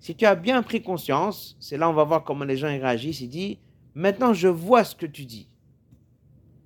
Si 0.00 0.16
tu 0.16 0.24
as 0.24 0.34
bien 0.34 0.62
pris 0.62 0.82
conscience, 0.82 1.56
c'est 1.60 1.76
là 1.76 1.88
on 1.88 1.92
va 1.92 2.04
voir 2.04 2.24
comment 2.24 2.44
les 2.44 2.56
gens 2.56 2.66
réagissent. 2.66 3.20
Il 3.20 3.28
dit 3.28 3.58
Maintenant, 3.94 4.32
je 4.32 4.48
vois 4.48 4.84
ce 4.84 4.96
que 4.96 5.06
tu 5.06 5.24
dis. 5.24 5.48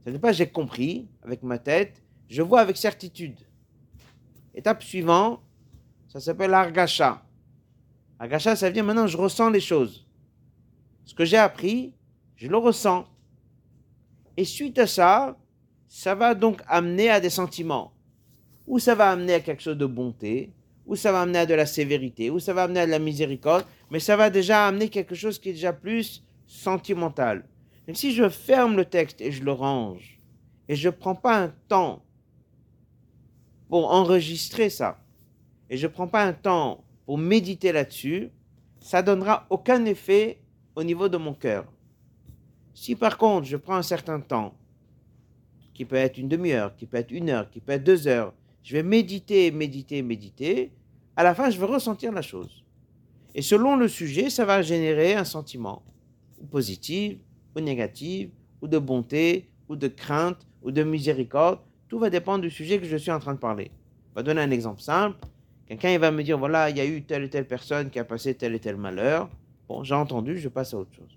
Ce 0.05 0.11
n'est 0.11 0.19
pas 0.19 0.33
j'ai 0.33 0.49
compris 0.49 1.09
avec 1.23 1.43
ma 1.43 1.59
tête, 1.59 2.01
je 2.29 2.41
vois 2.41 2.61
avec 2.61 2.77
certitude. 2.77 3.41
Étape 4.55 4.83
suivante, 4.83 5.41
ça 6.09 6.21
s'appelle 6.21 6.55
argacha. 6.55 7.23
Argacha, 8.19 8.55
ça 8.55 8.69
veut 8.69 8.73
dire 8.73 8.85
maintenant 8.85 9.09
je 9.09 9.17
ressens 9.17 9.51
les 9.51 9.61
choses. 9.61 10.07
Ce 11.05 11.15
que 11.15 11.25
j'ai 11.25 11.37
appris, 11.37 11.93
je 12.37 12.47
le 12.47 12.57
ressens. 12.57 13.07
Et 14.37 14.45
suite 14.45 14.79
à 14.79 14.87
ça, 14.87 15.37
ça 15.89 16.15
va 16.15 16.35
donc 16.35 16.63
amener 16.69 17.11
à 17.11 17.21
des 17.21 17.31
sentiments. 17.31 17.93
Ou 18.67 18.79
ça 18.79 18.95
va 18.95 19.11
amener 19.11 19.35
à 19.35 19.41
quelque 19.41 19.63
chose 19.63 19.79
de 19.79 19.87
bonté, 19.87 20.53
ou 20.87 20.97
ça 20.97 21.13
va 21.13 21.23
amener 21.23 21.41
à 21.41 21.47
de 21.47 21.55
la 21.55 21.67
sévérité, 21.67 22.31
ou 22.31 22.39
ça 22.39 22.53
va 22.53 22.65
amener 22.65 22.81
à 22.81 22.87
de 22.87 22.91
la 22.91 22.99
miséricorde, 22.99 23.65
mais 23.91 24.01
ça 24.01 24.17
va 24.17 24.31
déjà 24.31 24.67
amener 24.67 24.89
quelque 24.89 25.15
chose 25.15 25.39
qui 25.39 25.51
est 25.51 25.55
déjà 25.55 25.73
plus 25.73 26.25
sentimental. 26.47 27.45
Si 27.93 28.13
je 28.13 28.29
ferme 28.29 28.77
le 28.77 28.85
texte 28.85 29.21
et 29.21 29.31
je 29.31 29.45
le 29.45 29.53
range, 29.53 30.21
et 30.69 30.75
je 30.75 30.89
ne 30.89 30.95
prends 30.95 31.15
pas 31.15 31.39
un 31.39 31.55
temps 31.69 32.03
pour 33.69 33.93
enregistrer 33.93 34.71
ça, 34.71 34.99
et 35.71 35.77
je 35.77 35.87
ne 35.87 35.93
prends 35.93 36.09
pas 36.09 36.25
un 36.25 36.33
temps 36.33 36.85
pour 37.05 37.19
méditer 37.19 37.73
là-dessus, 37.73 38.31
ça 38.81 39.03
donnera 39.03 39.47
aucun 39.51 39.85
effet 39.85 40.41
au 40.75 40.85
niveau 40.85 41.09
de 41.09 41.17
mon 41.17 41.35
cœur. 41.35 41.65
Si 42.75 42.95
par 42.95 43.19
contre 43.19 43.47
je 43.47 43.57
prends 43.57 43.77
un 43.77 43.83
certain 43.83 44.21
temps, 44.21 44.55
qui 45.75 45.85
peut 45.85 45.97
être 45.97 46.19
une 46.19 46.29
demi-heure, 46.29 46.75
qui 46.75 46.87
peut 46.87 46.97
être 46.97 47.11
une 47.11 47.29
heure, 47.29 47.51
qui 47.51 47.61
peut 47.61 47.73
être 47.73 47.85
deux 47.85 48.09
heures, 48.09 48.33
je 48.67 48.73
vais 48.73 48.83
méditer, 48.83 49.53
méditer, 49.53 50.03
méditer. 50.03 50.73
À 51.15 51.23
la 51.23 51.37
fin, 51.37 51.51
je 51.51 51.61
vais 51.61 51.67
ressentir 51.67 52.11
la 52.11 52.21
chose. 52.21 52.65
Et 53.37 53.41
selon 53.41 53.77
le 53.77 53.87
sujet, 53.87 54.29
ça 54.29 54.45
va 54.45 54.61
générer 54.61 55.15
un 55.15 55.25
sentiment, 55.25 55.85
positif, 56.51 57.17
ou 57.55 57.61
négatif, 57.61 58.29
ou 58.61 58.67
de 58.67 58.79
bonté, 58.79 59.49
ou 59.69 59.77
de 59.77 59.87
crainte, 59.87 60.45
ou 60.63 60.73
de 60.73 60.83
miséricorde. 60.83 61.61
Tout 61.87 62.01
va 62.01 62.11
dépendre 62.11 62.41
du 62.41 62.51
sujet 62.51 62.81
que 62.81 62.87
je 62.87 62.97
suis 62.97 63.13
en 63.13 63.21
train 63.21 63.35
de 63.35 63.39
parler. 63.39 63.71
Je 64.11 64.17
vais 64.17 64.25
donner 64.25 64.41
un 64.41 64.51
exemple 64.51 64.81
simple. 64.81 65.17
Quelqu'un 65.69 65.97
va 65.99 66.11
me 66.11 66.25
dire, 66.25 66.37
voilà, 66.37 66.69
il 66.69 66.77
y 66.77 66.81
a 66.81 66.87
eu 66.87 67.05
telle 67.05 67.23
et 67.23 67.31
telle 67.31 67.47
personne 67.47 67.89
qui 67.89 68.01
a 68.01 68.05
passé 68.05 68.35
tel 68.35 68.53
et 68.57 68.59
tel 68.59 68.77
malheur. 68.77 69.31
Bon, 69.69 69.85
j'ai 69.85 69.95
entendu, 69.95 70.41
je 70.41 70.49
passe 70.49 70.75
à 70.75 70.79
autre 70.79 70.93
chose. 70.93 71.17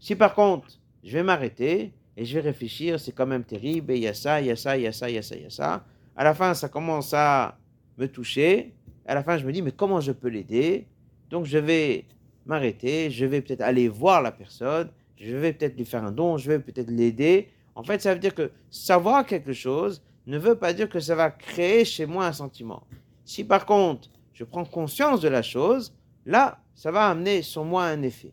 Si 0.00 0.16
par 0.16 0.34
contre, 0.34 0.66
je 1.04 1.12
vais 1.12 1.22
m'arrêter 1.22 1.92
et 2.16 2.24
je 2.24 2.34
vais 2.34 2.40
réfléchir, 2.40 2.98
c'est 2.98 3.12
quand 3.12 3.26
même 3.26 3.44
terrible, 3.44 3.92
et 3.92 3.96
il 3.96 4.02
y 4.02 4.08
a 4.08 4.14
ça, 4.14 4.40
il 4.40 4.48
y 4.48 4.50
a 4.50 4.56
ça, 4.56 4.76
il 4.76 4.82
y 4.82 4.86
a 4.88 4.92
ça, 4.92 5.08
il 5.08 5.14
y 5.14 5.18
a 5.18 5.22
ça, 5.22 5.36
il 5.36 5.42
y 5.42 5.46
a 5.46 5.50
ça 5.50 5.84
à 6.16 6.24
la 6.24 6.34
fin, 6.34 6.54
ça 6.54 6.68
commence 6.68 7.12
à 7.14 7.58
me 7.98 8.06
toucher. 8.06 8.74
À 9.06 9.14
la 9.14 9.22
fin, 9.22 9.36
je 9.36 9.46
me 9.46 9.52
dis, 9.52 9.62
mais 9.62 9.72
comment 9.72 10.00
je 10.00 10.12
peux 10.12 10.28
l'aider? 10.28 10.86
Donc, 11.30 11.44
je 11.44 11.58
vais 11.58 12.06
m'arrêter, 12.46 13.10
je 13.10 13.24
vais 13.26 13.40
peut-être 13.40 13.62
aller 13.62 13.88
voir 13.88 14.22
la 14.22 14.32
personne, 14.32 14.90
je 15.16 15.34
vais 15.36 15.52
peut-être 15.52 15.76
lui 15.76 15.84
faire 15.84 16.04
un 16.04 16.12
don, 16.12 16.36
je 16.36 16.50
vais 16.50 16.58
peut-être 16.58 16.90
l'aider. 16.90 17.48
En 17.74 17.82
fait, 17.82 18.00
ça 18.00 18.14
veut 18.14 18.20
dire 18.20 18.34
que 18.34 18.50
savoir 18.70 19.26
quelque 19.26 19.52
chose 19.52 20.02
ne 20.26 20.38
veut 20.38 20.54
pas 20.54 20.72
dire 20.72 20.88
que 20.88 21.00
ça 21.00 21.14
va 21.14 21.30
créer 21.30 21.84
chez 21.84 22.06
moi 22.06 22.26
un 22.26 22.32
sentiment. 22.32 22.86
Si 23.24 23.44
par 23.44 23.66
contre, 23.66 24.10
je 24.32 24.44
prends 24.44 24.64
conscience 24.64 25.20
de 25.20 25.28
la 25.28 25.42
chose, 25.42 25.94
là, 26.26 26.60
ça 26.74 26.90
va 26.90 27.08
amener 27.08 27.42
sur 27.42 27.64
moi 27.64 27.84
un 27.84 28.02
effet. 28.02 28.32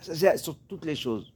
C'est 0.00 0.36
sur 0.38 0.56
toutes 0.56 0.84
les 0.84 0.94
choses. 0.96 1.32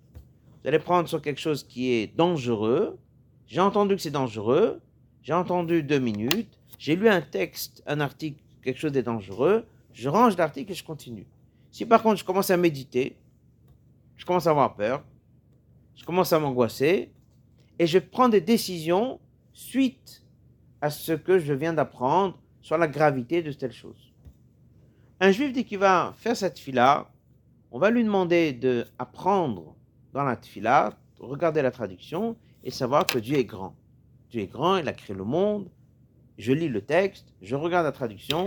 Vous 0.62 0.68
allez 0.68 0.78
prendre 0.78 1.08
sur 1.08 1.20
quelque 1.20 1.40
chose 1.40 1.64
qui 1.64 1.92
est 1.92 2.16
dangereux, 2.16 2.98
j'ai 3.46 3.60
entendu 3.60 3.96
que 3.96 4.02
c'est 4.02 4.10
dangereux, 4.10 4.80
j'ai 5.22 5.32
entendu 5.32 5.82
deux 5.82 5.98
minutes, 5.98 6.58
j'ai 6.78 6.96
lu 6.96 7.08
un 7.08 7.20
texte, 7.20 7.82
un 7.86 8.00
article, 8.00 8.40
quelque 8.62 8.78
chose 8.78 8.92
de 8.92 9.00
dangereux, 9.00 9.66
je 9.92 10.08
range 10.08 10.36
l'article 10.36 10.72
et 10.72 10.74
je 10.74 10.84
continue. 10.84 11.26
Si 11.70 11.86
par 11.86 12.02
contre 12.02 12.20
je 12.20 12.24
commence 12.24 12.50
à 12.50 12.56
méditer, 12.56 13.16
je 14.16 14.24
commence 14.24 14.46
à 14.46 14.50
avoir 14.50 14.74
peur, 14.74 15.04
je 15.96 16.04
commence 16.04 16.32
à 16.32 16.38
m'angoisser, 16.38 17.10
et 17.78 17.86
je 17.86 17.98
prends 17.98 18.28
des 18.28 18.40
décisions 18.40 19.20
suite 19.52 20.22
à 20.80 20.90
ce 20.90 21.12
que 21.12 21.38
je 21.38 21.52
viens 21.52 21.72
d'apprendre 21.72 22.38
sur 22.60 22.78
la 22.78 22.88
gravité 22.88 23.42
de 23.42 23.52
telle 23.52 23.72
chose. 23.72 24.12
Un 25.20 25.30
juif 25.30 25.52
dit 25.52 25.64
qu'il 25.64 25.78
va 25.78 26.14
faire 26.16 26.36
cette 26.36 26.58
fila, 26.58 27.10
on 27.70 27.78
va 27.78 27.90
lui 27.90 28.04
demander 28.04 28.52
d'apprendre 28.52 29.74
dans 30.12 30.24
la 30.24 30.36
fila, 30.36 30.92
regarder 31.18 31.62
la 31.62 31.70
traduction, 31.70 32.36
et 32.64 32.70
savoir 32.70 33.06
que 33.06 33.18
Dieu 33.18 33.36
est 33.36 33.44
grand. 33.44 33.76
Dieu 34.30 34.42
est 34.42 34.46
grand, 34.46 34.78
il 34.78 34.88
a 34.88 34.92
créé 34.92 35.14
le 35.14 35.24
monde, 35.24 35.68
je 36.38 36.52
lis 36.52 36.68
le 36.68 36.80
texte, 36.80 37.32
je 37.40 37.54
regarde 37.54 37.84
la 37.84 37.92
traduction, 37.92 38.46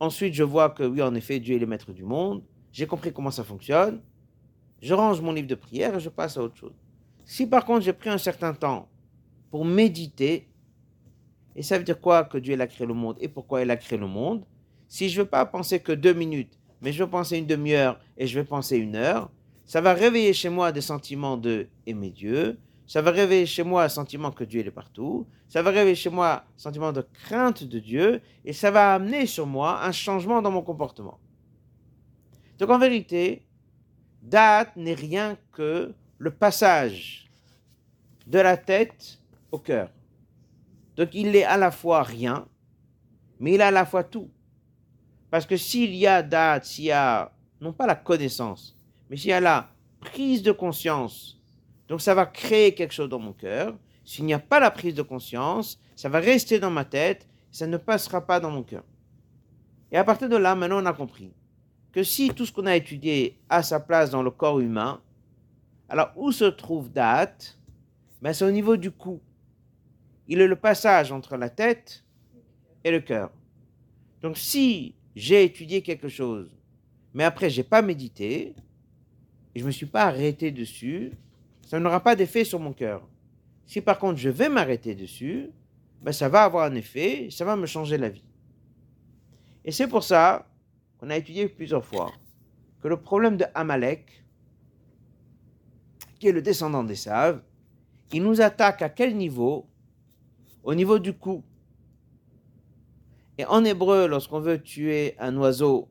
ensuite 0.00 0.34
je 0.34 0.42
vois 0.42 0.70
que 0.70 0.82
oui, 0.82 1.02
en 1.02 1.14
effet, 1.14 1.38
Dieu 1.38 1.54
est 1.54 1.60
le 1.60 1.66
maître 1.66 1.92
du 1.92 2.02
monde, 2.02 2.42
j'ai 2.72 2.86
compris 2.86 3.12
comment 3.12 3.30
ça 3.30 3.44
fonctionne, 3.44 4.00
je 4.82 4.94
range 4.94 5.20
mon 5.20 5.32
livre 5.32 5.46
de 5.46 5.54
prière 5.54 5.94
et 5.94 6.00
je 6.00 6.08
passe 6.08 6.36
à 6.36 6.42
autre 6.42 6.56
chose. 6.56 6.74
Si 7.24 7.46
par 7.46 7.64
contre 7.64 7.82
j'ai 7.82 7.92
pris 7.92 8.10
un 8.10 8.18
certain 8.18 8.54
temps 8.54 8.88
pour 9.50 9.64
méditer, 9.64 10.48
et 11.54 11.62
ça 11.62 11.78
veut 11.78 11.84
dire 11.84 12.00
quoi 12.00 12.24
que 12.24 12.38
Dieu 12.38 12.58
a 12.60 12.66
créé 12.66 12.86
le 12.86 12.94
monde 12.94 13.16
et 13.20 13.28
pourquoi 13.28 13.62
il 13.62 13.70
a 13.70 13.76
créé 13.76 13.98
le 13.98 14.06
monde? 14.06 14.44
Si 14.88 15.08
je 15.08 15.20
ne 15.20 15.24
veux 15.24 15.28
pas 15.28 15.44
penser 15.44 15.80
que 15.80 15.92
deux 15.92 16.14
minutes, 16.14 16.58
mais 16.80 16.92
je 16.92 17.04
veux 17.04 17.10
penser 17.10 17.36
une 17.36 17.46
demi-heure 17.46 18.00
et 18.16 18.26
je 18.26 18.38
vais 18.38 18.44
penser 18.44 18.78
une 18.78 18.96
heure, 18.96 19.30
ça 19.64 19.80
va 19.80 19.92
réveiller 19.92 20.32
chez 20.32 20.48
moi 20.48 20.72
des 20.72 20.80
sentiments 20.80 21.36
de 21.36 21.68
aimer 21.86 22.10
Dieu, 22.10 22.58
ça 22.90 23.02
va 23.02 23.12
réveiller 23.12 23.46
chez 23.46 23.62
moi 23.62 23.84
un 23.84 23.88
sentiment 23.88 24.32
que 24.32 24.42
Dieu 24.42 24.66
est 24.66 24.70
partout, 24.72 25.24
ça 25.48 25.62
va 25.62 25.70
réveiller 25.70 25.94
chez 25.94 26.10
moi 26.10 26.44
un 26.44 26.58
sentiment 26.58 26.90
de 26.90 27.02
crainte 27.02 27.62
de 27.62 27.78
Dieu, 27.78 28.20
et 28.44 28.52
ça 28.52 28.72
va 28.72 28.94
amener 28.94 29.26
sur 29.26 29.46
moi 29.46 29.84
un 29.84 29.92
changement 29.92 30.42
dans 30.42 30.50
mon 30.50 30.62
comportement. 30.62 31.20
Donc 32.58 32.68
en 32.68 32.80
vérité, 32.80 33.46
date 34.20 34.74
n'est 34.74 34.94
rien 34.94 35.38
que 35.52 35.94
le 36.18 36.30
passage 36.32 37.30
de 38.26 38.40
la 38.40 38.56
tête 38.56 39.20
au 39.52 39.60
cœur. 39.60 39.88
Donc 40.96 41.10
il 41.12 41.36
est 41.36 41.44
à 41.44 41.56
la 41.56 41.70
fois 41.70 42.02
rien, 42.02 42.48
mais 43.38 43.52
il 43.52 43.60
est 43.60 43.62
à 43.62 43.70
la 43.70 43.86
fois 43.86 44.02
tout. 44.02 44.30
Parce 45.30 45.46
que 45.46 45.56
s'il 45.56 45.94
y 45.94 46.08
a 46.08 46.24
date, 46.24 46.64
s'il 46.64 46.86
y 46.86 46.90
a, 46.90 47.30
non 47.60 47.72
pas 47.72 47.86
la 47.86 47.94
connaissance, 47.94 48.76
mais 49.08 49.16
s'il 49.16 49.30
y 49.30 49.32
a 49.32 49.38
la 49.38 49.70
prise 50.00 50.42
de 50.42 50.50
conscience, 50.50 51.39
donc 51.90 52.00
ça 52.00 52.14
va 52.14 52.24
créer 52.24 52.72
quelque 52.72 52.94
chose 52.94 53.08
dans 53.08 53.18
mon 53.18 53.32
cœur. 53.32 53.76
S'il 54.04 54.24
n'y 54.24 54.32
a 54.32 54.38
pas 54.38 54.60
la 54.60 54.70
prise 54.70 54.94
de 54.94 55.02
conscience, 55.02 55.80
ça 55.96 56.08
va 56.08 56.20
rester 56.20 56.60
dans 56.60 56.70
ma 56.70 56.84
tête, 56.84 57.26
ça 57.50 57.66
ne 57.66 57.76
passera 57.76 58.24
pas 58.24 58.38
dans 58.38 58.52
mon 58.52 58.62
cœur. 58.62 58.84
Et 59.90 59.96
à 59.96 60.04
partir 60.04 60.28
de 60.28 60.36
là, 60.36 60.54
maintenant 60.54 60.80
on 60.80 60.86
a 60.86 60.92
compris 60.92 61.32
que 61.90 62.04
si 62.04 62.30
tout 62.30 62.46
ce 62.46 62.52
qu'on 62.52 62.66
a 62.66 62.76
étudié 62.76 63.40
a 63.48 63.64
sa 63.64 63.80
place 63.80 64.08
dans 64.08 64.22
le 64.22 64.30
corps 64.30 64.60
humain, 64.60 65.02
alors 65.88 66.12
où 66.14 66.30
se 66.30 66.44
trouve 66.44 66.92
date 66.92 67.58
ben, 68.22 68.32
C'est 68.32 68.44
au 68.44 68.52
niveau 68.52 68.76
du 68.76 68.92
cou. 68.92 69.20
Il 70.28 70.40
est 70.40 70.46
le 70.46 70.54
passage 70.54 71.10
entre 71.10 71.36
la 71.36 71.50
tête 71.50 72.04
et 72.84 72.92
le 72.92 73.00
cœur. 73.00 73.32
Donc 74.22 74.38
si 74.38 74.94
j'ai 75.16 75.42
étudié 75.42 75.82
quelque 75.82 76.08
chose, 76.08 76.56
mais 77.14 77.24
après 77.24 77.50
j'ai 77.50 77.64
pas 77.64 77.82
médité, 77.82 78.54
et 79.56 79.58
je 79.58 79.64
ne 79.64 79.66
me 79.66 79.72
suis 79.72 79.86
pas 79.86 80.04
arrêté 80.04 80.52
dessus, 80.52 81.18
ça 81.70 81.78
n'aura 81.78 82.00
pas 82.00 82.16
d'effet 82.16 82.42
sur 82.42 82.58
mon 82.58 82.72
cœur. 82.72 83.06
Si 83.64 83.80
par 83.80 84.00
contre 84.00 84.18
je 84.18 84.28
vais 84.28 84.48
m'arrêter 84.48 84.96
dessus, 84.96 85.50
ben, 86.02 86.10
ça 86.10 86.28
va 86.28 86.42
avoir 86.42 86.64
un 86.64 86.74
effet, 86.74 87.28
ça 87.30 87.44
va 87.44 87.54
me 87.54 87.66
changer 87.66 87.96
la 87.96 88.08
vie. 88.08 88.24
Et 89.64 89.70
c'est 89.70 89.86
pour 89.86 90.02
ça 90.02 90.48
on 91.00 91.10
a 91.10 91.16
étudié 91.16 91.48
plusieurs 91.48 91.84
fois, 91.84 92.10
que 92.82 92.88
le 92.88 92.96
problème 92.96 93.36
de 93.36 93.44
Amalek, 93.54 94.24
qui 96.18 96.26
est 96.26 96.32
le 96.32 96.42
descendant 96.42 96.82
des 96.82 96.96
Saves, 96.96 97.40
il 98.12 98.24
nous 98.24 98.40
attaque 98.40 98.82
à 98.82 98.88
quel 98.88 99.16
niveau? 99.16 99.68
Au 100.64 100.74
niveau 100.74 100.98
du 100.98 101.12
cou. 101.12 101.44
Et 103.38 103.44
en 103.44 103.64
hébreu, 103.64 104.08
lorsqu'on 104.08 104.40
veut 104.40 104.60
tuer 104.60 105.14
un 105.20 105.36
oiseau 105.36 105.88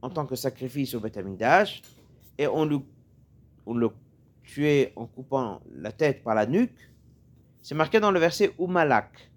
en 0.00 0.08
tant 0.08 0.24
que 0.24 0.36
sacrifice 0.36 0.94
au 0.94 1.00
Beth 1.00 1.20
et 2.38 2.46
on 2.46 2.64
le 2.64 3.90
tuait 4.44 4.92
en 4.96 5.06
coupant 5.06 5.60
la 5.74 5.92
tête 5.92 6.22
par 6.22 6.34
la 6.34 6.46
nuque, 6.46 6.90
c'est 7.62 7.74
marqué 7.74 8.00
dans 8.00 8.10
le 8.10 8.18
verset 8.18 8.52
Umalak. 8.58 9.30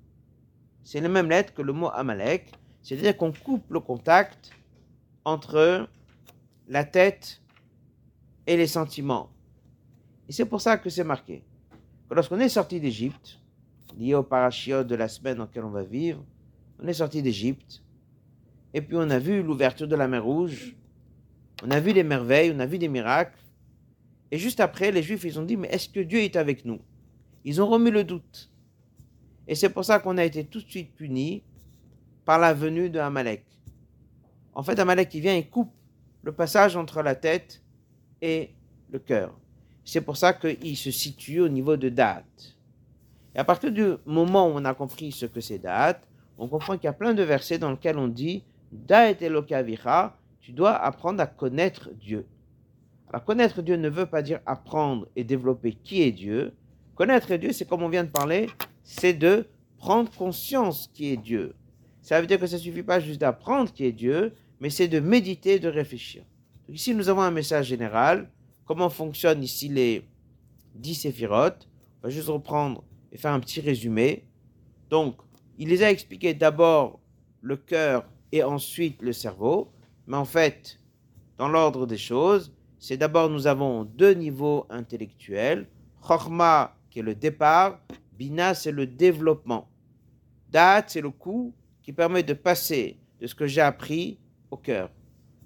C'est 0.84 1.02
les 1.02 1.08
mêmes 1.08 1.30
lettres 1.30 1.54
que 1.54 1.62
le 1.62 1.74
mot 1.74 1.90
Amalek, 1.94 2.52
c'est-à-dire 2.82 3.18
qu'on 3.18 3.32
coupe 3.32 3.70
le 3.72 3.80
contact 3.80 4.52
entre 5.24 5.88
la 6.68 6.84
tête 6.84 7.42
et 8.46 8.58
les 8.58 8.68
sentiments. 8.68 9.30
Et 10.30 10.32
c'est 10.32 10.46
pour 10.46 10.62
ça 10.62 10.78
que 10.78 10.90
c'est 10.90 11.04
marqué. 11.04 11.44
Que 12.10 12.14
lorsqu'on 12.14 12.40
est 12.40 12.50
sorti 12.50 12.80
d'Égypte, 12.80 13.40
lié 13.98 14.14
au 14.14 14.24
parachiote 14.24 14.88
de 14.88 14.96
la 14.96 15.08
semaine 15.08 15.38
dans 15.38 15.46
laquelle 15.46 15.64
on 15.64 15.72
va 15.72 15.84
vivre, 15.84 16.24
on 16.80 16.88
est 16.88 16.94
sorti 16.94 17.22
d'Égypte, 17.22 17.82
et 18.74 18.82
puis 18.82 18.98
on 18.98 19.10
a 19.10 19.20
vu 19.20 19.42
l'ouverture 19.42 19.88
de 19.88 19.96
la 19.96 20.08
mer 20.08 20.24
Rouge, 20.24 20.76
on 21.64 21.72
a 21.72 21.80
vu 21.80 21.94
des 21.94 22.04
merveilles, 22.04 22.54
on 22.56 22.60
a 22.60 22.66
vu 22.66 22.78
des 22.78 22.90
miracles, 22.90 23.40
et 24.36 24.38
juste 24.38 24.60
après, 24.60 24.92
les 24.92 25.02
Juifs, 25.02 25.24
ils 25.24 25.40
ont 25.40 25.46
dit, 25.46 25.56
mais 25.56 25.70
est-ce 25.70 25.88
que 25.88 26.02
Dieu 26.02 26.20
est 26.20 26.36
avec 26.36 26.66
nous? 26.66 26.82
Ils 27.46 27.62
ont 27.62 27.68
remis 27.68 27.90
le 27.90 28.04
doute. 28.04 28.52
Et 29.48 29.56
c'est 29.56 29.70
pour 29.70 29.86
ça 29.86 30.00
qu'on 30.00 30.18
a 30.18 30.26
été 30.26 30.44
tout 30.44 30.60
de 30.60 30.70
suite 30.70 30.94
punis 30.94 31.42
par 32.26 32.38
la 32.38 32.54
venue 32.54 32.90
de. 32.90 33.00
En 34.54 34.62
fait, 34.62 34.78
Amalek, 34.78 35.08
qui 35.08 35.22
vient 35.22 35.38
et 35.38 35.46
coupe 35.46 35.72
le 36.22 36.34
passage 36.34 36.76
entre 36.76 37.02
la 37.02 37.16
tête 37.16 37.64
et 38.22 38.50
le 38.92 39.00
cœur. 39.00 39.40
C'est 39.86 40.02
pour 40.02 40.18
ça 40.18 40.34
qu'il 40.34 40.76
se 40.76 40.92
situe 40.92 41.40
au 41.40 41.48
niveau 41.48 41.78
de 41.78 41.88
date. 41.88 42.58
Et 43.36 43.40
à 43.40 43.46
partir 43.46 43.72
du 43.72 43.94
moment 44.06 44.50
où 44.50 44.52
on 44.52 44.66
a 44.66 44.74
compris 44.74 45.14
ce 45.14 45.28
que 45.28 45.40
c'est 45.40 45.60
date, 45.60 46.06
on 46.38 46.50
comprend 46.50 46.76
qu'il 46.76 46.84
y 46.84 46.88
a 46.88 46.94
plein 46.94 47.14
de 47.14 47.24
versets 47.24 47.58
dans 47.58 47.72
lesquels 47.72 47.98
on 47.98 48.10
dit 48.10 48.44
Da'et 48.74 49.16
Elokavira, 49.22 50.20
tu 50.42 50.52
dois 50.52 50.76
apprendre 50.76 51.22
à 51.22 51.26
connaître 51.26 51.90
Dieu. 51.94 52.28
Alors 53.16 53.24
connaître 53.24 53.62
Dieu 53.62 53.78
ne 53.78 53.88
veut 53.88 54.08
pas 54.08 54.22
dire 54.22 54.42
apprendre 54.46 55.08
et 55.16 55.24
développer 55.24 55.72
qui 55.72 56.02
est 56.02 56.12
Dieu. 56.12 56.54
Connaître 56.96 57.34
Dieu, 57.38 57.54
c'est 57.54 57.64
comme 57.64 57.82
on 57.82 57.88
vient 57.88 58.04
de 58.04 58.10
parler, 58.10 58.50
c'est 58.84 59.14
de 59.14 59.48
prendre 59.78 60.12
conscience 60.12 60.90
qui 60.94 61.14
est 61.14 61.16
Dieu. 61.16 61.56
Ça 62.02 62.20
veut 62.20 62.28
dire 62.28 62.38
que 62.38 62.46
ça 62.46 62.58
ne 62.58 62.62
suffit 62.62 62.84
pas 62.84 63.00
juste 63.00 63.22
d'apprendre 63.22 63.72
qui 63.72 63.86
est 63.86 63.94
Dieu, 63.94 64.34
mais 64.60 64.70
c'est 64.70 64.90
de 64.90 65.00
méditer, 65.00 65.60
de 65.60 65.70
réfléchir. 65.70 66.26
ici, 66.68 66.94
nous 66.94 67.08
avons 67.08 67.22
un 67.22 67.32
message 67.32 67.68
général. 67.68 68.30
Comment 68.66 68.90
fonctionnent 68.90 69.44
ici 69.44 69.70
les 69.70 70.04
10 70.74 70.96
séphirotes? 70.96 71.70
On 72.04 72.08
va 72.08 72.10
juste 72.10 72.28
reprendre 72.28 72.84
et 73.14 73.18
faire 73.18 73.32
un 73.32 73.40
petit 73.40 73.62
résumé. 73.62 74.26
Donc, 74.90 75.16
il 75.58 75.70
les 75.70 75.84
a 75.84 75.90
expliqués 75.90 76.34
d'abord 76.34 77.00
le 77.40 77.56
cœur 77.56 78.10
et 78.34 78.44
ensuite 78.44 79.02
le 79.02 79.14
cerveau. 79.14 79.72
Mais 80.06 80.18
en 80.18 80.26
fait, 80.26 80.82
dans 81.38 81.48
l'ordre 81.48 81.88
des 81.88 81.98
choses, 81.98 82.52
c'est 82.86 82.98
d'abord 82.98 83.32
nous 83.32 83.48
avons 83.48 83.84
deux 83.84 84.14
niveaux 84.14 84.68
intellectuels. 84.70 85.68
Chorma, 86.02 86.78
qui 86.92 87.00
est 87.00 87.02
le 87.02 87.16
départ, 87.16 87.80
Bina, 88.14 88.54
c'est 88.54 88.72
le 88.72 88.86
développement. 88.86 89.68
Dat, 90.52 90.84
c'est 90.86 91.02
le 91.02 91.10
coup 91.10 91.52
qui 91.82 91.94
permet 91.94 92.22
de 92.22 92.36
passer 92.36 93.00
de 93.20 93.26
ce 93.26 93.34
que 93.34 93.48
j'ai 93.48 93.62
appris 93.62 94.20
au 94.52 94.58
cœur. 94.58 94.92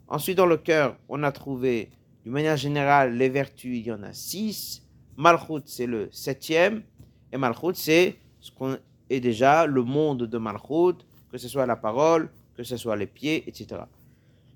Ensuite, 0.10 0.36
dans 0.36 0.48
le 0.48 0.58
cœur, 0.58 0.98
on 1.08 1.24
a 1.24 1.32
trouvé, 1.32 1.92
d'une 2.24 2.34
manière 2.34 2.58
générale, 2.58 3.16
les 3.16 3.30
vertus, 3.30 3.78
il 3.78 3.86
y 3.86 3.92
en 3.94 4.04
a 4.04 4.12
six. 4.12 4.86
Malchut, 5.16 5.64
c'est 5.64 5.88
le 5.88 6.10
septième. 6.12 6.84
Et 7.32 7.38
Malchut, 7.38 7.76
c'est 7.76 8.18
ce 8.42 8.52
qu'on 8.52 8.76
est 9.10 9.22
déjà 9.22 9.66
le 9.66 9.84
monde 9.84 10.24
de 10.24 10.38
Malchut, 10.38 11.06
que 11.32 11.38
ce 11.38 11.48
soit 11.48 11.66
la 11.66 11.78
parole, 11.78 12.32
que 12.58 12.64
ce 12.64 12.76
soit 12.76 12.98
les 12.98 13.08
pieds, 13.08 13.46
etc. 13.48 13.84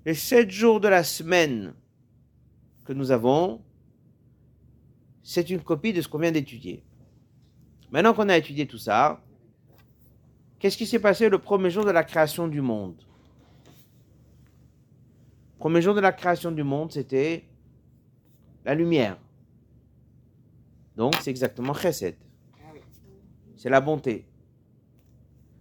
Les 0.04 0.12
sept 0.12 0.50
jours 0.50 0.80
de 0.80 0.88
la 0.88 1.02
semaine 1.02 1.72
que 2.84 2.92
nous 2.92 3.10
avons, 3.10 3.62
c'est 5.22 5.48
une 5.50 5.60
copie 5.60 5.92
de 5.92 6.02
ce 6.02 6.08
qu'on 6.08 6.18
vient 6.18 6.32
d'étudier. 6.32 6.84
Maintenant 7.90 8.12
qu'on 8.12 8.28
a 8.28 8.36
étudié 8.36 8.66
tout 8.66 8.78
ça, 8.78 9.22
qu'est-ce 10.58 10.76
qui 10.76 10.86
s'est 10.86 10.98
passé 10.98 11.28
le 11.28 11.38
premier 11.38 11.70
jour 11.70 11.84
de 11.84 11.90
la 11.90 12.04
création 12.04 12.46
du 12.46 12.60
monde? 12.60 12.96
Premier 15.58 15.80
jour 15.80 15.94
de 15.94 16.00
la 16.00 16.12
création 16.12 16.50
du 16.50 16.62
monde, 16.62 16.92
c'était 16.92 17.44
la 18.64 18.74
lumière. 18.74 19.16
Donc, 20.96 21.14
c'est 21.20 21.30
exactement 21.30 21.72
Chesed. 21.72 22.16
C'est 23.56 23.70
la 23.70 23.80
bonté. 23.80 24.26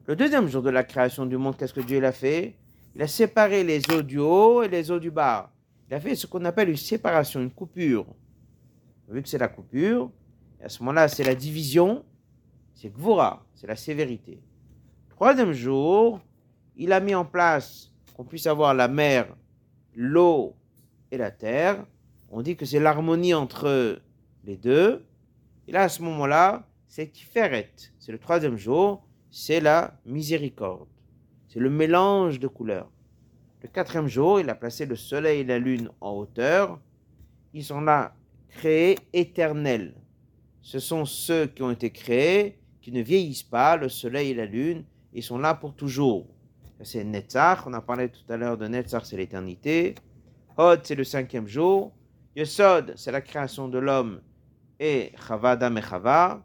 Le 0.05 0.15
deuxième 0.17 0.47
jour 0.47 0.61
de 0.61 0.69
la 0.69 0.84
création 0.84 1.26
du 1.26 1.38
monde, 1.38 1.55
qu'est-ce 1.55 1.74
que 1.74 1.80
Dieu 1.80 2.03
a 2.03 2.11
fait? 2.11 2.57
Il 2.95 3.01
a 3.01 3.07
séparé 3.07 3.63
les 3.63 3.82
eaux 3.91 4.01
du 4.01 4.19
haut 4.19 4.61
et 4.61 4.67
les 4.67 4.91
eaux 4.91 4.99
du 4.99 5.09
bas. 5.09 5.51
Il 5.89 5.93
a 5.93 5.99
fait 5.99 6.15
ce 6.15 6.27
qu'on 6.27 6.45
appelle 6.45 6.69
une 6.69 6.75
séparation, 6.75 7.41
une 7.41 7.51
coupure. 7.51 8.05
Vu 9.07 9.21
que 9.21 9.29
c'est 9.29 9.38
la 9.38 9.47
coupure, 9.47 10.11
à 10.61 10.69
ce 10.69 10.79
moment-là, 10.81 11.07
c'est 11.07 11.23
la 11.23 11.36
division, 11.36 12.03
c'est 12.73 12.89
Gvura, 12.89 13.45
c'est 13.53 13.67
la 13.67 13.75
sévérité. 13.75 14.41
Troisième 15.09 15.53
jour, 15.53 16.21
il 16.75 16.91
a 16.91 16.99
mis 16.99 17.13
en 17.13 17.25
place 17.25 17.91
qu'on 18.15 18.23
puisse 18.23 18.47
avoir 18.47 18.73
la 18.73 18.88
mer 18.88 19.36
l'eau 19.95 20.55
et 21.11 21.17
la 21.17 21.31
terre. 21.31 21.86
On 22.29 22.41
dit 22.41 22.55
que 22.55 22.65
c'est 22.65 22.79
l'harmonie 22.79 23.34
entre 23.34 24.01
les 24.43 24.57
deux. 24.57 25.05
Et 25.67 25.71
là, 25.71 25.84
à 25.84 25.89
ce 25.89 26.01
moment-là, 26.01 26.67
c'est 26.88 27.11
Tiferet. 27.11 27.71
C'est 27.99 28.11
le 28.11 28.17
troisième 28.17 28.57
jour. 28.57 29.05
C'est 29.31 29.59
la 29.59 29.99
miséricorde. 30.05 30.89
C'est 31.47 31.59
le 31.59 31.69
mélange 31.69 32.39
de 32.39 32.47
couleurs. 32.47 32.91
Le 33.64 33.70
quatrième 33.70 34.09
jour, 34.09 34.41
il 34.41 34.49
a 34.49 34.55
placé 34.55 34.86
le 34.86 34.97
soleil 34.97 35.39
et 35.39 35.43
la 35.45 35.57
lune 35.57 35.89
en 36.01 36.11
hauteur. 36.11 36.82
Ils 37.53 37.64
sont 37.64 37.80
là 37.80 38.14
créés 38.49 38.99
éternels. 39.14 39.95
Ce 40.61 40.80
sont 40.80 41.05
ceux 41.05 41.47
qui 41.47 41.64
ont 41.64 41.72
été 41.72 41.89
créés, 41.89 42.59
qui 42.82 42.91
ne 42.91 43.01
vieillissent 43.01 43.43
pas, 43.43 43.78
le 43.78 43.88
soleil 43.88 44.32
et 44.32 44.34
la 44.34 44.45
lune, 44.45 44.84
Ils 45.14 45.24
sont 45.24 45.38
là 45.38 45.53
pour 45.53 45.76
toujours. 45.76 46.28
C'est 46.82 47.05
Netzach, 47.05 47.66
on 47.66 47.74
a 47.74 47.80
parlé 47.80 48.09
tout 48.09 48.30
à 48.30 48.36
l'heure 48.36 48.57
de 48.57 48.68
Netzach, 48.68 49.05
c'est 49.05 49.16
l'éternité. 49.16 49.95
Hod, 50.57 50.82
c'est 50.84 50.95
le 50.95 51.05
cinquième 51.05 51.47
jour. 51.47 51.93
Yesod, 52.36 52.93
c'est 52.97 53.11
la 53.11 53.22
création 53.22 53.70
de 53.70 53.78
l'homme 53.78 54.22
et 54.78 55.14
Chavadam 55.26 55.78
et 55.78 55.82
Chava. 55.82 56.43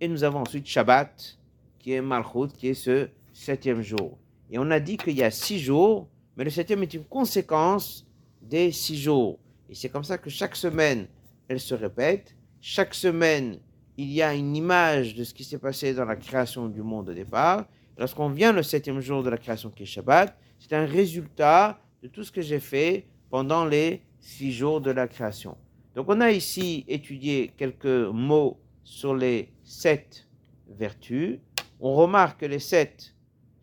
Et 0.00 0.08
nous 0.08 0.24
avons 0.24 0.40
ensuite 0.40 0.66
Shabbat, 0.66 1.38
qui 1.78 1.92
est 1.92 2.00
Malchut, 2.00 2.56
qui 2.56 2.68
est 2.68 2.74
ce 2.74 3.10
septième 3.34 3.82
jour. 3.82 4.16
Et 4.50 4.58
on 4.58 4.70
a 4.70 4.80
dit 4.80 4.96
qu'il 4.96 5.16
y 5.16 5.22
a 5.22 5.30
six 5.30 5.58
jours, 5.58 6.08
mais 6.36 6.44
le 6.44 6.50
septième 6.50 6.82
est 6.82 6.94
une 6.94 7.04
conséquence 7.04 8.06
des 8.42 8.72
six 8.72 9.00
jours. 9.00 9.38
Et 9.68 9.74
c'est 9.74 9.88
comme 9.88 10.04
ça 10.04 10.18
que 10.18 10.30
chaque 10.30 10.56
semaine, 10.56 11.06
elle 11.48 11.60
se 11.60 11.74
répète. 11.74 12.34
Chaque 12.60 12.94
semaine, 12.94 13.58
il 13.96 14.10
y 14.10 14.22
a 14.22 14.34
une 14.34 14.56
image 14.56 15.14
de 15.14 15.24
ce 15.24 15.32
qui 15.32 15.44
s'est 15.44 15.58
passé 15.58 15.94
dans 15.94 16.04
la 16.04 16.16
création 16.16 16.68
du 16.68 16.82
monde 16.82 17.10
au 17.10 17.14
départ. 17.14 17.66
Lorsqu'on 17.96 18.28
vient 18.28 18.52
le 18.52 18.62
septième 18.62 19.00
jour 19.00 19.22
de 19.22 19.30
la 19.30 19.38
création 19.38 19.70
qui 19.70 19.84
est 19.84 19.86
Shabbat, 19.86 20.36
c'est 20.58 20.72
un 20.72 20.84
résultat 20.84 21.78
de 22.02 22.08
tout 22.08 22.24
ce 22.24 22.32
que 22.32 22.42
j'ai 22.42 22.60
fait 22.60 23.06
pendant 23.30 23.64
les 23.64 24.02
six 24.18 24.52
jours 24.52 24.80
de 24.80 24.90
la 24.90 25.06
création. 25.06 25.56
Donc 25.94 26.06
on 26.08 26.20
a 26.20 26.30
ici 26.30 26.84
étudié 26.88 27.52
quelques 27.56 27.84
mots 27.84 28.58
sur 28.82 29.14
les 29.14 29.52
sept 29.62 30.26
vertus. 30.68 31.38
On 31.80 31.94
remarque 31.94 32.40
que 32.40 32.46
les 32.46 32.58
sept 32.58 33.13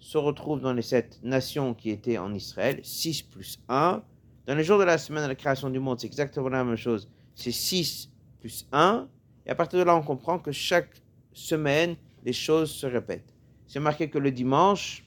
se 0.01 0.17
retrouvent 0.17 0.59
dans 0.59 0.73
les 0.73 0.81
sept 0.81 1.19
nations 1.23 1.73
qui 1.73 1.91
étaient 1.91 2.17
en 2.17 2.33
Israël, 2.33 2.79
6 2.83 3.21
plus 3.21 3.59
1. 3.69 4.03
Dans 4.47 4.55
les 4.55 4.63
jours 4.63 4.79
de 4.79 4.83
la 4.83 4.97
semaine 4.97 5.23
de 5.23 5.29
la 5.29 5.35
création 5.35 5.69
du 5.69 5.79
monde, 5.79 5.99
c'est 5.99 6.07
exactement 6.07 6.49
la 6.49 6.63
même 6.63 6.75
chose. 6.75 7.07
C'est 7.35 7.51
6 7.51 8.09
plus 8.39 8.67
1. 8.71 9.07
Et 9.45 9.51
à 9.51 9.55
partir 9.55 9.79
de 9.79 9.85
là, 9.85 9.95
on 9.95 10.01
comprend 10.01 10.39
que 10.39 10.51
chaque 10.51 11.01
semaine, 11.31 11.95
les 12.25 12.33
choses 12.33 12.71
se 12.71 12.87
répètent. 12.87 13.33
C'est 13.67 13.79
marqué 13.79 14.09
que 14.09 14.17
le 14.17 14.31
dimanche, 14.31 15.05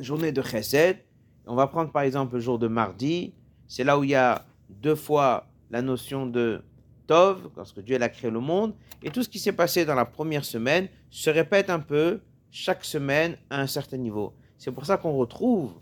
journée 0.00 0.32
de 0.32 0.42
Chesed, 0.42 0.98
on 1.46 1.54
va 1.54 1.66
prendre 1.66 1.92
par 1.92 2.02
exemple 2.02 2.34
le 2.34 2.40
jour 2.40 2.58
de 2.58 2.66
mardi, 2.66 3.34
c'est 3.68 3.84
là 3.84 3.98
où 3.98 4.04
il 4.04 4.10
y 4.10 4.14
a 4.14 4.46
deux 4.68 4.96
fois 4.96 5.46
la 5.70 5.82
notion 5.82 6.26
de 6.26 6.62
Tov, 7.06 7.50
lorsque 7.56 7.80
Dieu 7.80 8.02
a 8.02 8.08
créé 8.08 8.30
le 8.30 8.40
monde, 8.40 8.74
et 9.02 9.10
tout 9.10 9.22
ce 9.22 9.28
qui 9.28 9.38
s'est 9.38 9.52
passé 9.52 9.84
dans 9.84 9.94
la 9.94 10.06
première 10.06 10.44
semaine 10.44 10.88
se 11.10 11.30
répète 11.30 11.70
un 11.70 11.78
peu 11.78 12.20
chaque 12.50 12.84
semaine 12.84 13.36
à 13.50 13.60
un 13.60 13.66
certain 13.66 13.96
niveau. 13.96 14.34
C'est 14.58 14.72
pour 14.72 14.86
ça 14.86 14.96
qu'on 14.96 15.16
retrouve 15.16 15.74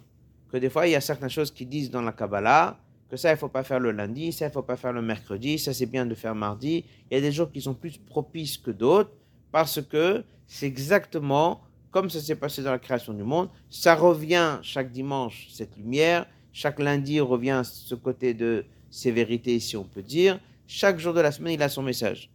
que 0.51 0.57
des 0.57 0.71
fois, 0.71 0.87
il 0.87 0.93
y 0.93 0.97
a 0.97 1.01
certaines 1.01 1.31
choses 1.31 1.51
qui 1.51 1.67
disent 1.67 1.91
dans 1.91 2.03
la 2.03 2.12
Kabbalah 2.12 2.79
que 3.09 3.17
ça, 3.17 3.31
il 3.31 3.33
ne 3.35 3.39
faut 3.39 3.49
pas 3.49 3.62
faire 3.62 3.81
le 3.81 3.93
lundi, 3.93 4.33
ça, 4.33 4.47
il 4.47 4.49
ne 4.49 4.53
faut 4.53 4.62
pas 4.62 4.77
faire 4.77 4.93
le 4.93 5.03
mercredi, 5.03 5.59
ça, 5.59 5.73
c'est 5.73 5.87
bien 5.87 6.07
de 6.07 6.15
faire 6.15 6.35
mardi. 6.35 6.85
Il 7.11 7.15
y 7.15 7.19
a 7.19 7.21
des 7.21 7.33
jours 7.33 7.51
qui 7.51 7.61
sont 7.61 7.75
plus 7.75 7.99
propices 7.99 8.59
que 8.59 8.71
d'autres 8.71 9.11
parce 9.53 9.81
que 9.81 10.25
c'est 10.47 10.67
exactement 10.67 11.61
comme 11.91 12.11
ça 12.11 12.21
s'est 12.21 12.35
passé 12.35 12.61
dans 12.62 12.73
la 12.73 12.81
création 12.81 13.12
du 13.12 13.23
monde. 13.23 13.49
Ça 13.71 13.95
revient 13.95 14.59
chaque 14.62 14.91
dimanche, 14.91 15.47
cette 15.53 15.77
lumière. 15.77 16.27
Chaque 16.53 16.81
lundi 16.81 17.21
revient 17.21 17.62
ce 17.65 17.95
côté 17.95 18.35
de 18.35 18.65
sévérité, 18.91 19.61
si 19.61 19.77
on 19.77 19.85
peut 19.85 20.03
dire. 20.03 20.41
Chaque 20.67 20.99
jour 20.99 21.15
de 21.15 21.21
la 21.21 21.31
semaine, 21.31 21.55
il 21.55 21.62
a 21.62 21.69
son 21.69 21.83
message. 21.83 22.31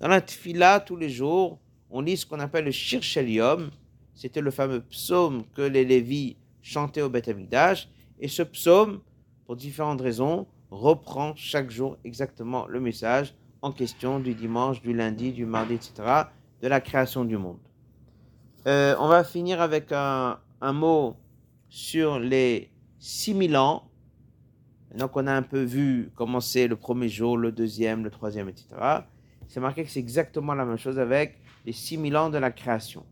Dans 0.00 0.08
la 0.08 0.20
Tfila, 0.20 0.80
tous 0.80 0.96
les 0.96 1.08
jours, 1.08 1.58
on 1.90 2.00
lit 2.00 2.16
ce 2.16 2.26
qu'on 2.26 2.40
appelle 2.40 2.64
le 2.64 2.70
Shir 2.70 3.02
Shelium. 3.02 3.70
C'était 4.14 4.40
le 4.40 4.50
fameux 4.50 4.80
psaume 4.82 5.44
que 5.54 5.62
les 5.62 5.84
Lévis 5.84 6.36
chantaient 6.62 7.02
au 7.02 7.08
Beth 7.08 7.28
Amikdash. 7.28 7.88
Et 8.20 8.28
ce 8.28 8.42
psaume, 8.42 9.00
pour 9.46 9.56
différentes 9.56 10.00
raisons, 10.00 10.46
reprend 10.70 11.34
chaque 11.34 11.70
jour 11.70 11.96
exactement 12.04 12.66
le 12.66 12.80
message 12.80 13.34
en 13.62 13.72
question 13.72 14.20
du 14.20 14.34
dimanche, 14.34 14.80
du 14.80 14.94
lundi, 14.94 15.32
du 15.32 15.46
mardi, 15.46 15.74
etc., 15.74 15.92
de 16.62 16.68
la 16.68 16.80
création 16.80 17.24
du 17.24 17.36
monde. 17.36 17.58
Euh, 18.66 18.94
on 18.98 19.08
va 19.08 19.24
finir 19.24 19.60
avec 19.60 19.90
un, 19.92 20.38
un 20.60 20.72
mot 20.72 21.16
sur 21.68 22.18
les 22.18 22.70
6000 22.98 23.56
ans. 23.56 23.84
Donc 24.96 25.16
on 25.16 25.26
a 25.26 25.32
un 25.32 25.42
peu 25.42 25.62
vu 25.62 26.10
commencer 26.14 26.68
le 26.68 26.76
premier 26.76 27.08
jour, 27.08 27.36
le 27.36 27.52
deuxième, 27.52 28.04
le 28.04 28.10
troisième, 28.10 28.48
etc. 28.48 28.66
C'est 29.48 29.60
marqué 29.60 29.84
que 29.84 29.90
c'est 29.90 30.00
exactement 30.00 30.54
la 30.54 30.64
même 30.64 30.76
chose 30.76 30.98
avec 30.98 31.39
les 31.64 31.72
6000 31.72 32.16
ans 32.16 32.30
de 32.30 32.38
la 32.38 32.50
création. 32.50 33.04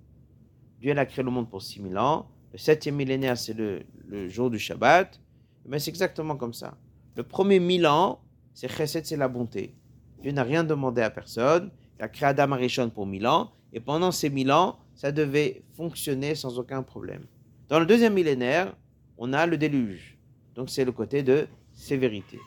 Dieu 0.80 0.96
a 0.96 1.06
créé 1.06 1.24
le 1.24 1.30
monde 1.30 1.50
pour 1.50 1.62
6000 1.62 1.98
ans. 1.98 2.28
Le 2.52 2.58
septième 2.58 2.96
millénaire, 2.96 3.36
c'est 3.36 3.54
le, 3.54 3.84
jour 4.28 4.50
du 4.50 4.58
Shabbat. 4.58 5.20
Mais 5.66 5.78
c'est 5.78 5.90
exactement 5.90 6.36
comme 6.36 6.54
ça. 6.54 6.78
Le 7.16 7.22
premier 7.22 7.60
mille 7.60 7.86
ans, 7.86 8.20
c'est 8.54 8.68
Chesed, 8.68 9.04
c'est 9.04 9.16
la 9.16 9.28
bonté. 9.28 9.74
Dieu 10.22 10.32
n'a 10.32 10.44
rien 10.44 10.64
demandé 10.64 11.02
à 11.02 11.10
personne. 11.10 11.70
Il 11.98 12.04
a 12.04 12.08
créé 12.08 12.28
Adam 12.28 12.52
Arishon 12.52 12.90
pour 12.90 13.06
1000 13.06 13.26
ans. 13.26 13.50
Et 13.72 13.80
pendant 13.80 14.12
ces 14.12 14.30
1000 14.30 14.50
ans, 14.52 14.78
ça 14.94 15.12
devait 15.12 15.62
fonctionner 15.74 16.34
sans 16.34 16.58
aucun 16.58 16.82
problème. 16.82 17.26
Dans 17.68 17.78
le 17.78 17.86
deuxième 17.86 18.14
millénaire, 18.14 18.74
on 19.18 19.32
a 19.32 19.46
le 19.46 19.58
déluge. 19.58 20.16
Donc 20.54 20.70
c'est 20.70 20.84
le 20.84 20.92
côté 20.92 21.22
de 21.22 21.46
sévérité. 21.72 22.38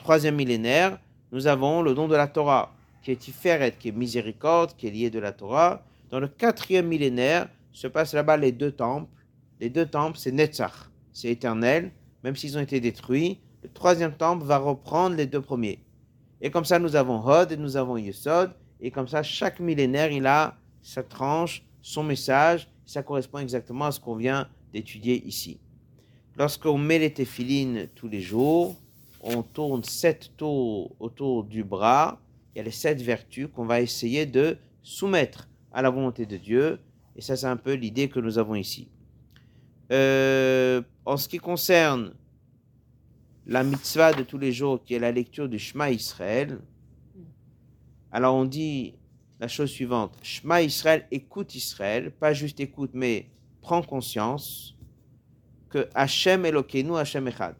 Troisième 0.00 0.34
millénaire, 0.34 0.98
nous 1.32 1.46
avons 1.46 1.80
le 1.80 1.94
don 1.94 2.08
de 2.08 2.16
la 2.16 2.26
Torah, 2.26 2.74
qui 3.04 3.12
est 3.12 3.16
Tiferet, 3.16 3.76
qui 3.78 3.88
est 3.88 3.92
miséricorde, 3.92 4.74
qui 4.76 4.88
est 4.88 4.90
lié 4.90 5.10
de 5.10 5.20
la 5.20 5.32
Torah. 5.32 5.84
Dans 6.10 6.18
le 6.18 6.26
quatrième 6.26 6.88
millénaire, 6.88 7.48
se 7.72 7.86
passent 7.86 8.14
là-bas 8.14 8.36
les 8.36 8.52
deux 8.52 8.72
temples. 8.72 9.08
Les 9.60 9.68
deux 9.68 9.86
temples, 9.86 10.18
c'est 10.18 10.32
Netzach, 10.32 10.90
c'est 11.12 11.28
éternel, 11.28 11.92
même 12.22 12.34
s'ils 12.34 12.56
ont 12.56 12.60
été 12.60 12.80
détruits. 12.80 13.40
Le 13.62 13.68
troisième 13.68 14.14
temple 14.14 14.44
va 14.44 14.58
reprendre 14.58 15.16
les 15.16 15.26
deux 15.26 15.40
premiers. 15.40 15.84
Et 16.40 16.50
comme 16.50 16.64
ça, 16.64 16.78
nous 16.78 16.96
avons 16.96 17.24
Hod 17.24 17.52
et 17.52 17.56
nous 17.56 17.76
avons 17.76 17.96
Yesod. 17.96 18.52
Et 18.80 18.90
comme 18.90 19.08
ça, 19.08 19.22
chaque 19.22 19.60
millénaire, 19.60 20.10
il 20.10 20.26
a 20.26 20.56
sa 20.82 21.02
tranche 21.02 21.62
son 21.84 22.02
message, 22.02 22.66
ça 22.86 23.02
correspond 23.02 23.38
exactement 23.38 23.84
à 23.84 23.92
ce 23.92 24.00
qu'on 24.00 24.16
vient 24.16 24.48
d'étudier 24.72 25.22
ici. 25.26 25.60
Lorsqu'on 26.36 26.78
met 26.78 26.98
les 26.98 27.12
téphilines 27.12 27.88
tous 27.94 28.08
les 28.08 28.22
jours, 28.22 28.74
on 29.20 29.42
tourne 29.42 29.84
sept 29.84 30.30
tours 30.36 30.92
autour 30.98 31.44
du 31.44 31.62
bras. 31.62 32.18
Il 32.54 32.58
y 32.58 32.60
a 32.60 32.64
les 32.64 32.70
sept 32.70 33.02
vertus 33.02 33.48
qu'on 33.52 33.66
va 33.66 33.80
essayer 33.80 34.26
de 34.26 34.58
soumettre 34.82 35.48
à 35.72 35.82
la 35.82 35.90
volonté 35.90 36.24
de 36.24 36.36
Dieu. 36.36 36.78
Et 37.16 37.20
ça, 37.20 37.36
c'est 37.36 37.46
un 37.46 37.56
peu 37.56 37.72
l'idée 37.72 38.08
que 38.08 38.20
nous 38.20 38.38
avons 38.38 38.54
ici. 38.54 38.88
Euh, 39.90 40.80
en 41.04 41.16
ce 41.16 41.28
qui 41.28 41.38
concerne 41.38 42.14
la 43.46 43.64
mitzvah 43.64 44.12
de 44.12 44.22
tous 44.22 44.38
les 44.38 44.52
jours, 44.52 44.82
qui 44.82 44.94
est 44.94 44.98
la 44.98 45.12
lecture 45.12 45.48
du 45.48 45.58
Shema 45.58 45.90
Israël, 45.90 46.60
alors 48.12 48.36
on 48.36 48.44
dit 48.44 48.94
la 49.40 49.48
chose 49.48 49.70
suivante. 49.70 50.16
Shema 50.22 50.62
Israël, 50.62 51.06
écoute 51.10 51.54
Israël, 51.54 52.12
pas 52.12 52.32
juste 52.32 52.60
écoute, 52.60 52.92
mais 52.94 53.26
prends 53.60 53.82
conscience 53.82 54.76
que 55.68 55.88
Hachem 55.94 56.46
Elokeinu, 56.46 56.96
Hachem 56.96 57.26
Echad. 57.26 57.56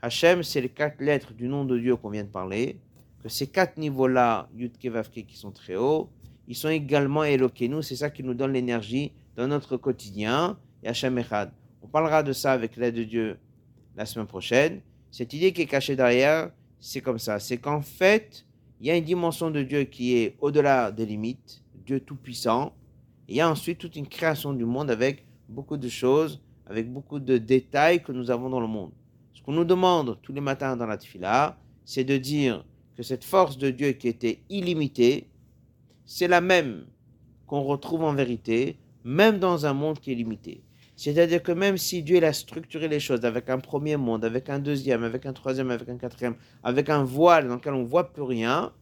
Hachem, 0.00 0.42
c'est 0.42 0.62
les 0.62 0.70
quatre 0.70 1.00
lettres 1.00 1.34
du 1.34 1.46
nom 1.46 1.64
de 1.64 1.78
Dieu 1.78 1.96
qu'on 1.96 2.10
vient 2.10 2.24
de 2.24 2.28
parler, 2.28 2.80
que 3.24 3.30
ces 3.30 3.46
quatre 3.46 3.78
niveaux-là, 3.78 4.50
Yud 4.54 4.76
Kevavke, 4.76 5.24
qui 5.26 5.38
sont 5.38 5.50
très 5.50 5.76
hauts, 5.76 6.10
ils 6.46 6.54
sont 6.54 6.68
également 6.68 7.24
Elokeinu, 7.24 7.82
c'est 7.82 7.96
ça 7.96 8.10
qui 8.10 8.22
nous 8.22 8.34
donne 8.34 8.52
l'énergie 8.52 9.12
dans 9.34 9.48
notre 9.48 9.78
quotidien, 9.78 10.58
et 10.82 10.88
Hachem 10.88 11.16
Echad. 11.16 11.50
On 11.80 11.86
parlera 11.86 12.22
de 12.22 12.34
ça 12.34 12.52
avec 12.52 12.76
l'aide 12.76 12.96
de 12.96 13.04
Dieu 13.04 13.38
la 13.96 14.04
semaine 14.04 14.26
prochaine. 14.26 14.82
Cette 15.10 15.32
idée 15.32 15.54
qui 15.54 15.62
est 15.62 15.66
cachée 15.66 15.96
derrière, 15.96 16.50
c'est 16.78 17.00
comme 17.00 17.18
ça. 17.18 17.40
C'est 17.40 17.56
qu'en 17.56 17.80
fait, 17.80 18.44
il 18.78 18.88
y 18.88 18.90
a 18.90 18.96
une 18.96 19.04
dimension 19.04 19.50
de 19.50 19.62
Dieu 19.62 19.84
qui 19.84 20.18
est 20.18 20.36
au-delà 20.42 20.92
des 20.92 21.06
limites, 21.06 21.62
Dieu 21.86 22.00
tout-puissant. 22.00 22.74
Il 23.26 23.36
y 23.36 23.40
a 23.40 23.50
ensuite 23.50 23.78
toute 23.78 23.96
une 23.96 24.06
création 24.06 24.52
du 24.52 24.66
monde 24.66 24.90
avec 24.90 25.24
beaucoup 25.48 25.78
de 25.78 25.88
choses, 25.88 26.42
avec 26.66 26.92
beaucoup 26.92 27.20
de 27.20 27.38
détails 27.38 28.02
que 28.02 28.12
nous 28.12 28.30
avons 28.30 28.50
dans 28.50 28.60
le 28.60 28.66
monde. 28.66 28.90
Ce 29.32 29.40
qu'on 29.40 29.52
nous 29.52 29.64
demande 29.64 30.18
tous 30.20 30.34
les 30.34 30.42
matins 30.42 30.76
dans 30.76 30.86
la 30.86 30.98
tefila, 30.98 31.56
c'est 31.86 32.04
de 32.04 32.18
dire 32.18 32.62
que 32.96 33.02
cette 33.02 33.24
force 33.24 33.58
de 33.58 33.70
Dieu 33.70 33.92
qui 33.92 34.08
était 34.08 34.40
illimitée, 34.48 35.28
c'est 36.06 36.28
la 36.28 36.40
même 36.40 36.86
qu'on 37.46 37.62
retrouve 37.62 38.04
en 38.04 38.14
vérité, 38.14 38.76
même 39.04 39.38
dans 39.38 39.66
un 39.66 39.72
monde 39.72 39.98
qui 40.00 40.12
est 40.12 40.14
limité. 40.14 40.62
C'est-à-dire 40.96 41.42
que 41.42 41.52
même 41.52 41.76
si 41.76 42.02
Dieu 42.02 42.22
a 42.24 42.32
structuré 42.32 42.86
les 42.86 43.00
choses 43.00 43.24
avec 43.24 43.50
un 43.50 43.58
premier 43.58 43.96
monde, 43.96 44.24
avec 44.24 44.48
un 44.48 44.60
deuxième, 44.60 45.02
avec 45.02 45.26
un 45.26 45.32
troisième, 45.32 45.70
avec 45.70 45.88
un 45.88 45.96
quatrième, 45.96 46.36
avec 46.62 46.88
un 46.88 47.02
voile 47.02 47.48
dans 47.48 47.56
lequel 47.56 47.74
on 47.74 47.82
ne 47.82 47.86
voit 47.86 48.12
plus 48.12 48.22
rien, 48.22 48.72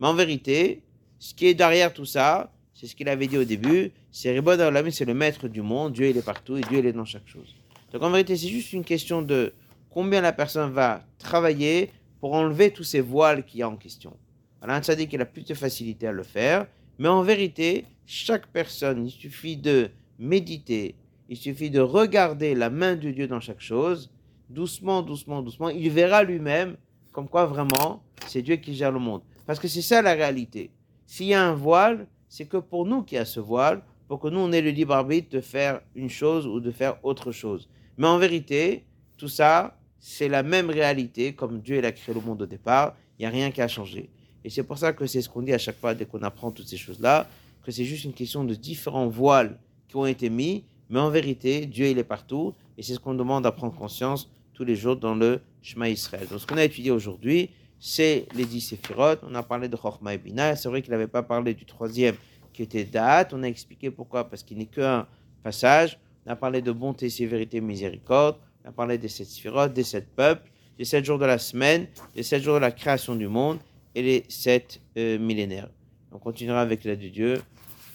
mais 0.00 0.06
en 0.06 0.14
vérité, 0.14 0.82
ce 1.18 1.34
qui 1.34 1.46
est 1.46 1.54
derrière 1.54 1.92
tout 1.92 2.06
ça, 2.06 2.50
c'est 2.72 2.86
ce 2.86 2.96
qu'il 2.96 3.08
avait 3.10 3.26
dit 3.26 3.36
au 3.36 3.44
début, 3.44 3.92
c'est 4.10 4.32
Ribod 4.32 4.58
c'est 4.90 5.04
le 5.04 5.12
maître 5.12 5.48
du 5.48 5.60
monde, 5.60 5.92
Dieu 5.92 6.08
il 6.08 6.16
est 6.16 6.24
partout 6.24 6.56
et 6.56 6.62
Dieu 6.62 6.78
il 6.78 6.86
est 6.86 6.94
dans 6.94 7.04
chaque 7.04 7.28
chose. 7.28 7.54
Donc 7.92 8.02
en 8.02 8.10
vérité, 8.10 8.36
c'est 8.36 8.48
juste 8.48 8.72
une 8.72 8.84
question 8.84 9.20
de 9.20 9.52
combien 9.90 10.22
la 10.22 10.32
personne 10.32 10.72
va 10.72 11.04
travailler 11.18 11.90
pour 12.20 12.34
enlever 12.34 12.70
tous 12.72 12.84
ces 12.84 13.00
voiles 13.00 13.44
qu'il 13.44 13.60
y 13.60 13.62
a 13.62 13.68
en 13.68 13.76
question. 13.76 14.16
Alors 14.62 14.76
un 14.76 14.94
dit 14.94 15.08
qu'il 15.08 15.20
a 15.20 15.26
plus 15.26 15.44
de 15.44 15.54
facilité 15.54 16.06
à 16.06 16.12
le 16.12 16.22
faire, 16.22 16.66
mais 16.98 17.08
en 17.08 17.22
vérité, 17.22 17.86
chaque 18.06 18.46
personne, 18.48 19.06
il 19.06 19.10
suffit 19.10 19.56
de 19.56 19.90
méditer, 20.18 20.94
il 21.28 21.36
suffit 21.36 21.70
de 21.70 21.80
regarder 21.80 22.54
la 22.54 22.68
main 22.68 22.94
de 22.94 23.10
Dieu 23.10 23.26
dans 23.26 23.40
chaque 23.40 23.60
chose, 23.60 24.10
doucement, 24.50 25.00
doucement, 25.00 25.42
doucement. 25.42 25.70
Il 25.70 25.90
verra 25.90 26.22
lui-même 26.22 26.76
comme 27.12 27.28
quoi 27.28 27.46
vraiment 27.46 28.02
c'est 28.26 28.42
Dieu 28.42 28.56
qui 28.56 28.74
gère 28.74 28.92
le 28.92 28.98
monde. 28.98 29.22
Parce 29.46 29.58
que 29.58 29.68
c'est 29.68 29.82
ça 29.82 30.02
la 30.02 30.12
réalité. 30.12 30.70
S'il 31.06 31.26
y 31.26 31.34
a 31.34 31.44
un 31.44 31.54
voile, 31.54 32.06
c'est 32.28 32.46
que 32.46 32.58
pour 32.58 32.84
nous 32.86 33.02
qui 33.02 33.16
a 33.16 33.24
ce 33.24 33.40
voile, 33.40 33.82
pour 34.06 34.20
que 34.20 34.28
nous, 34.28 34.40
on 34.40 34.52
ait 34.52 34.60
le 34.60 34.70
libre 34.70 34.94
arbitre 34.94 35.30
de 35.30 35.40
faire 35.40 35.80
une 35.94 36.10
chose 36.10 36.46
ou 36.46 36.60
de 36.60 36.70
faire 36.70 36.98
autre 37.04 37.32
chose. 37.32 37.68
Mais 37.96 38.06
en 38.06 38.18
vérité, 38.18 38.84
tout 39.16 39.28
ça, 39.28 39.79
c'est 40.00 40.28
la 40.28 40.42
même 40.42 40.70
réalité, 40.70 41.34
comme 41.34 41.60
Dieu 41.60 41.84
a 41.84 41.92
créé 41.92 42.14
le 42.14 42.20
monde 42.20 42.42
au 42.42 42.46
départ, 42.46 42.96
il 43.18 43.22
n'y 43.22 43.26
a 43.26 43.30
rien 43.30 43.50
qui 43.50 43.60
a 43.60 43.68
changé. 43.68 44.10
Et 44.42 44.50
c'est 44.50 44.62
pour 44.64 44.78
ça 44.78 44.92
que 44.92 45.06
c'est 45.06 45.20
ce 45.20 45.28
qu'on 45.28 45.42
dit 45.42 45.52
à 45.52 45.58
chaque 45.58 45.78
fois 45.78 45.94
dès 45.94 46.06
qu'on 46.06 46.22
apprend 46.22 46.50
toutes 46.50 46.66
ces 46.66 46.78
choses-là, 46.78 47.28
que 47.62 47.70
c'est 47.70 47.84
juste 47.84 48.04
une 48.04 48.14
question 48.14 48.42
de 48.42 48.54
différents 48.54 49.08
voiles 49.08 49.58
qui 49.88 49.96
ont 49.96 50.06
été 50.06 50.30
mis, 50.30 50.64
mais 50.88 50.98
en 50.98 51.10
vérité, 51.10 51.66
Dieu 51.66 51.86
il 51.86 51.98
est 51.98 52.04
partout, 52.04 52.54
et 52.78 52.82
c'est 52.82 52.94
ce 52.94 52.98
qu'on 52.98 53.14
demande 53.14 53.44
à 53.46 53.52
prendre 53.52 53.76
conscience 53.76 54.30
tous 54.54 54.64
les 54.64 54.74
jours 54.74 54.96
dans 54.96 55.14
le 55.14 55.40
Shema 55.62 55.88
Israël. 55.88 56.26
Donc 56.28 56.40
ce 56.40 56.46
qu'on 56.46 56.56
a 56.56 56.64
étudié 56.64 56.90
aujourd'hui, 56.90 57.50
c'est 57.78 58.26
les 58.34 58.44
dix 58.44 58.60
séphirotes. 58.60 59.20
On 59.26 59.34
a 59.34 59.42
parlé 59.42 59.68
de 59.68 59.76
Chochma 59.76 60.14
et 60.14 60.18
Bina. 60.18 60.54
C'est 60.54 60.68
vrai 60.68 60.82
qu'il 60.82 60.90
n'avait 60.90 61.06
pas 61.06 61.22
parlé 61.22 61.54
du 61.54 61.64
troisième 61.64 62.14
qui 62.52 62.62
était 62.62 62.84
Da'at. 62.84 63.28
On 63.32 63.42
a 63.42 63.46
expliqué 63.46 63.90
pourquoi, 63.90 64.28
parce 64.28 64.42
qu'il 64.42 64.58
n'est 64.58 64.66
qu'un 64.66 65.06
passage. 65.42 65.98
On 66.26 66.30
a 66.30 66.36
parlé 66.36 66.60
de 66.60 66.72
bonté, 66.72 67.08
sévérité, 67.08 67.60
miséricorde. 67.62 68.36
On 68.64 68.68
a 68.68 68.72
parlé 68.72 68.98
des 68.98 69.08
sept 69.08 69.26
séphirotes, 69.26 69.72
des 69.72 69.84
sept 69.84 70.06
peuples, 70.14 70.50
des 70.78 70.84
sept 70.84 71.04
jours 71.04 71.18
de 71.18 71.24
la 71.26 71.38
semaine, 71.38 71.86
des 72.14 72.22
sept 72.22 72.42
jours 72.42 72.54
de 72.54 72.60
la 72.60 72.70
création 72.70 73.14
du 73.14 73.28
monde 73.28 73.58
et 73.94 74.02
les 74.02 74.24
sept 74.28 74.80
euh, 74.96 75.18
millénaires. 75.18 75.68
On 76.12 76.18
continuera 76.18 76.60
avec 76.60 76.84
l'aide 76.84 77.00
de 77.00 77.08
Dieu 77.08 77.42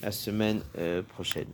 la 0.01 0.11
semaine 0.11 0.61
euh, 0.78 1.01
prochaine. 1.01 1.47